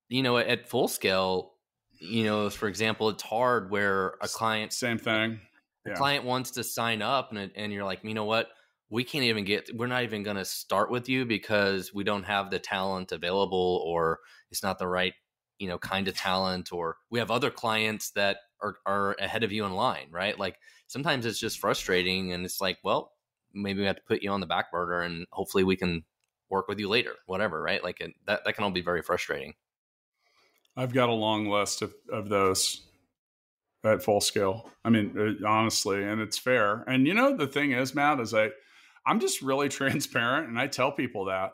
you 0.09 0.23
know, 0.23 0.39
at 0.39 0.69
full 0.69 0.89
scale, 0.89 1.55
you 1.99 2.25
know, 2.25 2.49
for 2.51 2.69
example, 2.69 3.09
it's 3.09 3.23
hard 3.23 3.71
where 3.71 4.15
a 4.21 4.29
client 4.29 4.73
same 4.73 4.99
thing. 4.99 5.41
yeah. 5.87 5.95
client 5.95 6.25
wants 6.25 6.53
to 6.53 6.65
sign 6.65 7.03
up 7.03 7.33
and, 7.33 7.51
and 7.55 7.73
you're 7.73 7.85
like, 7.85 8.01
you 8.05 8.15
know 8.15 8.25
what? 8.25 8.49
We 8.91 9.05
can't 9.05 9.25
even 9.25 9.45
get, 9.45 9.71
we're 9.75 9.87
not 9.87 10.05
even 10.05 10.23
going 10.23 10.37
to 10.37 10.45
start 10.45 10.91
with 10.91 11.09
you 11.09 11.27
because 11.27 11.93
we 11.93 12.05
don't 12.05 12.25
have 12.25 12.51
the 12.51 12.59
talent 12.59 13.13
available 13.13 13.83
or 13.85 14.21
it's 14.51 14.63
not 14.63 14.79
the 14.79 14.87
right, 14.87 15.15
you 15.59 15.69
know, 15.69 15.79
kind 15.79 16.09
of 16.09 16.17
talent 16.17 16.73
or 16.73 16.97
we 17.11 17.19
have 17.19 17.31
other 17.31 17.51
clients 17.51 18.11
that 18.13 18.39
are, 18.63 18.77
are 18.87 19.15
ahead 19.21 19.45
of 19.45 19.53
you 19.53 19.65
in 19.67 19.73
line, 19.73 20.09
right? 20.11 20.39
Like 20.39 20.59
sometimes 20.87 21.27
it's 21.27 21.39
just 21.39 21.59
frustrating 21.59 22.33
and 22.33 22.45
it's 22.45 22.61
like, 22.61 22.79
well, 22.83 23.13
maybe 23.53 23.81
we 23.81 23.87
have 23.87 23.97
to 23.97 24.03
put 24.07 24.23
you 24.23 24.31
on 24.31 24.41
the 24.41 24.47
back 24.47 24.73
burner 24.73 25.03
and 25.03 25.27
hopefully 25.33 25.65
we 25.65 25.77
can 25.77 26.05
work 26.49 26.69
with 26.69 26.79
you 26.79 26.89
later, 26.89 27.15
whatever, 27.27 27.61
right? 27.61 27.85
Like 27.85 28.01
it, 28.01 28.13
that, 28.27 28.45
that 28.45 28.55
can 28.55 28.65
all 28.65 28.71
be 28.71 28.81
very 28.81 29.03
frustrating. 29.03 29.55
I've 30.77 30.95
got 30.95 31.09
a 31.09 31.13
long 31.13 31.47
list 31.47 31.83
of, 31.83 31.93
of 32.11 32.29
those 32.29 32.83
at 33.85 34.03
full 34.03 34.21
scale. 34.21 34.71
I 34.85 34.91
mean, 34.91 35.15
uh, 35.43 35.47
honestly, 35.47 36.03
and 36.03 36.21
it's 36.21 36.39
fair. 36.39 36.85
And 36.87 37.07
you 37.07 37.15
know, 37.15 37.37
the 37.37 37.47
thing 37.47 37.73
is, 37.73 37.95
Matt, 37.95 38.21
is 38.21 38.35
I, 38.35 38.51
I'm 39.09 39.21
just 39.21 39.43
really 39.43 39.69
transparent, 39.81 40.49
and 40.49 40.59
I 40.59 40.67
tell 40.67 40.93
people 40.93 41.27
that. 41.27 41.53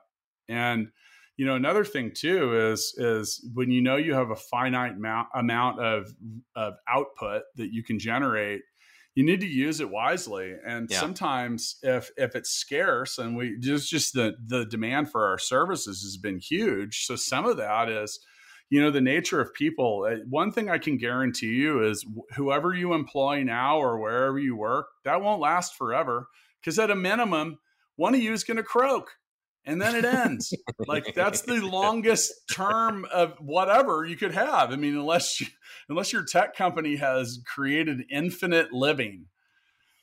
And 0.49 0.89
you 1.37 1.47
know, 1.47 1.55
another 1.55 1.85
thing 1.85 2.13
too 2.15 2.71
is 2.71 2.95
is 2.97 3.45
when 3.55 3.71
you 3.71 3.81
know 3.81 3.97
you 3.97 4.15
have 4.15 4.31
a 4.31 4.37
finite 4.37 4.93
amount 4.93 5.29
amount 5.35 5.81
of 5.81 6.13
of 6.55 6.75
output 6.89 7.43
that 7.57 7.73
you 7.73 7.83
can 7.83 7.99
generate, 7.99 8.63
you 9.15 9.25
need 9.25 9.41
to 9.41 9.47
use 9.47 9.81
it 9.81 9.91
wisely. 9.91 10.55
And 10.67 10.89
yeah. 10.91 11.01
sometimes, 11.01 11.77
if 11.83 12.11
if 12.17 12.37
it's 12.37 12.51
scarce, 12.51 13.19
and 13.19 13.37
we 13.37 13.57
just 13.59 13.91
just 13.91 14.15
the 14.15 14.35
the 14.47 14.67
demand 14.67 15.11
for 15.11 15.27
our 15.27 15.39
services 15.39 16.03
has 16.03 16.17
been 16.17 16.39
huge, 16.39 17.05
so 17.07 17.17
some 17.17 17.47
of 17.47 17.57
that 17.57 17.89
is 17.89 18.21
you 18.71 18.81
know 18.81 18.91
the 18.91 19.01
nature 19.01 19.41
of 19.41 19.53
people 19.53 20.07
uh, 20.11 20.17
one 20.29 20.51
thing 20.51 20.71
i 20.71 20.79
can 20.79 20.97
guarantee 20.97 21.53
you 21.53 21.85
is 21.85 22.05
whoever 22.35 22.75
you 22.75 22.95
employ 22.95 23.43
now 23.43 23.79
or 23.79 24.01
wherever 24.01 24.39
you 24.39 24.57
work 24.57 24.87
that 25.05 25.21
won't 25.21 25.41
last 25.41 25.77
forever 25.77 26.29
because 26.65 26.79
at 26.79 26.91
a 26.91 26.97
minimum 26.97 27.59
one 27.97 28.15
of 28.15 28.21
you 28.21 28.33
is 28.33 28.45
going 28.45 28.57
to 28.57 28.63
croak 28.63 29.11
and 29.67 29.81
then 29.81 29.95
it 29.95 30.05
ends 30.05 30.55
like 30.87 31.15
that's 31.15 31.43
the 31.43 31.61
longest 31.67 32.33
term 32.53 33.07
of 33.13 33.35
whatever 33.41 34.05
you 34.05 34.17
could 34.17 34.33
have 34.33 34.71
i 34.71 34.77
mean 34.77 34.97
unless 34.97 35.41
you, 35.41 35.47
unless 35.89 36.13
your 36.13 36.25
tech 36.25 36.57
company 36.57 36.97
has 36.97 37.41
created 37.47 38.05
infinite 38.11 38.73
living 38.73 39.27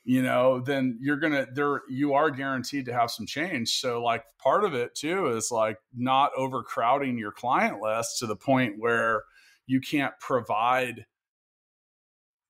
you 0.04 0.24
know, 0.24 0.60
then 0.60 0.97
you're 1.00 1.17
gonna 1.17 1.45
there 1.54 1.82
you 1.88 2.13
are 2.13 2.32
guaranteed 2.32 2.86
to 2.86 2.93
have 2.93 3.12
some 3.12 3.28
change. 3.28 3.80
So 3.80 4.04
like 4.04 4.24
part 4.41 4.63
of 4.63 4.74
it 4.74 4.95
too 4.95 5.28
is 5.28 5.52
like 5.52 5.78
not 5.95 6.32
overcrowding 6.36 7.17
your 7.17 7.32
client 7.32 7.82
list 7.82 8.17
to 8.19 8.26
the 8.26 8.36
point 8.36 8.76
where 8.80 9.24
you 9.67 9.80
can't 9.80 10.13
provide 10.19 11.06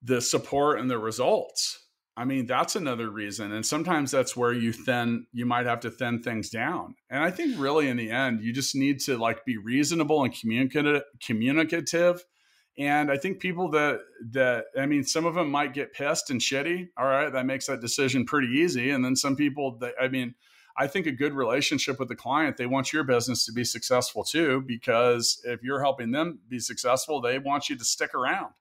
the 0.02 0.22
support 0.22 0.80
and 0.80 0.90
the 0.90 0.98
results. 0.98 1.81
I 2.18 2.26
mean, 2.26 2.46
that's 2.46 2.76
another 2.76 3.10
reason. 3.10 3.54
And 3.54 3.66
sometimes 3.66 4.12
that's 4.12 4.36
where 4.36 4.54
you 4.54 4.74
thin 4.74 5.26
you 5.32 5.46
might 5.46 5.66
have 5.66 5.80
to 5.82 5.92
thin 5.92 6.22
things 6.22 6.50
down. 6.50 6.96
And 7.10 7.24
I 7.24 7.32
think 7.32 7.60
really 7.60 7.88
in 7.88 7.98
the 7.98 8.12
end, 8.12 8.42
you 8.42 8.52
just 8.52 8.76
need 8.76 9.00
to 9.02 9.18
like 9.18 9.46
be 9.46 9.58
reasonable 9.58 10.24
and 10.24 10.38
communicative 10.38 11.04
communicative 11.26 12.24
and 12.78 13.12
I 13.12 13.18
think 13.18 13.40
people 13.40 13.70
that 13.72 14.00
that 14.32 14.66
I 14.78 14.86
mean, 14.86 15.04
some 15.04 15.26
of 15.26 15.36
them 15.36 15.50
might 15.52 15.74
get 15.74 15.94
pissed 15.94 16.30
and 16.30 16.40
shitty. 16.40 16.90
All 16.98 17.06
right, 17.06 17.32
that 17.32 17.46
makes 17.46 17.68
that 17.68 17.82
decision 17.82 18.26
pretty 18.26 18.48
easy. 18.48 18.92
And 18.92 19.04
then 19.04 19.16
some 19.16 19.36
people 19.36 19.78
that 19.80 19.94
I 20.02 20.08
mean, 20.08 20.36
I 20.78 20.88
think 20.88 21.06
a 21.06 21.12
good 21.12 21.34
relationship 21.34 22.00
with 22.00 22.08
the 22.08 22.16
client, 22.16 22.58
they 22.58 22.66
want 22.66 22.94
your 22.94 23.04
business 23.04 23.46
to 23.46 23.52
be 23.52 23.66
successful 23.66 24.24
too, 24.24 24.64
because 24.66 25.42
if 25.44 25.62
you're 25.64 25.82
helping 25.82 26.12
them 26.12 26.40
be 26.48 26.60
successful, 26.60 27.20
they 27.20 27.40
want 27.40 27.70
you 27.70 27.78
to 27.78 27.84
stick 27.84 28.16
around. 28.16 28.54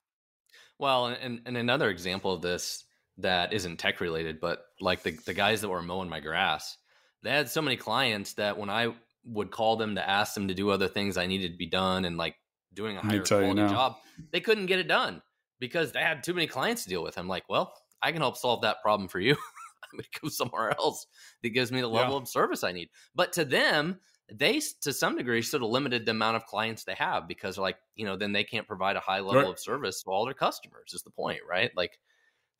Well, 0.78 1.06
and, 1.06 1.40
and 1.46 1.56
another 1.56 1.88
example 1.88 2.32
of 2.32 2.42
this 2.42 2.84
that 3.22 3.52
isn't 3.52 3.78
tech 3.78 4.00
related, 4.00 4.40
but 4.40 4.64
like 4.80 5.02
the, 5.02 5.12
the 5.12 5.34
guys 5.34 5.60
that 5.60 5.68
were 5.68 5.82
mowing 5.82 6.08
my 6.08 6.20
grass, 6.20 6.76
they 7.22 7.30
had 7.30 7.48
so 7.48 7.62
many 7.62 7.76
clients 7.76 8.34
that 8.34 8.58
when 8.58 8.70
I 8.70 8.94
would 9.24 9.50
call 9.50 9.76
them 9.76 9.94
to 9.96 10.08
ask 10.08 10.34
them 10.34 10.48
to 10.48 10.54
do 10.54 10.70
other 10.70 10.88
things 10.88 11.16
I 11.16 11.26
needed 11.26 11.52
to 11.52 11.58
be 11.58 11.66
done 11.66 12.04
and 12.04 12.16
like 12.16 12.36
doing 12.72 12.96
a 12.96 13.00
higher 13.00 13.22
quality 13.22 13.60
job, 13.68 13.96
they 14.32 14.40
couldn't 14.40 14.66
get 14.66 14.78
it 14.78 14.88
done 14.88 15.22
because 15.58 15.92
they 15.92 16.00
had 16.00 16.22
too 16.22 16.34
many 16.34 16.46
clients 16.46 16.84
to 16.84 16.88
deal 16.88 17.02
with. 17.02 17.18
I'm 17.18 17.28
like, 17.28 17.44
well, 17.48 17.74
I 18.02 18.12
can 18.12 18.20
help 18.20 18.36
solve 18.36 18.62
that 18.62 18.82
problem 18.82 19.08
for 19.08 19.20
you. 19.20 19.32
I'm 19.92 19.98
going 19.98 20.04
to 20.04 20.20
go 20.20 20.28
somewhere 20.28 20.70
else 20.78 21.06
that 21.42 21.50
gives 21.50 21.72
me 21.72 21.80
the 21.80 21.88
level 21.88 22.14
yeah. 22.14 22.22
of 22.22 22.28
service 22.28 22.64
I 22.64 22.72
need. 22.72 22.88
But 23.14 23.32
to 23.34 23.44
them, 23.44 23.98
they 24.32 24.60
to 24.82 24.92
some 24.92 25.16
degree 25.16 25.42
sort 25.42 25.62
of 25.62 25.70
limited 25.70 26.06
the 26.06 26.12
amount 26.12 26.36
of 26.36 26.46
clients 26.46 26.84
they 26.84 26.94
have 26.94 27.26
because 27.26 27.58
like 27.58 27.76
you 27.96 28.04
know 28.04 28.16
then 28.16 28.32
they 28.32 28.44
can't 28.44 28.66
provide 28.66 28.96
a 28.96 29.00
high 29.00 29.20
level 29.20 29.42
right. 29.42 29.50
of 29.50 29.58
service 29.58 30.02
to 30.02 30.10
all 30.10 30.24
their 30.24 30.34
customers 30.34 30.92
is 30.92 31.02
the 31.02 31.10
point 31.10 31.40
right 31.48 31.70
like 31.76 31.98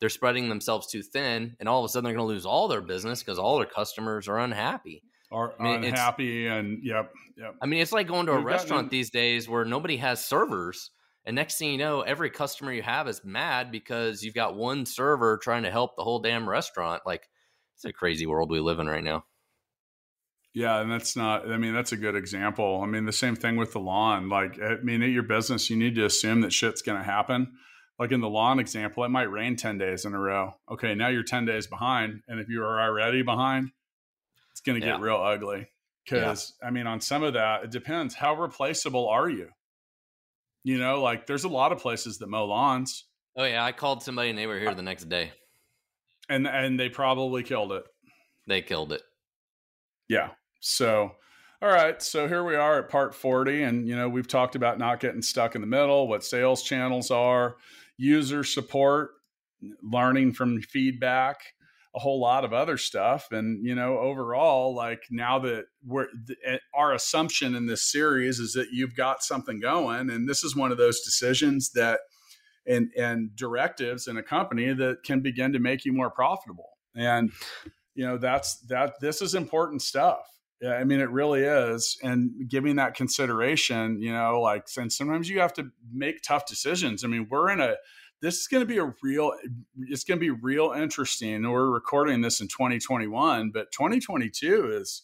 they're 0.01 0.09
spreading 0.09 0.49
themselves 0.49 0.87
too 0.87 1.01
thin 1.01 1.55
and 1.61 1.69
all 1.69 1.79
of 1.79 1.85
a 1.85 1.89
sudden 1.89 2.03
they're 2.03 2.13
going 2.13 2.27
to 2.27 2.33
lose 2.33 2.45
all 2.45 2.67
their 2.67 2.81
business 2.81 3.23
because 3.23 3.39
all 3.39 3.57
their 3.57 3.65
customers 3.65 4.27
are 4.27 4.39
unhappy 4.39 5.03
are 5.31 5.53
I 5.59 5.63
mean, 5.63 5.83
unhappy 5.85 6.47
and 6.47 6.79
yep, 6.83 7.11
yep. 7.37 7.55
I 7.61 7.65
mean, 7.65 7.81
it's 7.81 7.93
like 7.93 8.07
going 8.07 8.25
to 8.25 8.33
a 8.33 8.37
We've 8.37 8.45
restaurant 8.45 8.89
these 8.89 9.09
days 9.09 9.47
where 9.47 9.63
nobody 9.63 9.97
has 9.97 10.25
servers, 10.25 10.91
and 11.25 11.35
next 11.35 11.57
thing 11.57 11.71
you 11.71 11.77
know, 11.77 12.01
every 12.01 12.29
customer 12.29 12.73
you 12.73 12.83
have 12.83 13.07
is 13.07 13.21
mad 13.23 13.71
because 13.71 14.23
you've 14.23 14.35
got 14.35 14.55
one 14.55 14.85
server 14.85 15.39
trying 15.41 15.63
to 15.63 15.71
help 15.71 15.95
the 15.95 16.03
whole 16.03 16.19
damn 16.19 16.49
restaurant. 16.49 17.03
Like, 17.05 17.29
it's 17.75 17.85
a 17.85 17.93
crazy 17.93 18.25
world 18.25 18.51
we 18.51 18.59
live 18.59 18.79
in 18.79 18.87
right 18.87 19.03
now. 19.03 19.23
Yeah, 20.53 20.81
and 20.81 20.91
that's 20.91 21.15
not. 21.15 21.49
I 21.49 21.55
mean, 21.55 21.73
that's 21.73 21.93
a 21.93 21.97
good 21.97 22.15
example. 22.15 22.81
I 22.83 22.87
mean, 22.87 23.05
the 23.05 23.13
same 23.13 23.37
thing 23.37 23.55
with 23.55 23.71
the 23.71 23.79
lawn. 23.79 24.27
Like, 24.27 24.61
I 24.61 24.75
mean, 24.83 25.01
at 25.01 25.11
your 25.11 25.23
business, 25.23 25.69
you 25.69 25.77
need 25.77 25.95
to 25.95 26.05
assume 26.05 26.41
that 26.41 26.51
shit's 26.51 26.81
going 26.81 26.97
to 26.97 27.05
happen. 27.05 27.53
Like 28.01 28.11
in 28.11 28.19
the 28.19 28.27
lawn 28.27 28.57
example, 28.57 29.03
it 29.03 29.09
might 29.09 29.29
rain 29.29 29.55
ten 29.55 29.77
days 29.77 30.05
in 30.05 30.15
a 30.15 30.19
row. 30.19 30.55
Okay, 30.71 30.95
now 30.95 31.09
you're 31.09 31.21
ten 31.21 31.45
days 31.45 31.67
behind, 31.67 32.23
and 32.27 32.39
if 32.39 32.49
you 32.49 32.63
are 32.63 32.81
already 32.81 33.21
behind, 33.21 33.69
it's 34.49 34.59
going 34.59 34.81
to 34.81 34.83
get 34.83 34.97
yeah. 34.97 35.05
real 35.05 35.17
ugly. 35.17 35.67
Because 36.03 36.55
yeah. 36.59 36.67
I 36.67 36.71
mean, 36.71 36.87
on 36.87 36.99
some 36.99 37.21
of 37.21 37.33
that, 37.33 37.65
it 37.65 37.69
depends. 37.69 38.15
How 38.15 38.33
replaceable 38.33 39.07
are 39.07 39.29
you? 39.29 39.49
You 40.63 40.79
know, 40.79 40.99
like 40.99 41.27
there's 41.27 41.43
a 41.43 41.47
lot 41.47 41.71
of 41.71 41.77
places 41.77 42.17
that 42.17 42.27
mow 42.27 42.45
lawns. 42.45 43.05
Oh 43.37 43.43
yeah, 43.43 43.63
I 43.63 43.71
called 43.71 44.01
somebody 44.01 44.31
and 44.31 44.39
they 44.39 44.47
were 44.47 44.57
here 44.57 44.73
the 44.73 44.81
next 44.81 45.07
day. 45.07 45.33
And 46.27 46.47
and 46.47 46.79
they 46.79 46.89
probably 46.89 47.43
killed 47.43 47.71
it. 47.71 47.83
They 48.47 48.63
killed 48.63 48.93
it. 48.93 49.03
Yeah. 50.09 50.29
So 50.59 51.11
all 51.61 51.69
right, 51.69 52.01
so 52.01 52.27
here 52.27 52.43
we 52.43 52.55
are 52.55 52.79
at 52.79 52.89
part 52.89 53.13
40 53.13 53.61
and 53.61 53.87
you 53.87 53.95
know, 53.95 54.09
we've 54.09 54.27
talked 54.27 54.55
about 54.55 54.79
not 54.79 54.99
getting 54.99 55.21
stuck 55.21 55.53
in 55.53 55.61
the 55.61 55.67
middle, 55.67 56.07
what 56.07 56.23
sales 56.23 56.63
channels 56.63 57.11
are, 57.11 57.57
user 58.01 58.43
support, 58.43 59.11
learning 59.83 60.33
from 60.33 60.59
feedback, 60.61 61.37
a 61.95 61.99
whole 61.99 62.19
lot 62.19 62.43
of 62.43 62.51
other 62.51 62.77
stuff. 62.77 63.27
And, 63.31 63.63
you 63.63 63.75
know, 63.75 63.99
overall, 63.99 64.73
like 64.73 65.03
now 65.11 65.37
that 65.39 65.65
we're, 65.85 66.07
eh, 66.45 66.57
our 66.73 66.93
assumption 66.93 67.53
in 67.53 67.67
this 67.67 67.91
series 67.91 68.39
is 68.39 68.53
that 68.53 68.69
you've 68.71 68.95
got 68.95 69.21
something 69.21 69.59
going. 69.59 70.09
And 70.09 70.27
this 70.27 70.43
is 70.43 70.55
one 70.55 70.71
of 70.71 70.77
those 70.77 71.01
decisions 71.01 71.71
that, 71.75 71.99
and, 72.65 72.89
and 72.97 73.35
directives 73.35 74.07
in 74.07 74.17
a 74.17 74.23
company 74.23 74.73
that 74.73 75.03
can 75.03 75.21
begin 75.21 75.53
to 75.53 75.59
make 75.59 75.85
you 75.85 75.93
more 75.93 76.09
profitable. 76.09 76.69
And, 76.95 77.31
you 77.93 78.05
know, 78.05 78.17
that's 78.17 78.59
that, 78.69 78.93
this 78.99 79.21
is 79.21 79.35
important 79.35 79.81
stuff. 79.81 80.21
Yeah, 80.61 80.73
I 80.73 80.83
mean, 80.83 80.99
it 80.99 81.09
really 81.09 81.41
is. 81.41 81.97
And 82.03 82.47
giving 82.47 82.75
that 82.75 82.93
consideration, 82.93 83.99
you 83.99 84.13
know, 84.13 84.39
like, 84.39 84.67
and 84.77 84.93
sometimes 84.93 85.27
you 85.27 85.39
have 85.39 85.53
to 85.53 85.71
make 85.91 86.21
tough 86.21 86.45
decisions. 86.45 87.03
I 87.03 87.07
mean, 87.07 87.27
we're 87.31 87.49
in 87.49 87.59
a, 87.59 87.77
this 88.21 88.39
is 88.39 88.47
going 88.47 88.61
to 88.61 88.67
be 88.67 88.77
a 88.77 88.93
real 89.01 89.33
it's 89.79 90.03
going 90.03 90.19
to 90.19 90.21
be 90.21 90.29
real 90.29 90.71
interesting 90.71 91.49
we're 91.49 91.69
recording 91.69 92.21
this 92.21 92.39
in 92.39 92.47
2021 92.47 93.49
but 93.51 93.71
2022 93.71 94.77
is 94.79 95.03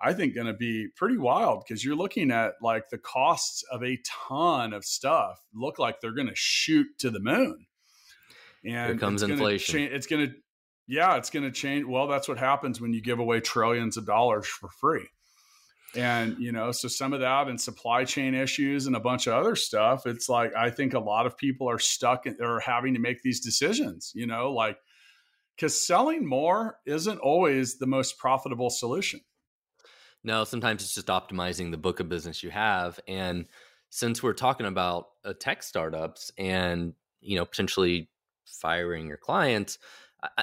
i 0.00 0.12
think 0.12 0.34
going 0.34 0.46
to 0.46 0.54
be 0.54 0.88
pretty 0.96 1.18
wild 1.18 1.62
because 1.66 1.84
you're 1.84 1.96
looking 1.96 2.30
at 2.30 2.54
like 2.62 2.88
the 2.88 2.98
costs 2.98 3.62
of 3.70 3.84
a 3.84 3.98
ton 4.04 4.72
of 4.72 4.84
stuff 4.84 5.38
look 5.54 5.78
like 5.78 6.00
they're 6.00 6.14
going 6.14 6.28
to 6.28 6.34
shoot 6.34 6.86
to 6.98 7.10
the 7.10 7.20
moon 7.20 7.66
and 8.64 8.88
Here 8.88 8.98
comes 8.98 9.22
it's 9.22 9.30
inflation 9.30 9.82
it's 9.92 10.06
going 10.06 10.26
to 10.26 10.34
yeah 10.86 11.16
it's 11.16 11.30
going 11.30 11.44
to 11.44 11.50
change 11.50 11.84
well 11.84 12.06
that's 12.06 12.28
what 12.28 12.38
happens 12.38 12.80
when 12.80 12.92
you 12.92 13.00
give 13.00 13.18
away 13.18 13.40
trillions 13.40 13.96
of 13.96 14.06
dollars 14.06 14.46
for 14.46 14.68
free. 14.68 15.08
And 15.94 16.36
you 16.38 16.52
know 16.52 16.72
so 16.72 16.88
some 16.88 17.12
of 17.12 17.20
that 17.20 17.48
and 17.48 17.60
supply 17.60 18.04
chain 18.04 18.34
issues 18.34 18.86
and 18.86 18.94
a 18.94 19.00
bunch 19.00 19.26
of 19.26 19.32
other 19.32 19.56
stuff 19.56 20.04
it's 20.04 20.28
like 20.28 20.54
i 20.54 20.68
think 20.68 20.92
a 20.92 20.98
lot 20.98 21.24
of 21.24 21.38
people 21.38 21.70
are 21.70 21.78
stuck 21.78 22.26
or 22.38 22.60
having 22.60 22.92
to 22.94 23.00
make 23.00 23.22
these 23.22 23.40
decisions 23.40 24.12
you 24.14 24.26
know 24.26 24.52
like 24.52 24.76
because 25.56 25.80
selling 25.80 26.26
more 26.26 26.78
isn't 26.84 27.18
always 27.18 27.78
the 27.78 27.86
most 27.86 28.18
profitable 28.18 28.70
solution. 28.70 29.20
No 30.22 30.44
sometimes 30.44 30.82
it's 30.82 30.94
just 30.94 31.06
optimizing 31.06 31.70
the 31.70 31.76
book 31.76 32.00
of 32.00 32.08
business 32.08 32.42
you 32.42 32.50
have. 32.50 33.00
And 33.08 33.46
since 33.90 34.22
we're 34.22 34.34
talking 34.34 34.66
about 34.66 35.06
uh, 35.24 35.32
tech 35.38 35.62
startups 35.62 36.30
and 36.36 36.94
you 37.20 37.36
know 37.36 37.44
potentially 37.44 38.10
firing 38.44 39.06
your 39.06 39.16
clients 39.16 39.78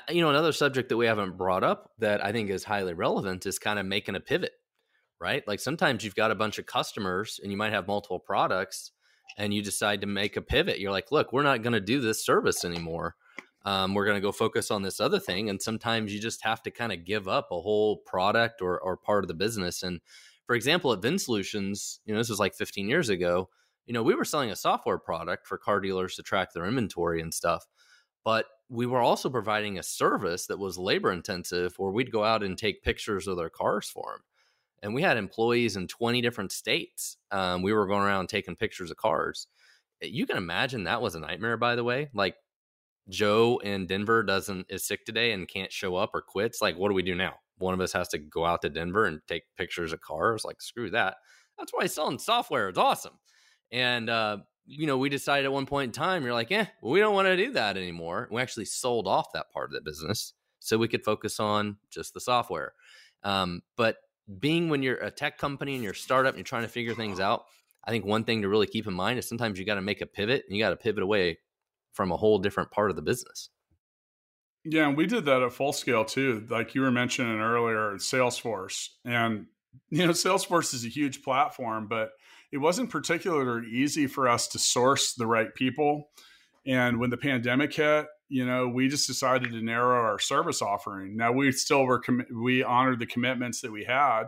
you 0.10 0.22
know 0.22 0.30
another 0.30 0.52
subject 0.52 0.90
that 0.90 0.98
we 0.98 1.06
haven't 1.06 1.38
brought 1.38 1.64
up 1.64 1.92
that 1.98 2.24
i 2.24 2.32
think 2.32 2.50
is 2.50 2.64
highly 2.64 2.94
relevant 2.94 3.46
is 3.46 3.60
kind 3.60 3.80
of 3.80 3.86
making 3.86 4.16
a 4.16 4.20
pivot 4.20 4.54
right? 5.24 5.48
Like 5.48 5.62
sometimes 5.62 6.04
you've 6.04 6.16
got 6.16 6.32
a 6.32 6.36
bunch 6.36 6.60
of 6.60 6.66
customers 6.66 7.40
and 7.42 7.50
you 7.50 7.58
might 7.58 7.72
have 7.72 7.88
multiple 7.88 8.20
products 8.20 8.92
and 9.38 9.54
you 9.54 9.62
decide 9.62 10.02
to 10.02 10.08
make 10.08 10.36
a 10.36 10.42
pivot. 10.42 10.80
You're 10.80 10.92
like, 10.92 11.14
look, 11.14 11.32
we're 11.32 11.44
not 11.44 11.62
going 11.62 11.74
to 11.74 11.80
do 11.80 12.02
this 12.02 12.26
service 12.26 12.66
anymore. 12.66 13.16
Um, 13.64 13.94
we're 13.94 14.06
going 14.06 14.18
to 14.18 14.22
go 14.22 14.34
focus 14.34 14.70
on 14.70 14.82
this 14.82 15.00
other 15.00 15.20
thing. 15.20 15.50
And 15.50 15.62
sometimes 15.62 16.14
you 16.14 16.20
just 16.20 16.44
have 16.44 16.62
to 16.64 16.72
kind 16.72 16.92
of 16.92 17.06
give 17.06 17.30
up 17.30 17.48
a 17.52 17.62
whole 17.62 17.98
product 18.06 18.62
or, 18.62 18.78
or 18.82 18.98
part 18.98 19.24
of 19.24 19.30
the 19.30 19.34
business. 19.34 19.82
And 19.82 20.02
for 20.46 20.58
example, 20.58 20.92
at 20.92 21.00
VinSolutions, 21.00 22.00
you 22.04 22.14
know, 22.14 22.20
this 22.20 22.30
was 22.30 22.40
like 22.40 22.54
15 22.54 22.90
years 22.90 23.08
ago, 23.08 23.50
you 23.86 23.94
know, 23.94 24.04
we 24.04 24.16
were 24.16 24.26
selling 24.26 24.52
a 24.52 24.58
software 24.58 24.98
product 24.98 25.48
for 25.48 25.58
car 25.58 25.80
dealers 25.80 26.16
to 26.16 26.24
track 26.24 26.52
their 26.52 26.66
inventory 26.66 27.22
and 27.22 27.34
stuff. 27.34 27.66
But 28.24 28.46
we 28.70 28.86
were 28.86 29.02
also 29.02 29.30
providing 29.30 29.78
a 29.78 29.84
service 29.84 30.48
that 30.48 30.60
was 30.60 30.78
labor 30.78 31.12
intensive 31.12 31.74
where 31.78 31.92
we'd 31.92 32.12
go 32.12 32.24
out 32.24 32.44
and 32.44 32.58
take 32.58 32.84
pictures 32.84 33.28
of 33.28 33.38
their 33.38 33.50
cars 33.50 33.90
for 33.90 34.14
them. 34.14 34.24
And 34.82 34.94
we 34.94 35.02
had 35.02 35.18
employees 35.18 35.76
in 35.76 35.88
20 35.88 36.22
different 36.22 36.52
states. 36.52 37.18
Um, 37.32 37.62
we 37.62 37.74
were 37.74 37.88
going 37.88 38.04
around 38.04 38.28
taking 38.28 38.56
pictures 38.56 38.92
of 38.92 38.98
cars. 38.98 39.48
You 40.02 40.26
can 40.26 40.38
imagine 40.38 40.84
that 40.84 41.02
was 41.02 41.16
a 41.16 41.20
nightmare, 41.20 41.56
by 41.56 41.76
the 41.76 41.84
way. 41.84 42.10
Like 42.14 42.36
Joe 43.10 43.62
in 43.64 43.86
Denver 43.86 44.24
doesn't 44.24 44.68
is 44.70 44.86
sick 44.86 45.06
today 45.06 45.32
and 45.32 45.48
can't 45.48 45.72
show 45.72 45.96
up 45.96 46.12
or 46.14 46.22
quits. 46.22 46.62
Like, 46.62 46.78
what 46.78 46.90
do 46.90 46.96
we 46.96 47.04
do 47.04 47.16
now? 47.16 47.36
One 47.58 47.74
of 47.74 47.82
us 47.82 47.94
has 47.94 48.08
to 48.10 48.18
go 48.18 48.46
out 48.46 48.62
to 48.64 48.70
Denver 48.70 49.06
and 49.06 49.22
take 49.28 49.44
pictures 49.58 49.94
of 49.94 50.02
cars. 50.02 50.44
Like, 50.44 50.62
screw 50.62 50.90
that. 50.92 51.18
That's 51.58 51.72
why 51.74 51.86
selling 51.86 52.20
software. 52.20 52.70
It's 52.70 52.80
awesome. 52.80 53.20
And 53.72 54.10
uh, 54.10 54.38
you 54.66 54.88
know, 54.88 54.98
we 54.98 55.10
decided 55.10 55.46
at 55.46 55.52
one 55.52 55.66
point 55.66 55.90
in 55.90 55.92
time, 55.92 56.24
you're 56.24 56.34
like, 56.34 56.52
eh, 56.52 56.66
we 56.82 57.00
don't 57.00 57.14
want 57.14 57.28
to 57.28 57.38
do 57.38 57.52
that 57.54 57.78
anymore. 57.78 58.28
We 58.32 58.42
actually 58.42 58.66
sold 58.66 59.08
off 59.08 59.34
that 59.34 59.52
part 59.52 59.70
of 59.70 59.74
the 59.74 59.82
business 59.82 60.34
so 60.60 60.78
we 60.78 60.88
could 60.88 61.04
focus 61.04 61.40
on 61.40 61.78
just 61.92 62.14
the 62.14 62.22
software. 62.22 62.74
Um, 63.24 63.62
but 63.76 63.98
being 64.40 64.70
when 64.70 64.84
you're 64.84 64.98
a 64.98 65.12
tech 65.12 65.38
company 65.38 65.76
and 65.76 65.84
you're 65.84 65.94
a 65.94 65.96
startup 65.96 66.34
and 66.34 66.38
you're 66.38 66.46
trying 66.46 66.64
to 66.64 66.70
figure 66.70 66.94
things 66.94 67.20
out, 67.20 67.44
I 67.86 67.92
think 67.92 68.06
one 68.06 68.24
thing 68.24 68.42
to 68.42 68.50
really 68.50 68.68
keep 68.68 68.88
in 68.88 68.94
mind 68.94 69.20
is 69.20 69.28
sometimes 69.28 69.60
you 69.60 69.66
got 69.66 69.76
to 69.76 69.82
make 69.82 70.02
a 70.02 70.06
pivot 70.06 70.44
and 70.48 70.56
you 70.56 70.64
got 70.64 70.70
to 70.70 70.78
pivot 70.78 71.04
away 71.04 71.40
from 71.92 72.12
a 72.12 72.18
whole 72.18 72.40
different 72.40 72.72
part 72.72 72.90
of 72.90 72.96
the 72.96 73.02
business. 73.02 73.50
Yeah, 74.64 74.88
and 74.88 74.96
we 74.96 75.06
did 75.06 75.26
that 75.26 75.42
at 75.42 75.52
full 75.52 75.74
scale 75.74 76.06
too. 76.06 76.46
Like 76.50 76.74
you 76.74 76.82
were 76.82 76.92
mentioning 76.92 77.40
earlier, 77.40 77.96
Salesforce. 77.98 78.90
And 79.04 79.48
you 79.90 80.06
know, 80.06 80.14
Salesforce 80.14 80.74
is 80.74 80.86
a 80.86 80.90
huge 80.90 81.22
platform, 81.22 81.88
but 81.88 82.12
it 82.54 82.60
wasn't 82.60 82.92
particularly 82.92 83.68
easy 83.68 84.06
for 84.06 84.30
us 84.30 84.48
to 84.50 84.60
source 84.60 85.16
the 85.16 85.26
right 85.26 85.54
people. 85.56 86.12
And 86.68 87.00
when 87.00 87.10
the 87.10 87.18
pandemic 87.18 87.74
hit, 87.74 88.06
you 88.30 88.46
know, 88.46 88.68
we 88.68 88.88
just 88.88 89.08
decided 89.08 89.50
to 89.52 89.62
narrow 89.62 90.00
our 90.00 90.20
service 90.20 90.62
offering. 90.62 91.18
Now 91.18 91.32
we 91.32 91.52
still 91.52 91.84
were 91.84 92.00
com- 92.00 92.28
we 92.32 92.64
honored 92.64 93.00
the 93.00 93.08
commitments 93.08 93.62
that 93.62 93.72
we 93.72 93.84
had, 93.84 94.26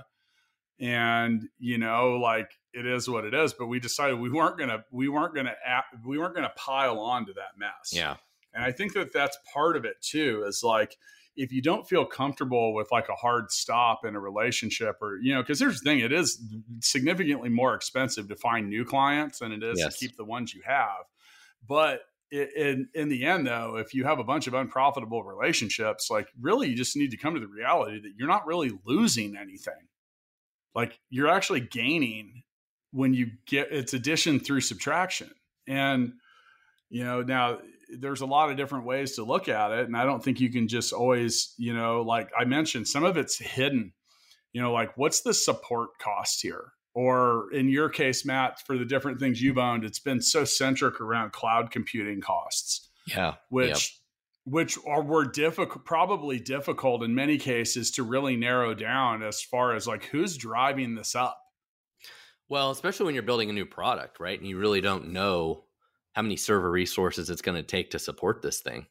and 0.80 1.44
you 1.60 1.78
know, 1.78 2.14
like 2.14 2.50
it 2.74 2.88
is 2.88 3.08
what 3.08 3.26
it 3.26 3.36
is. 3.36 3.54
But 3.54 3.68
we 3.68 3.80
decided 3.80 4.20
we 4.20 4.32
weren't 4.32 4.58
gonna 4.58 4.84
we 4.92 5.08
weren't 5.08 5.36
gonna 5.36 5.54
we 6.04 6.18
weren't 6.18 6.34
gonna 6.34 6.52
pile 6.56 7.00
on 7.00 7.28
to 7.28 7.34
that 7.34 7.60
mess. 7.60 7.92
Yeah, 7.94 8.16
and 8.56 8.64
I 8.64 8.72
think 8.72 8.94
that 8.94 9.14
that's 9.14 9.38
part 9.54 9.78
of 9.78 9.86
it 9.86 10.02
too. 10.02 10.46
Is 10.48 10.64
like 10.64 10.98
if 11.36 11.52
you 11.52 11.62
don't 11.62 11.88
feel 11.88 12.06
comfortable 12.06 12.74
with 12.74 12.92
like 12.92 13.10
a 13.10 13.16
hard 13.16 13.52
stop 13.52 14.06
in 14.06 14.16
a 14.16 14.20
relationship 14.20 14.98
or 15.02 15.18
you 15.22 15.34
know 15.34 15.42
because 15.42 15.60
here's 15.60 15.80
the 15.80 15.90
thing 15.90 16.00
it 16.00 16.12
is 16.12 16.42
significantly 16.82 17.50
more 17.50 17.76
expensive 17.76 18.28
to 18.28 18.36
find 18.36 18.70
new 18.70 18.86
clients 18.86 19.40
than 19.40 19.52
it 19.52 19.64
is 19.64 19.80
yes. 19.80 19.94
to 19.94 20.08
keep 20.08 20.18
the 20.18 20.26
ones 20.26 20.54
you 20.54 20.62
have. 20.66 21.06
But 21.68 22.02
in 22.32 22.90
in 22.94 23.10
the 23.10 23.26
end 23.26 23.48
though 23.48 23.78
if 23.78 23.94
you 23.94 24.04
have 24.04 24.20
a 24.20 24.24
bunch 24.24 24.48
of 24.48 24.54
unprofitable 24.54 25.24
relationships 25.24 26.10
like 26.10 26.28
really 26.42 26.70
you 26.70 26.76
just 26.76 26.98
need 26.98 27.12
to 27.12 27.18
come 27.18 27.36
to 27.36 27.40
the 27.40 27.48
reality 27.48 28.02
that 28.02 28.14
you're 28.18 28.28
not 28.28 28.46
really 28.46 28.72
losing 28.86 29.36
anything. 29.38 29.74
Like 30.74 31.00
you're 31.10 31.30
actually 31.30 31.62
gaining 31.62 32.44
when 32.92 33.14
you 33.14 33.32
get 33.46 33.72
it's 33.72 33.94
addition 33.94 34.40
through 34.40 34.62
subtraction. 34.62 35.30
And 35.68 36.14
you 36.90 37.04
know 37.04 37.22
now 37.22 37.60
there's 37.90 38.22
a 38.22 38.26
lot 38.26 38.50
of 38.50 38.58
different 38.58 38.86
ways 38.86 39.14
to 39.14 39.24
look 39.24 39.48
at 39.50 39.72
it 39.72 39.86
and 39.86 39.96
i 39.96 40.04
don't 40.06 40.24
think 40.24 40.40
you 40.40 40.52
can 40.52 40.68
just 40.68 40.94
always 40.94 41.54
you 41.58 41.74
know 41.74 42.02
like 42.02 42.30
i 42.38 42.46
mentioned 42.46 42.88
some 42.88 43.04
of 43.04 43.18
it's 43.18 43.38
hidden. 43.38 43.94
You 44.54 44.62
know 44.62 44.72
like 44.72 44.98
what's 44.98 45.22
the 45.22 45.34
support 45.34 45.90
cost 46.00 46.42
here? 46.42 46.72
Or 46.94 47.52
in 47.52 47.68
your 47.68 47.90
case 47.90 48.24
matt 48.24 48.62
for 48.66 48.78
the 48.78 48.86
different 48.86 49.20
things 49.20 49.42
you've 49.42 49.58
owned 49.58 49.84
it's 49.84 50.00
been 50.00 50.22
so 50.22 50.46
centric 50.46 51.02
around 51.02 51.34
cloud 51.34 51.72
computing 51.72 52.22
costs 52.22 52.90
yeah 53.06 53.34
which 53.50 53.68
yep. 54.48 54.54
which 54.54 54.78
are 54.88 55.04
were 55.04 55.26
difficult 55.26 55.84
probably 55.84 56.40
difficult 56.40 57.04
in 57.04 57.14
many 57.14 57.38
cases 57.38 57.92
to 57.92 58.04
really 58.04 58.38
narrow 58.38 58.74
down 58.74 59.24
as 59.24 59.42
far 59.42 59.76
as 59.76 59.86
like 59.88 60.06
who's 60.06 60.38
driving 60.38 60.96
this 60.96 61.16
up. 61.16 61.38
Well 62.48 62.72
especially 62.72 63.08
when 63.08 63.14
you're 63.16 63.24
building 63.24 63.50
a 63.50 63.54
new 63.54 63.66
product 63.66 64.22
right 64.22 64.40
and 64.40 64.48
you 64.48 64.58
really 64.58 64.80
don't 64.80 65.10
know 65.10 65.65
how 66.16 66.22
many 66.22 66.38
server 66.38 66.72
resources 66.72 67.30
it's 67.30 67.42
going 67.42 67.58
to 67.58 67.64
take 67.64 67.92
to 67.92 68.00
support 68.00 68.42
this 68.42 68.62
thing. 68.62 68.88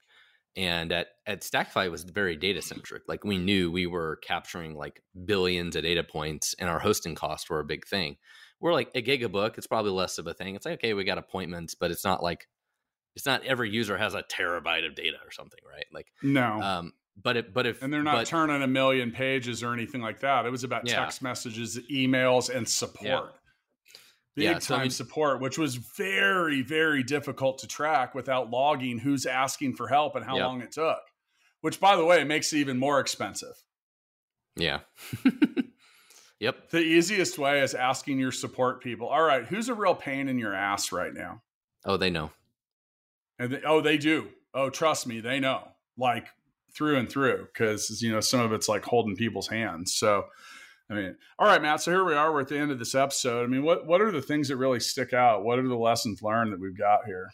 And 0.56 0.92
at 0.92 1.08
at 1.26 1.40
Stackify 1.40 1.90
was 1.90 2.04
very 2.04 2.36
data 2.36 2.62
centric. 2.62 3.02
Like 3.08 3.24
we 3.24 3.38
knew 3.38 3.72
we 3.72 3.86
were 3.86 4.20
capturing 4.22 4.76
like 4.76 5.02
billions 5.24 5.74
of 5.74 5.82
data 5.82 6.04
points, 6.04 6.54
and 6.60 6.70
our 6.70 6.78
hosting 6.78 7.16
costs 7.16 7.50
were 7.50 7.58
a 7.58 7.64
big 7.64 7.84
thing. 7.86 8.18
We're 8.60 8.72
like 8.72 8.90
a 8.94 9.02
GigaBook; 9.02 9.58
it's 9.58 9.66
probably 9.66 9.90
less 9.90 10.18
of 10.18 10.28
a 10.28 10.34
thing. 10.34 10.54
It's 10.54 10.64
like 10.64 10.74
okay, 10.74 10.94
we 10.94 11.02
got 11.02 11.18
appointments, 11.18 11.74
but 11.74 11.90
it's 11.90 12.04
not 12.04 12.22
like 12.22 12.46
it's 13.16 13.26
not 13.26 13.44
every 13.44 13.68
user 13.68 13.98
has 13.98 14.14
a 14.14 14.22
terabyte 14.22 14.86
of 14.86 14.94
data 14.94 15.16
or 15.24 15.32
something, 15.32 15.60
right? 15.68 15.86
Like 15.92 16.06
no. 16.22 16.62
Um, 16.62 16.92
but 17.20 17.36
it, 17.36 17.52
but 17.52 17.66
if 17.66 17.82
and 17.82 17.92
they're 17.92 18.04
not 18.04 18.18
but, 18.18 18.26
turning 18.28 18.62
a 18.62 18.68
million 18.68 19.10
pages 19.10 19.64
or 19.64 19.72
anything 19.72 20.02
like 20.02 20.20
that. 20.20 20.46
It 20.46 20.50
was 20.50 20.62
about 20.62 20.86
yeah. 20.86 21.00
text 21.00 21.20
messages, 21.20 21.80
emails, 21.90 22.54
and 22.54 22.68
support. 22.68 23.04
Yeah 23.04 23.38
big 24.34 24.44
yeah, 24.44 24.58
so 24.58 24.74
time 24.74 24.80
I 24.80 24.84
mean, 24.84 24.90
support, 24.90 25.40
which 25.40 25.58
was 25.58 25.76
very, 25.76 26.62
very 26.62 27.02
difficult 27.02 27.58
to 27.58 27.66
track 27.66 28.14
without 28.14 28.50
logging 28.50 28.98
who's 28.98 29.26
asking 29.26 29.76
for 29.76 29.88
help 29.88 30.16
and 30.16 30.24
how 30.24 30.36
yep. 30.36 30.46
long 30.46 30.60
it 30.60 30.72
took. 30.72 31.00
Which, 31.60 31.80
by 31.80 31.96
the 31.96 32.04
way, 32.04 32.22
makes 32.24 32.52
it 32.52 32.58
even 32.58 32.78
more 32.78 33.00
expensive. 33.00 33.54
Yeah. 34.56 34.80
yep. 36.40 36.70
The 36.70 36.80
easiest 36.80 37.38
way 37.38 37.62
is 37.62 37.74
asking 37.74 38.18
your 38.18 38.32
support 38.32 38.82
people. 38.82 39.08
All 39.08 39.22
right, 39.22 39.44
who's 39.44 39.68
a 39.68 39.74
real 39.74 39.94
pain 39.94 40.28
in 40.28 40.38
your 40.38 40.54
ass 40.54 40.92
right 40.92 41.14
now? 41.14 41.42
Oh, 41.84 41.96
they 41.96 42.10
know. 42.10 42.30
And 43.38 43.52
they, 43.52 43.62
oh, 43.64 43.80
they 43.80 43.98
do. 43.98 44.28
Oh, 44.52 44.70
trust 44.70 45.06
me, 45.06 45.20
they 45.20 45.40
know. 45.40 45.68
Like 45.96 46.26
through 46.74 46.96
and 46.96 47.08
through, 47.08 47.48
because 47.52 48.02
you 48.02 48.12
know 48.12 48.20
some 48.20 48.40
of 48.40 48.52
it's 48.52 48.68
like 48.68 48.84
holding 48.84 49.16
people's 49.16 49.48
hands. 49.48 49.94
So 49.94 50.24
I 50.90 50.94
mean, 50.94 51.16
all 51.38 51.46
right, 51.46 51.62
Matt. 51.62 51.80
So 51.80 51.90
here 51.90 52.04
we 52.04 52.14
are. 52.14 52.32
We're 52.32 52.42
at 52.42 52.48
the 52.48 52.58
end 52.58 52.70
of 52.70 52.78
this 52.78 52.94
episode. 52.94 53.44
I 53.44 53.46
mean, 53.46 53.62
what 53.62 53.86
what 53.86 54.00
are 54.00 54.10
the 54.10 54.22
things 54.22 54.48
that 54.48 54.56
really 54.56 54.80
stick 54.80 55.12
out? 55.12 55.44
What 55.44 55.58
are 55.58 55.66
the 55.66 55.76
lessons 55.76 56.22
learned 56.22 56.52
that 56.52 56.60
we've 56.60 56.76
got 56.76 57.06
here? 57.06 57.30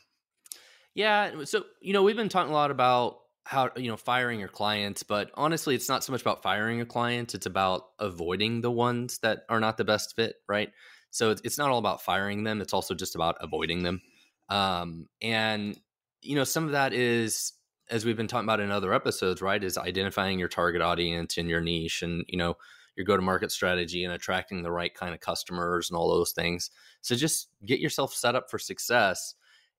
Yeah. 0.94 1.44
So 1.44 1.64
you 1.80 1.92
know, 1.92 2.02
we've 2.02 2.16
been 2.16 2.28
talking 2.28 2.52
a 2.52 2.54
lot 2.54 2.70
about 2.70 3.18
how 3.44 3.70
you 3.76 3.88
know 3.88 3.96
firing 3.96 4.38
your 4.38 4.48
clients, 4.48 5.02
but 5.02 5.30
honestly, 5.34 5.74
it's 5.74 5.88
not 5.88 6.04
so 6.04 6.12
much 6.12 6.20
about 6.20 6.42
firing 6.42 6.80
a 6.80 6.86
client. 6.86 7.34
It's 7.34 7.46
about 7.46 7.86
avoiding 7.98 8.60
the 8.60 8.70
ones 8.70 9.18
that 9.18 9.40
are 9.48 9.60
not 9.60 9.76
the 9.76 9.84
best 9.84 10.14
fit, 10.14 10.36
right? 10.48 10.70
So 11.10 11.30
it's 11.30 11.40
it's 11.44 11.58
not 11.58 11.70
all 11.70 11.78
about 11.78 12.02
firing 12.02 12.44
them. 12.44 12.60
It's 12.60 12.72
also 12.72 12.94
just 12.94 13.16
about 13.16 13.36
avoiding 13.40 13.82
them. 13.82 14.00
Um, 14.48 15.06
and 15.20 15.78
you 16.22 16.36
know, 16.36 16.44
some 16.44 16.66
of 16.66 16.72
that 16.72 16.92
is 16.92 17.52
as 17.90 18.04
we've 18.04 18.16
been 18.16 18.28
talking 18.28 18.46
about 18.46 18.60
in 18.60 18.70
other 18.70 18.94
episodes, 18.94 19.42
right? 19.42 19.62
Is 19.62 19.76
identifying 19.76 20.38
your 20.38 20.48
target 20.48 20.82
audience 20.82 21.36
and 21.36 21.48
your 21.48 21.60
niche, 21.60 22.02
and 22.02 22.24
you 22.28 22.38
know 22.38 22.56
your 23.00 23.06
go 23.06 23.16
to 23.16 23.22
market 23.22 23.50
strategy 23.50 24.04
and 24.04 24.12
attracting 24.12 24.62
the 24.62 24.70
right 24.70 24.94
kind 24.94 25.14
of 25.14 25.20
customers 25.20 25.88
and 25.88 25.96
all 25.96 26.10
those 26.10 26.32
things. 26.32 26.70
So 27.00 27.16
just 27.16 27.48
get 27.64 27.80
yourself 27.80 28.12
set 28.12 28.34
up 28.34 28.50
for 28.50 28.58
success. 28.58 29.34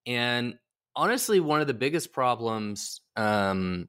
And 0.07 0.55
honestly, 0.95 1.39
one 1.39 1.61
of 1.61 1.67
the 1.67 1.73
biggest 1.73 2.11
problems 2.11 3.01
um, 3.15 3.87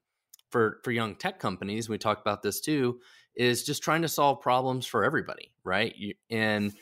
for 0.51 0.81
for 0.85 0.91
young 0.91 1.17
tech 1.17 1.39
companies, 1.39 1.89
we 1.89 1.97
talked 1.97 2.21
about 2.21 2.43
this 2.43 2.61
too, 2.61 3.01
is 3.35 3.65
just 3.65 3.83
trying 3.83 4.03
to 4.03 4.09
solve 4.09 4.43
problems 4.43 4.87
for 4.87 5.03
everybody, 5.03 5.53
right? 5.65 5.95
And 6.31 6.75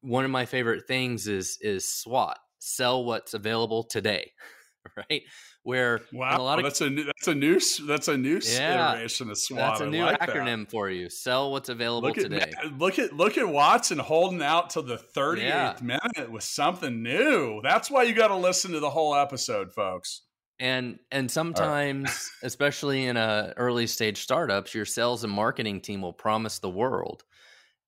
one 0.00 0.24
of 0.24 0.30
my 0.30 0.46
favorite 0.46 0.86
things 0.86 1.28
is 1.28 1.58
is 1.60 1.86
SWOT, 1.86 2.38
sell 2.58 3.04
what's 3.04 3.34
available 3.34 3.84
today, 3.84 4.32
right? 4.96 5.22
Where 5.68 6.00
wow, 6.14 6.40
a 6.40 6.42
lot 6.42 6.58
of 6.58 6.64
that's 6.64 6.80
a 6.80 6.88
new, 6.88 7.04
that's 7.04 7.28
a 7.28 7.34
new 7.34 7.60
that's 7.86 8.08
a 8.08 8.16
new 8.16 8.40
yeah, 8.42 8.94
iteration 8.94 9.28
of 9.28 9.36
SWOT. 9.36 9.58
That's 9.58 9.80
a 9.82 9.86
new 9.86 10.02
like 10.02 10.18
acronym 10.18 10.60
that. 10.60 10.70
for 10.70 10.88
you. 10.88 11.10
Sell 11.10 11.52
what's 11.52 11.68
available 11.68 12.08
look 12.08 12.16
at, 12.16 12.30
today. 12.30 12.50
Look 12.78 12.98
at 12.98 13.12
look 13.12 13.36
at 13.36 13.46
Watson 13.46 13.98
holding 13.98 14.40
out 14.40 14.70
till 14.70 14.82
the 14.82 14.96
38th 14.96 15.36
yeah. 15.42 15.76
minute 15.82 16.32
with 16.32 16.42
something 16.42 17.02
new. 17.02 17.60
That's 17.62 17.90
why 17.90 18.04
you 18.04 18.14
got 18.14 18.28
to 18.28 18.36
listen 18.36 18.72
to 18.72 18.80
the 18.80 18.88
whole 18.88 19.14
episode, 19.14 19.70
folks. 19.70 20.22
And 20.58 21.00
and 21.12 21.30
sometimes, 21.30 22.08
right. 22.08 22.28
especially 22.46 23.04
in 23.04 23.18
a 23.18 23.52
early 23.58 23.86
stage 23.86 24.22
startups, 24.22 24.74
your 24.74 24.86
sales 24.86 25.22
and 25.22 25.32
marketing 25.32 25.82
team 25.82 26.00
will 26.00 26.14
promise 26.14 26.60
the 26.60 26.70
world 26.70 27.24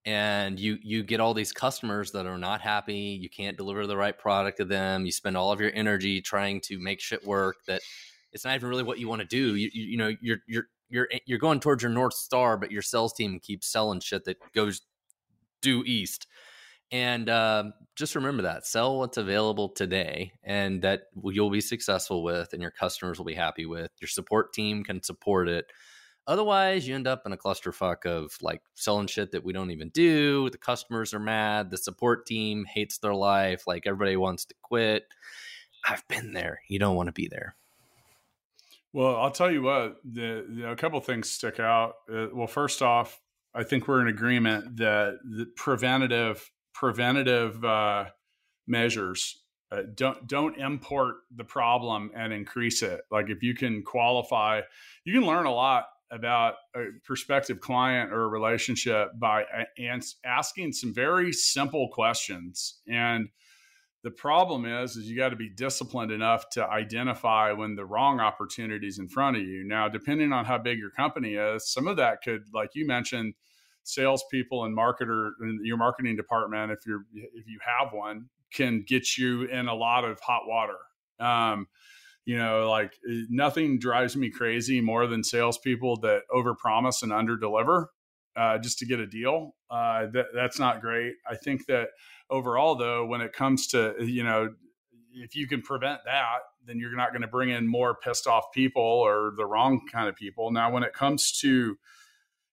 and 0.07 0.59
you 0.59 0.79
you 0.83 1.03
get 1.03 1.21
all 1.21 1.35
these 1.35 1.53
customers 1.53 2.13
that 2.13 2.27
are 2.27 2.39
not 2.39 2.61
happy 2.61 3.19
you 3.21 3.29
can't 3.29 3.57
deliver 3.57 3.87
the 3.87 3.97
right 3.97 4.19
product 4.19 4.59
to 4.59 4.65
them 4.65 5.05
you 5.05 5.13
spend 5.13 5.37
all 5.37 5.53
of 5.53 5.61
your 5.61 5.71
energy 5.75 6.21
trying 6.23 6.61
to 6.61 6.79
make 6.79 7.01
shit 7.01 7.27
work 7.27 7.57
that 7.67 7.83
it's 8.33 8.45
not 8.45 8.55
even 8.55 8.69
really 8.69 8.83
what 8.83 8.99
you 8.99 9.09
want 9.09 9.21
to 9.21 9.27
do 9.27 9.57
you, 9.57 9.71
you, 9.73 9.85
you 9.85 9.97
know 9.99 10.15
you're 10.23 10.39
you're 10.49 10.67
you're 10.89 11.09
you're 11.27 11.39
going 11.39 11.61
towards 11.61 11.83
your 11.83 11.93
north 11.93 12.15
star 12.15 12.57
but 12.57 12.71
your 12.71 12.83
sales 12.83 13.13
team 13.13 13.39
keeps 13.41 13.67
selling 13.71 14.01
shit 14.01 14.25
that 14.25 14.39
goes 14.55 14.83
due 15.63 15.83
east 15.87 16.27
And 16.93 17.29
uh, 17.29 17.65
just 17.97 18.17
remember 18.17 18.43
that 18.45 18.67
sell 18.67 18.99
what's 18.99 19.19
available 19.19 19.69
today 19.71 20.33
and 20.43 20.83
that 20.83 21.03
you'll 21.25 21.51
be 21.51 21.61
successful 21.61 22.23
with 22.25 22.53
and 22.53 22.63
your 22.63 22.73
customers 22.73 23.19
will 23.19 23.27
be 23.27 23.35
happy 23.35 23.67
with. 23.67 23.91
Your 24.01 24.09
support 24.09 24.53
team 24.53 24.85
can 24.85 25.03
support 25.03 25.49
it. 25.49 25.67
Otherwise, 26.31 26.87
you 26.87 26.95
end 26.95 27.09
up 27.09 27.27
in 27.27 27.33
a 27.33 27.37
clusterfuck 27.37 28.07
of 28.07 28.33
like 28.41 28.63
selling 28.77 29.09
shit 29.09 29.33
that 29.33 29.43
we 29.43 29.53
don't 29.53 29.73
even 29.73 29.89
do. 29.89 30.49
The 30.51 30.59
customers 30.59 31.13
are 31.13 31.19
mad. 31.19 31.71
The 31.71 31.77
support 31.77 32.25
team 32.25 32.65
hates 32.67 32.99
their 32.99 33.17
life. 33.17 33.67
Like 33.67 33.85
everybody 33.85 34.17
wants 34.17 34.45
to 34.45 34.55
quit. 34.63 35.07
I've 35.85 36.07
been 36.07 36.33
there. 36.33 36.61
You 36.69 36.79
don't 36.79 36.95
want 36.95 37.09
to 37.09 37.13
be 37.13 37.27
there. 37.27 37.57
Well, 38.93 39.17
I'll 39.17 39.33
tell 39.33 39.51
you 39.51 39.63
what. 39.63 39.97
The, 40.05 40.47
the 40.49 40.71
a 40.71 40.77
couple 40.77 41.01
things 41.01 41.29
stick 41.29 41.59
out. 41.59 41.95
Uh, 42.09 42.29
well, 42.33 42.47
first 42.47 42.81
off, 42.81 43.21
I 43.53 43.65
think 43.65 43.89
we're 43.89 44.01
in 44.01 44.07
agreement 44.07 44.77
that 44.77 45.19
the 45.25 45.47
preventative 45.57 46.49
preventative 46.73 47.65
uh, 47.65 48.05
measures 48.69 49.43
uh, 49.73 49.83
don't 49.97 50.29
don't 50.29 50.57
import 50.59 51.17
the 51.35 51.43
problem 51.43 52.13
and 52.15 52.33
increase 52.33 52.85
it. 52.85 53.01
Like 53.11 53.31
if 53.31 53.43
you 53.43 53.53
can 53.53 53.83
qualify, 53.83 54.61
you 55.03 55.13
can 55.13 55.27
learn 55.27 55.47
a 55.47 55.53
lot 55.53 55.87
about 56.11 56.55
a 56.75 56.87
prospective 57.05 57.61
client 57.61 58.13
or 58.13 58.25
a 58.25 58.29
relationship 58.29 59.09
by 59.19 59.45
asking 60.25 60.73
some 60.73 60.93
very 60.93 61.33
simple 61.33 61.89
questions. 61.93 62.81
And 62.89 63.29
the 64.03 64.11
problem 64.11 64.65
is 64.65 64.97
is 64.97 65.09
you 65.09 65.17
got 65.17 65.29
to 65.29 65.37
be 65.37 65.51
disciplined 65.51 66.11
enough 66.11 66.49
to 66.51 66.67
identify 66.67 67.53
when 67.53 67.75
the 67.75 67.85
wrong 67.85 68.19
opportunity 68.19 68.87
is 68.87 68.99
in 68.99 69.09
front 69.09 69.37
of 69.37 69.43
you. 69.43 69.65
Now 69.65 69.89
depending 69.89 70.33
on 70.33 70.45
how 70.45 70.59
big 70.59 70.79
your 70.79 70.91
company 70.91 71.35
is 71.35 71.71
some 71.71 71.87
of 71.87 71.97
that 71.99 72.23
could 72.23 72.45
like 72.55 72.71
you 72.75 72.87
mentioned 72.87 73.35
salespeople 73.85 74.65
and 74.65 74.77
marketer 74.77 75.33
in 75.43 75.61
your 75.65 75.77
marketing 75.77 76.17
department 76.17 76.73
if 76.73 76.79
you're 76.87 77.05
if 77.15 77.47
you 77.47 77.59
have 77.65 77.93
one 77.93 78.27
can 78.53 78.85
get 78.87 79.17
you 79.17 79.45
in 79.45 79.69
a 79.69 79.75
lot 79.75 80.05
of 80.05 80.19
hot 80.21 80.43
water. 80.47 80.77
Um, 81.21 81.67
you 82.31 82.39
know, 82.39 82.71
like 82.71 82.93
eh, 83.11 83.23
nothing 83.29 83.81
drives 83.81 84.17
me 84.17 84.31
crazy 84.31 84.81
more 84.81 85.09
than 85.09 85.25
salespeople 85.25 85.97
that 86.03 86.23
overpromise 86.33 87.03
and 87.03 87.11
underdeliver 87.11 87.87
uh, 88.37 88.57
just 88.57 88.79
to 88.79 88.87
get 88.87 89.01
a 89.01 89.07
deal. 89.07 89.57
Uh, 89.69 90.07
that, 90.13 90.27
that's 90.33 90.61
not 90.61 90.81
great. 90.81 91.15
I 91.29 91.35
think 91.35 91.67
that 91.67 91.89
overall, 92.31 92.77
though, 92.77 93.05
when 93.05 93.21
it 93.21 93.33
comes 93.33 93.67
to 93.69 93.97
you 93.99 94.23
know, 94.23 94.51
if 95.13 95.35
you 95.35 95.49
can 95.49 95.61
prevent 95.61 96.03
that, 96.05 96.39
then 96.65 96.79
you're 96.79 96.95
not 96.95 97.11
going 97.11 97.23
to 97.23 97.27
bring 97.27 97.49
in 97.49 97.67
more 97.67 97.97
pissed 97.97 98.29
off 98.29 98.45
people 98.55 98.81
or 98.81 99.33
the 99.37 99.45
wrong 99.45 99.81
kind 99.91 100.09
of 100.09 100.15
people. 100.15 100.53
Now, 100.53 100.71
when 100.71 100.85
it 100.85 100.93
comes 100.93 101.37
to 101.41 101.77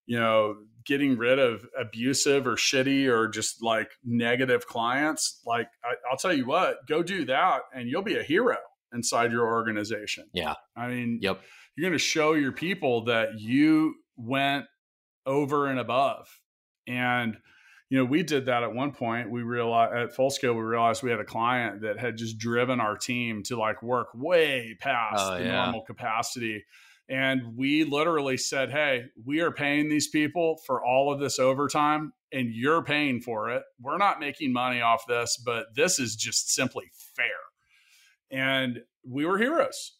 you 0.07 0.19
know 0.19 0.55
getting 0.87 1.19
rid 1.19 1.37
of 1.37 1.67
abusive 1.79 2.47
or 2.47 2.55
shitty 2.55 3.05
or 3.05 3.27
just 3.27 3.61
like 3.61 3.91
negative 4.03 4.65
clients 4.65 5.39
like 5.45 5.67
I, 5.83 5.95
will 6.09 6.17
tell 6.17 6.33
you 6.33 6.47
what 6.47 6.87
go 6.87 7.03
do 7.03 7.25
that 7.25 7.63
and 7.75 7.89
you'll 7.89 8.01
be 8.01 8.17
a 8.17 8.23
hero 8.23 8.55
inside 8.93 9.31
your 9.31 9.47
organization. 9.47 10.25
Yeah. 10.33 10.55
I 10.75 10.87
mean, 10.87 11.19
yep. 11.21 11.41
You're 11.75 11.89
going 11.89 11.97
to 11.97 12.03
show 12.03 12.33
your 12.33 12.51
people 12.51 13.05
that 13.05 13.39
you 13.39 13.95
went 14.15 14.65
over 15.25 15.67
and 15.67 15.79
above. 15.79 16.27
And, 16.87 17.37
you 17.89 17.97
know, 17.97 18.05
we 18.05 18.23
did 18.23 18.47
that 18.47 18.63
at 18.63 18.73
one 18.73 18.91
point. 18.91 19.29
We 19.29 19.43
realized 19.43 19.93
at 19.93 20.15
full 20.15 20.31
scale, 20.31 20.53
we 20.53 20.61
realized 20.61 21.03
we 21.03 21.11
had 21.11 21.19
a 21.19 21.25
client 21.25 21.81
that 21.81 21.99
had 21.99 22.17
just 22.17 22.39
driven 22.39 22.79
our 22.79 22.97
team 22.97 23.43
to 23.43 23.57
like 23.57 23.83
work 23.83 24.07
way 24.15 24.75
past 24.79 25.15
oh, 25.19 25.37
the 25.37 25.45
yeah. 25.45 25.63
normal 25.63 25.81
capacity. 25.83 26.63
And 27.09 27.55
we 27.55 27.83
literally 27.83 28.37
said, 28.37 28.71
Hey, 28.71 29.05
we 29.23 29.39
are 29.41 29.51
paying 29.51 29.87
these 29.87 30.07
people 30.07 30.59
for 30.65 30.83
all 30.83 31.13
of 31.13 31.19
this 31.19 31.39
overtime 31.39 32.11
and 32.33 32.49
you're 32.51 32.83
paying 32.83 33.21
for 33.21 33.49
it. 33.49 33.63
We're 33.79 33.97
not 33.97 34.19
making 34.19 34.51
money 34.51 34.81
off 34.81 35.05
this, 35.07 35.37
but 35.37 35.67
this 35.75 35.99
is 35.99 36.15
just 36.15 36.53
simply 36.53 36.85
fair 37.15 37.25
and 38.31 38.79
we 39.05 39.25
were 39.25 39.37
heroes 39.37 39.97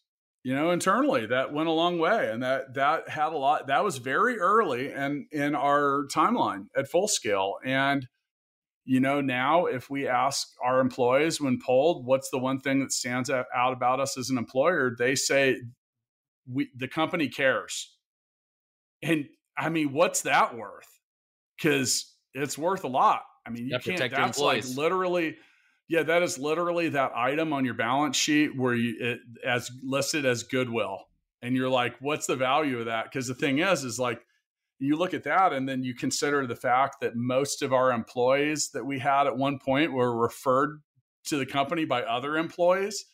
you 0.48 0.54
know 0.54 0.70
internally 0.70 1.26
that 1.26 1.52
went 1.52 1.68
a 1.68 1.72
long 1.72 1.98
way 1.98 2.30
and 2.30 2.42
that 2.42 2.74
that 2.74 3.08
had 3.08 3.32
a 3.32 3.36
lot 3.36 3.66
that 3.66 3.84
was 3.84 3.98
very 3.98 4.38
early 4.38 4.90
and 4.92 5.26
in, 5.32 5.54
our 5.54 6.06
timeline 6.14 6.66
at 6.76 6.88
full 6.88 7.08
scale. 7.08 7.56
And 7.64 8.06
you 8.84 9.00
know 9.00 9.20
now 9.20 9.66
if 9.66 9.90
we 9.90 10.08
ask 10.08 10.48
our 10.64 10.80
employees 10.80 11.40
when 11.40 11.58
polled 11.60 12.06
what's 12.06 12.30
the 12.30 12.38
one 12.38 12.60
thing 12.60 12.80
that 12.80 12.92
stands 12.92 13.28
out 13.28 13.46
about 13.54 14.00
us 14.00 14.16
as 14.16 14.30
an 14.30 14.38
employer? 14.38 14.94
They 14.96 15.14
say 15.16 15.56
we 16.50 16.70
the 16.74 16.88
company 16.88 17.28
cares. 17.28 17.94
And 19.02 19.26
i 19.56 19.68
mean 19.68 19.92
what's 19.92 20.22
that 20.22 20.56
worth? 20.56 20.88
Because 21.56 22.14
it's 22.32 22.56
worth 22.56 22.84
a 22.84 22.88
lot. 22.88 23.22
I 23.46 23.50
mean 23.50 23.66
you, 23.66 23.78
you 23.84 23.96
can't 23.96 24.10
that's 24.10 24.38
like 24.38 24.64
literally 24.76 25.36
yeah, 25.88 26.02
that 26.02 26.22
is 26.22 26.38
literally 26.38 26.90
that 26.90 27.12
item 27.16 27.52
on 27.52 27.64
your 27.64 27.74
balance 27.74 28.16
sheet 28.16 28.56
where 28.56 28.74
you 28.74 28.96
it, 29.00 29.20
as 29.44 29.70
listed 29.82 30.26
as 30.26 30.42
goodwill, 30.42 31.04
and 31.40 31.56
you're 31.56 31.70
like, 31.70 31.96
what's 32.00 32.26
the 32.26 32.36
value 32.36 32.80
of 32.80 32.86
that? 32.86 33.04
Because 33.04 33.26
the 33.26 33.34
thing 33.34 33.58
is, 33.58 33.84
is 33.84 33.98
like 33.98 34.20
you 34.78 34.96
look 34.96 35.14
at 35.14 35.24
that 35.24 35.52
and 35.52 35.68
then 35.68 35.82
you 35.82 35.94
consider 35.94 36.46
the 36.46 36.54
fact 36.54 37.00
that 37.00 37.16
most 37.16 37.62
of 37.62 37.72
our 37.72 37.90
employees 37.90 38.70
that 38.74 38.84
we 38.84 38.98
had 38.98 39.26
at 39.26 39.36
one 39.36 39.58
point 39.58 39.92
were 39.92 40.14
referred 40.16 40.80
to 41.24 41.36
the 41.36 41.46
company 41.46 41.84
by 41.84 42.02
other 42.02 42.36
employees. 42.36 43.06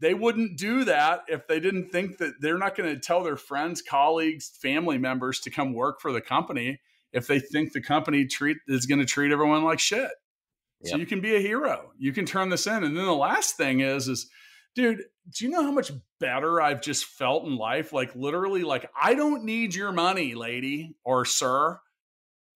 They 0.00 0.14
wouldn't 0.14 0.58
do 0.58 0.84
that 0.84 1.22
if 1.28 1.46
they 1.48 1.60
didn't 1.60 1.90
think 1.90 2.18
that 2.18 2.34
they're 2.40 2.58
not 2.58 2.76
going 2.76 2.92
to 2.92 3.00
tell 3.00 3.22
their 3.22 3.36
friends, 3.36 3.82
colleagues, 3.82 4.50
family 4.60 4.98
members 4.98 5.40
to 5.40 5.50
come 5.50 5.72
work 5.72 6.00
for 6.00 6.12
the 6.12 6.20
company 6.20 6.80
if 7.12 7.26
they 7.26 7.40
think 7.40 7.72
the 7.72 7.80
company 7.80 8.26
treat 8.26 8.58
is 8.68 8.86
going 8.86 9.00
to 9.00 9.06
treat 9.06 9.32
everyone 9.32 9.64
like 9.64 9.80
shit. 9.80 10.10
So 10.84 10.92
yep. 10.92 11.00
you 11.00 11.06
can 11.06 11.20
be 11.20 11.34
a 11.34 11.40
hero. 11.40 11.90
You 11.98 12.12
can 12.12 12.24
turn 12.24 12.50
this 12.50 12.66
in. 12.66 12.84
And 12.84 12.96
then 12.96 13.04
the 13.04 13.12
last 13.12 13.56
thing 13.56 13.80
is, 13.80 14.06
is 14.08 14.30
dude, 14.74 15.02
do 15.36 15.44
you 15.44 15.50
know 15.50 15.62
how 15.62 15.72
much 15.72 15.90
better 16.20 16.60
I've 16.60 16.80
just 16.80 17.04
felt 17.04 17.44
in 17.44 17.56
life? 17.56 17.92
Like 17.92 18.14
literally, 18.14 18.62
like 18.62 18.88
I 19.00 19.14
don't 19.14 19.44
need 19.44 19.74
your 19.74 19.92
money, 19.92 20.34
lady 20.34 20.94
or 21.04 21.24
sir. 21.24 21.80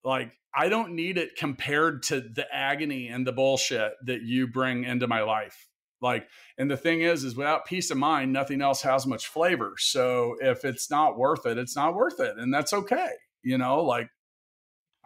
Like 0.03 0.31
I 0.55 0.69
don't 0.69 0.93
need 0.93 1.17
it 1.17 1.35
compared 1.35 2.03
to 2.03 2.21
the 2.21 2.45
agony 2.53 3.07
and 3.07 3.27
the 3.27 3.31
bullshit 3.33 3.93
that 4.05 4.21
you 4.21 4.47
bring 4.47 4.83
into 4.83 5.07
my 5.07 5.21
life. 5.21 5.67
Like, 6.01 6.27
and 6.57 6.69
the 6.69 6.77
thing 6.77 7.01
is, 7.01 7.23
is 7.23 7.35
without 7.35 7.65
peace 7.65 7.89
of 7.89 7.97
mind, 7.97 8.33
nothing 8.33 8.61
else 8.61 8.81
has 8.81 9.07
much 9.07 9.27
flavor. 9.27 9.73
So 9.77 10.35
if 10.41 10.65
it's 10.65 10.91
not 10.91 11.17
worth 11.17 11.45
it, 11.45 11.57
it's 11.57 11.77
not 11.77 11.95
worth 11.95 12.19
it. 12.19 12.37
And 12.37 12.53
that's 12.53 12.73
okay. 12.73 13.09
You 13.41 13.57
know, 13.57 13.81
like, 13.83 14.09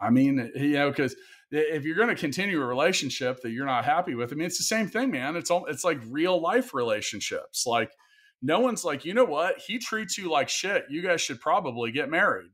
I 0.00 0.10
mean, 0.10 0.50
you 0.56 0.72
know, 0.72 0.90
because 0.90 1.14
if 1.50 1.84
you're 1.84 1.96
going 1.96 2.08
to 2.08 2.14
continue 2.14 2.60
a 2.60 2.66
relationship 2.66 3.40
that 3.42 3.50
you're 3.50 3.66
not 3.66 3.84
happy 3.84 4.14
with, 4.14 4.32
I 4.32 4.36
mean, 4.36 4.46
it's 4.46 4.58
the 4.58 4.64
same 4.64 4.88
thing, 4.88 5.10
man. 5.10 5.36
It's 5.36 5.50
all, 5.50 5.66
it's 5.66 5.84
like 5.84 5.98
real 6.08 6.40
life 6.40 6.74
relationships. 6.74 7.66
Like 7.66 7.90
no 8.42 8.60
one's 8.60 8.84
like, 8.84 9.04
you 9.04 9.14
know 9.14 9.24
what? 9.24 9.58
He 9.58 9.78
treats 9.78 10.18
you 10.18 10.30
like 10.30 10.48
shit. 10.48 10.84
You 10.90 11.02
guys 11.02 11.20
should 11.20 11.40
probably 11.40 11.90
get 11.90 12.10
married. 12.10 12.50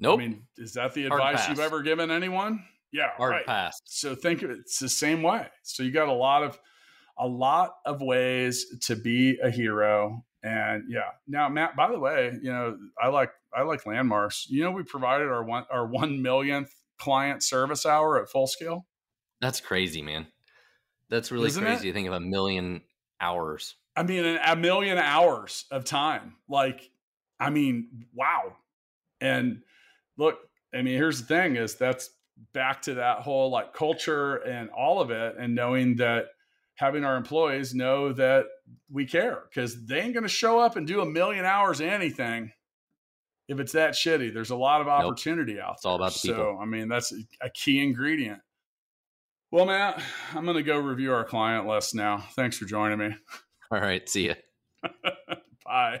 Nope. 0.00 0.20
I 0.20 0.22
mean, 0.22 0.42
is 0.56 0.74
that 0.74 0.94
the 0.94 1.06
advice 1.06 1.48
you've 1.48 1.58
ever 1.58 1.82
given 1.82 2.10
anyone? 2.10 2.64
Yeah. 2.92 3.10
Hard 3.16 3.32
right. 3.32 3.46
pass. 3.46 3.80
So 3.84 4.14
think 4.14 4.42
of 4.42 4.50
it, 4.50 4.58
it's 4.60 4.78
the 4.78 4.88
same 4.88 5.22
way. 5.22 5.48
So 5.64 5.82
you 5.82 5.90
got 5.90 6.08
a 6.08 6.12
lot 6.12 6.44
of, 6.44 6.58
a 7.18 7.26
lot 7.26 7.72
of 7.84 8.00
ways 8.00 8.64
to 8.82 8.94
be 8.94 9.38
a 9.42 9.50
hero 9.50 10.24
and 10.42 10.84
yeah. 10.88 11.10
Now, 11.26 11.48
Matt, 11.48 11.74
by 11.76 11.90
the 11.90 11.98
way, 11.98 12.32
you 12.40 12.52
know, 12.52 12.76
I 13.02 13.08
like 13.08 13.30
I 13.54 13.62
like 13.62 13.86
landmarks. 13.86 14.46
You 14.48 14.62
know, 14.64 14.70
we 14.70 14.82
provided 14.82 15.28
our 15.28 15.44
one 15.44 15.64
our 15.70 15.86
one 15.90 16.22
millionth 16.22 16.72
client 16.98 17.42
service 17.42 17.86
hour 17.86 18.20
at 18.20 18.28
full 18.28 18.46
scale. 18.46 18.86
That's 19.40 19.60
crazy, 19.60 20.02
man. 20.02 20.26
That's 21.10 21.30
really 21.30 21.46
Isn't 21.46 21.64
crazy 21.64 21.88
it? 21.88 21.92
to 21.92 21.94
think 21.94 22.08
of 22.08 22.14
a 22.14 22.20
million 22.20 22.82
hours. 23.20 23.76
I 23.96 24.02
mean, 24.02 24.38
a 24.44 24.56
million 24.56 24.98
hours 24.98 25.64
of 25.70 25.84
time. 25.84 26.36
Like, 26.48 26.90
I 27.40 27.50
mean, 27.50 28.06
wow. 28.14 28.56
And 29.20 29.62
look, 30.16 30.38
I 30.74 30.82
mean, 30.82 30.94
here's 30.94 31.20
the 31.20 31.26
thing: 31.26 31.56
is 31.56 31.76
that's 31.76 32.10
back 32.52 32.82
to 32.82 32.94
that 32.94 33.20
whole 33.20 33.50
like 33.50 33.72
culture 33.72 34.36
and 34.36 34.70
all 34.70 35.00
of 35.00 35.10
it, 35.10 35.36
and 35.38 35.54
knowing 35.54 35.96
that 35.96 36.26
having 36.74 37.04
our 37.04 37.16
employees 37.16 37.74
know 37.74 38.12
that 38.12 38.46
we 38.90 39.04
care 39.04 39.42
because 39.48 39.86
they 39.86 40.00
ain't 40.00 40.14
going 40.14 40.22
to 40.22 40.28
show 40.28 40.60
up 40.60 40.76
and 40.76 40.86
do 40.86 41.00
a 41.00 41.06
million 41.06 41.44
hours 41.44 41.80
of 41.80 41.88
anything 41.88 42.52
if 43.48 43.58
it's 43.60 43.72
that 43.72 43.94
shitty. 43.94 44.32
There's 44.32 44.50
a 44.50 44.56
lot 44.56 44.80
of 44.80 44.88
opportunity 44.88 45.54
nope. 45.54 45.62
out 45.62 45.66
there. 45.66 45.74
It's 45.74 45.84
all 45.84 45.96
about 45.96 46.12
the 46.12 46.18
so. 46.18 46.58
I 46.60 46.66
mean, 46.66 46.88
that's 46.88 47.12
a 47.40 47.50
key 47.50 47.82
ingredient. 47.82 48.40
Well, 49.50 49.64
Matt, 49.64 50.02
I'm 50.34 50.44
going 50.44 50.58
to 50.58 50.62
go 50.62 50.78
review 50.78 51.12
our 51.12 51.24
client 51.24 51.66
list 51.66 51.94
now. 51.94 52.18
Thanks 52.36 52.58
for 52.58 52.66
joining 52.66 52.98
me. 52.98 53.16
All 53.70 53.80
right. 53.80 54.06
See 54.08 54.26
you. 54.26 54.34
Bye. 55.64 56.00